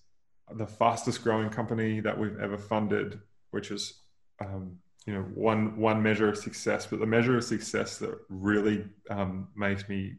the 0.56 0.66
fastest 0.68 1.24
growing 1.24 1.50
company 1.50 2.00
that 2.00 2.18
we've 2.18 2.40
ever 2.40 2.58
funded 2.58 3.20
which 3.52 3.72
is 3.72 4.02
um, 4.44 4.78
you 5.06 5.14
know 5.14 5.22
one 5.34 5.78
one 5.78 6.02
measure 6.02 6.30
of 6.30 6.38
success 6.38 6.86
but 6.86 7.00
the 7.00 7.06
measure 7.06 7.38
of 7.38 7.44
success 7.44 7.98
that 7.98 8.18
really 8.30 8.86
um, 9.10 9.48
makes 9.56 9.88
me 9.88 10.16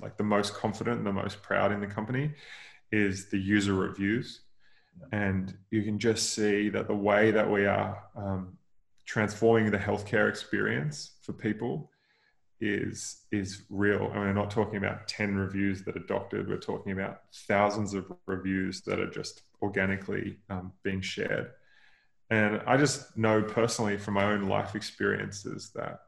like 0.00 0.16
the 0.16 0.24
most 0.24 0.54
confident 0.54 0.98
and 0.98 1.06
the 1.06 1.12
most 1.12 1.42
proud 1.42 1.72
in 1.72 1.80
the 1.80 1.86
company 1.86 2.32
is 2.92 3.28
the 3.28 3.38
user 3.38 3.74
reviews. 3.74 4.42
And 5.12 5.54
you 5.70 5.82
can 5.82 5.98
just 5.98 6.32
see 6.32 6.68
that 6.70 6.88
the 6.88 6.94
way 6.94 7.30
that 7.30 7.50
we 7.50 7.66
are 7.66 8.02
um, 8.16 8.56
transforming 9.04 9.70
the 9.70 9.78
healthcare 9.78 10.28
experience 10.28 11.16
for 11.22 11.32
people 11.32 11.90
is 12.60 13.24
is 13.30 13.62
real. 13.68 14.06
And 14.06 14.20
we're 14.20 14.32
not 14.32 14.50
talking 14.50 14.76
about 14.76 15.06
10 15.08 15.34
reviews 15.34 15.82
that 15.84 15.96
are 15.96 16.06
doctored. 16.06 16.48
We're 16.48 16.56
talking 16.56 16.92
about 16.92 17.20
thousands 17.46 17.92
of 17.92 18.10
reviews 18.26 18.80
that 18.82 18.98
are 18.98 19.10
just 19.10 19.42
organically 19.60 20.38
um, 20.48 20.72
being 20.82 21.02
shared 21.02 21.50
and 22.30 22.60
I 22.66 22.76
just 22.76 23.16
know 23.16 23.42
personally 23.42 23.96
from 23.96 24.14
my 24.14 24.24
own 24.24 24.48
life 24.48 24.74
experiences 24.74 25.70
that 25.74 26.00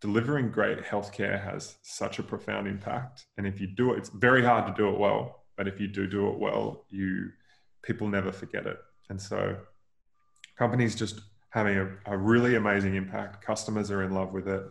delivering 0.00 0.50
great 0.50 0.82
healthcare 0.84 1.42
has 1.42 1.76
such 1.82 2.18
a 2.18 2.22
profound 2.22 2.66
impact. 2.66 3.26
And 3.36 3.46
if 3.46 3.60
you 3.60 3.66
do 3.66 3.92
it, 3.92 3.98
it's 3.98 4.08
very 4.08 4.44
hard 4.44 4.66
to 4.66 4.80
do 4.80 4.88
it 4.88 4.98
well. 4.98 5.44
But 5.56 5.68
if 5.68 5.80
you 5.80 5.88
do 5.88 6.06
do 6.06 6.28
it 6.28 6.38
well, 6.38 6.84
you 6.88 7.30
people 7.82 8.08
never 8.08 8.32
forget 8.32 8.66
it. 8.66 8.78
And 9.10 9.20
so 9.20 9.56
companies 10.56 10.94
just 10.94 11.20
having 11.50 11.76
a, 11.78 11.88
a 12.06 12.16
really 12.16 12.54
amazing 12.54 12.94
impact. 12.94 13.44
Customers 13.44 13.90
are 13.90 14.02
in 14.02 14.12
love 14.12 14.32
with 14.32 14.48
it. 14.48 14.62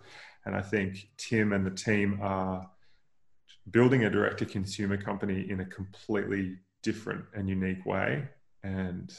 And 0.46 0.56
I 0.56 0.62
think 0.62 1.10
Tim 1.18 1.52
and 1.54 1.66
the 1.66 1.72
team 1.72 2.20
are 2.22 2.70
building 3.70 4.06
a 4.06 4.10
direct 4.10 4.40
to 4.40 4.46
consumer 4.46 4.98
company 4.98 5.50
in 5.50 5.60
a 5.60 5.66
completely 5.66 6.58
different 6.84 7.26
and 7.34 7.50
unique 7.50 7.86
way. 7.86 8.28
And 8.64 9.14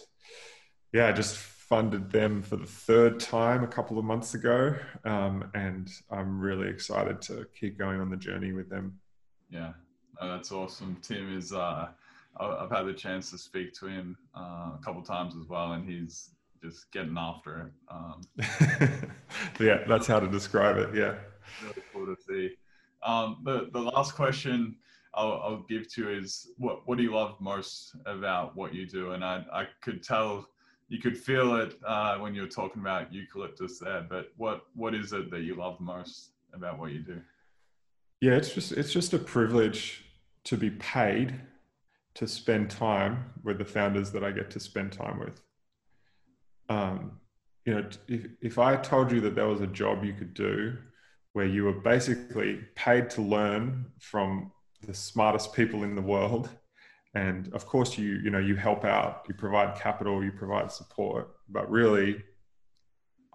yeah, 0.93 1.13
just 1.13 1.37
funded 1.69 2.11
them 2.11 2.43
for 2.43 2.57
the 2.57 2.67
third 2.67 3.21
time 3.21 3.63
a 3.63 3.67
couple 3.67 3.99
of 3.99 4.05
months 4.05 4.35
ago, 4.35 4.75
um, 5.05 5.51
and 5.55 5.91
I'm 6.11 6.41
really 6.41 6.69
excited 6.69 7.21
to 7.23 7.47
keep 7.59 7.79
going 7.79 8.01
on 8.01 8.09
the 8.09 8.17
journey 8.17 8.53
with 8.53 8.71
them. 8.71 8.99
Yeah, 9.51 9.73
that's 10.21 10.51
awesome. 10.51 10.97
Tim 11.03 11.37
is. 11.37 11.53
Uh, 11.53 11.89
I've 12.41 12.71
had 12.71 12.85
the 12.85 12.93
chance 12.93 13.31
to 13.33 13.39
speak 13.39 13.73
to 13.81 13.87
him 13.87 14.17
uh, 14.37 14.73
a 14.75 14.81
couple 14.85 15.03
times 15.03 15.35
as 15.37 15.49
well, 15.49 15.73
and 15.73 15.89
he's 15.89 16.31
just 16.63 16.91
getting 16.93 17.17
after 17.19 17.67
it. 17.67 17.73
Um, 17.91 18.21
yeah, 19.61 19.85
that's 19.87 20.07
how 20.07 20.21
to 20.21 20.29
describe 20.29 20.77
it. 20.77 20.95
Yeah, 20.95 21.17
really 21.63 21.83
cool 21.93 22.07
to 22.07 22.17
see. 22.29 22.55
Um, 23.03 23.43
the 23.45 23.69
the 23.73 23.81
last 23.81 24.15
question 24.15 24.77
I'll, 25.15 25.41
I'll 25.45 25.65
give 25.69 25.93
to 25.95 26.03
you 26.03 26.11
is 26.11 26.51
what 26.59 26.87
what 26.87 26.97
do 26.97 27.05
you 27.05 27.13
love 27.13 27.37
most 27.41 27.95
about 28.07 28.57
what 28.57 28.75
you 28.75 28.87
do? 28.87 29.13
And 29.13 29.25
I 29.25 29.45
I 29.53 29.67
could 29.83 30.03
tell 30.03 30.47
you 30.89 30.99
could 30.99 31.17
feel 31.17 31.57
it 31.57 31.75
uh, 31.87 32.17
when 32.17 32.35
you 32.35 32.43
were 32.43 32.49
talking 32.49 32.81
about 32.81 33.13
eucalyptus 33.13 33.79
there. 33.79 34.07
But 34.09 34.33
what 34.37 34.67
what 34.75 34.95
is 34.95 35.13
it 35.13 35.31
that 35.31 35.43
you 35.43 35.55
love 35.55 35.79
most 35.81 36.31
about 36.53 36.79
what 36.79 36.93
you 36.93 37.01
do? 37.01 37.21
Yeah, 38.21 38.33
it's 38.33 38.53
just 38.53 38.73
it's 38.73 38.93
just 38.93 39.13
a 39.13 39.19
privilege 39.19 40.05
to 40.45 40.57
be 40.57 40.71
paid 40.71 41.35
to 42.15 42.27
spend 42.27 42.71
time 42.71 43.31
with 43.45 43.59
the 43.59 43.65
founders 43.65 44.11
that 44.13 44.25
I 44.25 44.33
get 44.33 44.51
to 44.51 44.61
spend 44.61 44.93
time 44.93 45.21
with. 45.21 45.41
Um, 46.69 47.21
you 47.65 47.75
know, 47.75 47.89
if 48.09 48.27
if 48.41 48.59
I 48.59 48.77
told 48.77 49.13
you 49.13 49.21
that 49.21 49.35
there 49.35 49.47
was 49.47 49.61
a 49.61 49.67
job 49.67 50.05
you 50.05 50.15
could 50.15 50.35
do 50.35 50.77
where 51.35 51.47
you 51.47 51.65
were 51.65 51.81
basically 51.81 52.61
paid 52.75 53.11
to 53.11 53.23
learn 53.23 53.87
from 54.01 54.51
the 54.87 54.95
smartest 54.95 55.53
people 55.53 55.85
in 55.85 55.95
the 55.95 56.03
world 56.03 56.49
and 57.19 57.53
of 57.53 57.67
course 57.67 57.99
you 57.99 58.11
you 58.25 58.31
know 58.31 58.39
you 58.49 58.55
help 58.55 58.85
out 58.85 59.25
you 59.29 59.35
provide 59.35 59.79
capital 59.87 60.23
you 60.23 60.33
provide 60.33 60.71
support 60.71 61.25
but 61.49 61.69
really 61.71 62.23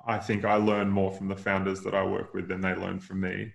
i 0.08 0.18
think 0.18 0.46
i 0.46 0.56
learn 0.56 0.90
more 0.90 1.12
from 1.12 1.28
the 1.28 1.36
founders 1.48 1.82
that 1.82 1.94
i 1.94 2.04
work 2.06 2.34
with 2.34 2.48
than 2.48 2.62
they 2.62 2.76
learn 2.76 3.00
from 3.00 3.20
me 3.20 3.52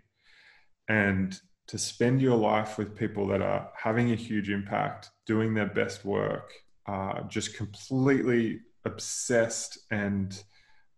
and 0.89 1.41
to 1.66 1.79
spend 1.79 2.20
your 2.20 2.37
life 2.37 2.79
with 2.79 2.97
people 2.97 3.26
that 3.26 3.43
are 3.43 3.70
having 3.76 4.12
a 4.12 4.14
huge 4.29 4.51
impact 4.51 5.11
doing 5.26 5.55
their 5.55 5.72
best 5.81 6.05
work 6.05 6.53
uh, 6.87 7.20
just 7.29 7.57
completely 7.57 8.61
obsessed 8.87 9.79
and 9.91 10.43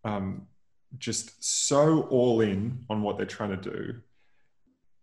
um, 0.04 0.46
just 0.98 1.26
so 1.42 2.02
all 2.02 2.40
in 2.40 2.84
on 2.88 3.02
what 3.02 3.16
they're 3.16 3.26
trying 3.26 3.50
to 3.60 3.70
do 3.70 3.94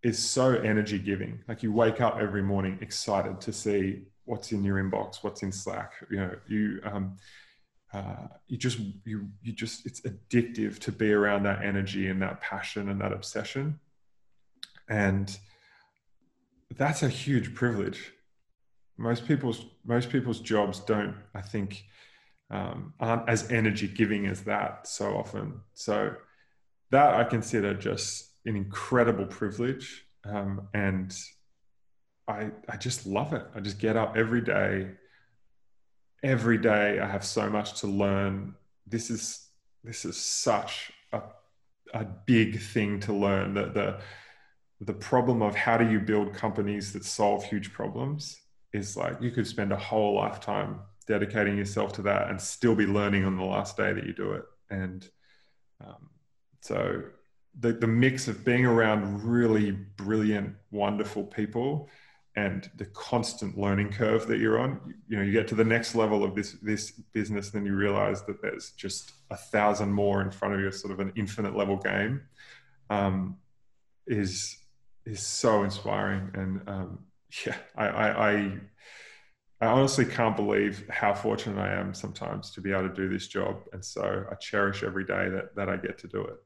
is 0.03 0.17
so 0.17 0.53
energy 0.53 0.99
giving. 0.99 1.39
Like 1.47 1.63
you 1.63 1.73
wake 1.73 2.01
up 2.01 2.17
every 2.19 2.41
morning 2.41 2.77
excited 2.81 3.41
to 3.41 3.51
see 3.51 4.03
what's 4.27 4.51
in 4.51 4.63
your 4.63 4.77
inbox, 4.77 5.23
what's 5.23 5.41
in 5.41 5.51
Slack. 5.51 5.93
You 6.11 6.17
know, 6.17 6.35
you 6.47 6.79
um, 6.83 7.17
uh, 7.93 8.27
you 8.47 8.57
just 8.57 8.79
you 9.05 9.29
you 9.41 9.53
just 9.53 9.85
it's 9.85 10.01
addictive 10.01 10.77
to 10.79 10.91
be 10.91 11.11
around 11.11 11.43
that 11.43 11.63
energy 11.63 12.07
and 12.07 12.21
that 12.21 12.41
passion 12.41 12.89
and 12.89 13.01
that 13.01 13.13
obsession, 13.13 13.79
and 14.89 15.35
that's 16.75 17.01
a 17.01 17.09
huge 17.09 17.55
privilege. 17.55 18.13
Most 18.97 19.25
people's 19.25 19.65
most 19.85 20.09
people's 20.09 20.41
jobs 20.41 20.79
don't, 20.81 21.15
I 21.33 21.41
think, 21.41 21.85
um, 22.51 22.93
aren't 22.99 23.27
as 23.29 23.49
energy 23.49 23.87
giving 23.87 24.27
as 24.27 24.43
that 24.43 24.87
so 24.87 25.15
often. 25.15 25.61
So 25.73 26.15
that 26.91 27.13
I 27.15 27.23
consider 27.23 27.73
just 27.73 28.31
an 28.45 28.55
incredible 28.55 29.25
privilege. 29.25 30.05
Um, 30.25 30.67
and 30.73 31.15
I, 32.27 32.51
I 32.67 32.77
just 32.77 33.05
love 33.05 33.33
it. 33.33 33.45
I 33.55 33.59
just 33.59 33.79
get 33.79 33.95
up 33.95 34.17
every 34.17 34.41
day. 34.41 34.91
Every 36.23 36.57
day 36.57 36.99
I 36.99 37.07
have 37.07 37.23
so 37.23 37.49
much 37.49 37.79
to 37.81 37.87
learn. 37.87 38.55
This 38.85 39.09
is, 39.09 39.47
this 39.83 40.03
is 40.03 40.17
such 40.17 40.91
a, 41.13 41.21
a 41.93 42.05
big 42.25 42.59
thing 42.59 42.99
to 43.01 43.13
learn 43.13 43.53
that 43.53 43.73
the, 43.73 43.99
the 44.81 44.93
problem 44.93 45.41
of 45.41 45.55
how 45.55 45.77
do 45.77 45.89
you 45.89 45.99
build 45.99 46.33
companies 46.33 46.93
that 46.93 47.05
solve 47.05 47.43
huge 47.43 47.71
problems 47.71 48.39
is 48.73 48.97
like 48.97 49.21
you 49.21 49.31
could 49.31 49.47
spend 49.47 49.71
a 49.71 49.77
whole 49.77 50.15
lifetime 50.15 50.79
dedicating 51.07 51.57
yourself 51.57 51.93
to 51.93 52.01
that 52.01 52.29
and 52.29 52.39
still 52.39 52.75
be 52.75 52.85
learning 52.85 53.23
on 53.23 53.37
the 53.37 53.43
last 53.43 53.77
day 53.77 53.93
that 53.93 54.05
you 54.05 54.13
do 54.13 54.33
it. 54.33 54.43
And 54.69 55.07
um, 55.83 56.09
so 56.61 57.03
the, 57.59 57.71
the 57.73 57.87
mix 57.87 58.27
of 58.27 58.43
being 58.43 58.65
around 58.65 59.23
really 59.23 59.71
brilliant, 59.71 60.55
wonderful 60.71 61.23
people 61.23 61.89
and 62.37 62.69
the 62.77 62.85
constant 62.85 63.57
learning 63.57 63.89
curve 63.89 64.27
that 64.27 64.39
you're 64.39 64.59
on, 64.59 64.93
you 65.09 65.17
know, 65.17 65.23
you 65.23 65.31
get 65.31 65.47
to 65.47 65.55
the 65.55 65.63
next 65.63 65.95
level 65.95 66.23
of 66.23 66.35
this 66.35 66.51
this 66.61 66.91
business, 66.91 67.49
then 67.49 67.65
you 67.65 67.75
realize 67.75 68.21
that 68.25 68.43
there's 68.43 68.71
just 68.77 69.13
a 69.31 69.35
thousand 69.35 69.91
more 69.91 70.21
in 70.21 70.29
front 70.29 70.53
of 70.53 70.59
you, 70.59 70.71
sort 70.71 70.93
of 70.93 70.99
an 70.99 71.11
infinite 71.15 71.55
level 71.55 71.77
game, 71.77 72.21
um, 72.91 73.37
is 74.05 74.59
is 75.05 75.21
so 75.21 75.63
inspiring. 75.63 76.29
And 76.35 76.61
um, 76.69 76.99
yeah, 77.45 77.57
I, 77.75 77.87
I, 77.87 78.31
I 78.31 78.59
I 79.59 79.65
honestly 79.65 80.05
can't 80.05 80.35
believe 80.35 80.87
how 80.89 81.15
fortunate 81.15 81.59
I 81.59 81.73
am 81.73 81.95
sometimes 81.95 82.51
to 82.51 82.61
be 82.61 82.71
able 82.71 82.87
to 82.87 82.93
do 82.93 83.09
this 83.09 83.27
job. 83.27 83.63
And 83.73 83.83
so 83.83 84.25
I 84.31 84.35
cherish 84.35 84.83
every 84.83 85.05
day 85.05 85.29
that, 85.29 85.55
that 85.55 85.69
I 85.69 85.77
get 85.77 85.97
to 85.99 86.07
do 86.07 86.21
it. 86.21 86.37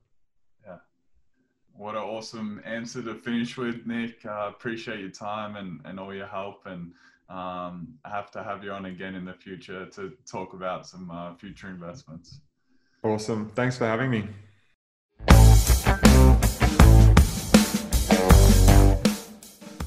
What 1.75 1.95
an 1.95 2.01
awesome 2.01 2.61
answer 2.65 3.01
to 3.03 3.15
finish 3.15 3.57
with, 3.57 3.85
Nick. 3.87 4.25
Uh, 4.25 4.47
appreciate 4.49 4.99
your 4.99 5.09
time 5.09 5.55
and, 5.55 5.81
and 5.85 5.99
all 5.99 6.13
your 6.13 6.27
help. 6.27 6.65
And 6.65 6.93
um, 7.29 7.95
I 8.05 8.09
have 8.09 8.29
to 8.31 8.43
have 8.43 8.63
you 8.63 8.71
on 8.71 8.85
again 8.85 9.15
in 9.15 9.25
the 9.25 9.33
future 9.33 9.85
to 9.87 10.13
talk 10.25 10.53
about 10.53 10.85
some 10.85 11.09
uh, 11.09 11.33
future 11.35 11.67
investments. 11.67 12.39
Awesome. 13.03 13.49
Thanks 13.55 13.77
for 13.77 13.85
having 13.85 14.11
me. 14.11 14.27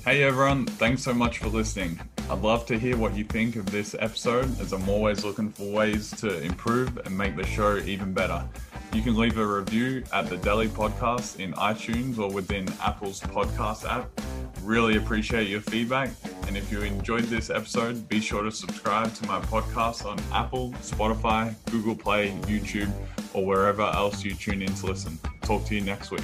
Hey 0.04 0.22
everyone, 0.22 0.66
thanks 0.66 1.02
so 1.02 1.14
much 1.14 1.38
for 1.38 1.48
listening. 1.48 1.98
I'd 2.28 2.42
love 2.42 2.66
to 2.66 2.78
hear 2.78 2.94
what 2.94 3.16
you 3.16 3.24
think 3.24 3.56
of 3.56 3.70
this 3.70 3.94
episode 3.98 4.60
as 4.60 4.72
I'm 4.72 4.86
always 4.86 5.24
looking 5.24 5.50
for 5.50 5.64
ways 5.72 6.10
to 6.20 6.42
improve 6.42 6.98
and 7.06 7.16
make 7.16 7.36
the 7.36 7.46
show 7.46 7.78
even 7.78 8.12
better. 8.12 8.46
You 8.94 9.02
can 9.02 9.16
leave 9.16 9.38
a 9.38 9.44
review 9.44 10.04
at 10.12 10.30
the 10.30 10.36
Delly 10.36 10.68
Podcast 10.68 11.40
in 11.40 11.52
iTunes 11.54 12.16
or 12.20 12.30
within 12.30 12.68
Apple's 12.80 13.20
podcast 13.20 13.84
app. 13.90 14.08
Really 14.62 14.98
appreciate 14.98 15.48
your 15.48 15.62
feedback. 15.62 16.10
And 16.46 16.56
if 16.56 16.70
you 16.70 16.80
enjoyed 16.82 17.24
this 17.24 17.50
episode, 17.50 18.08
be 18.08 18.20
sure 18.20 18.44
to 18.44 18.52
subscribe 18.52 19.12
to 19.14 19.26
my 19.26 19.40
podcast 19.40 20.06
on 20.06 20.20
Apple, 20.32 20.70
Spotify, 20.80 21.56
Google 21.72 21.96
Play, 21.96 22.30
YouTube, 22.42 22.90
or 23.32 23.44
wherever 23.44 23.82
else 23.82 24.24
you 24.24 24.32
tune 24.32 24.62
in 24.62 24.72
to 24.72 24.86
listen. 24.86 25.18
Talk 25.42 25.64
to 25.64 25.74
you 25.74 25.80
next 25.80 26.12
week. 26.12 26.22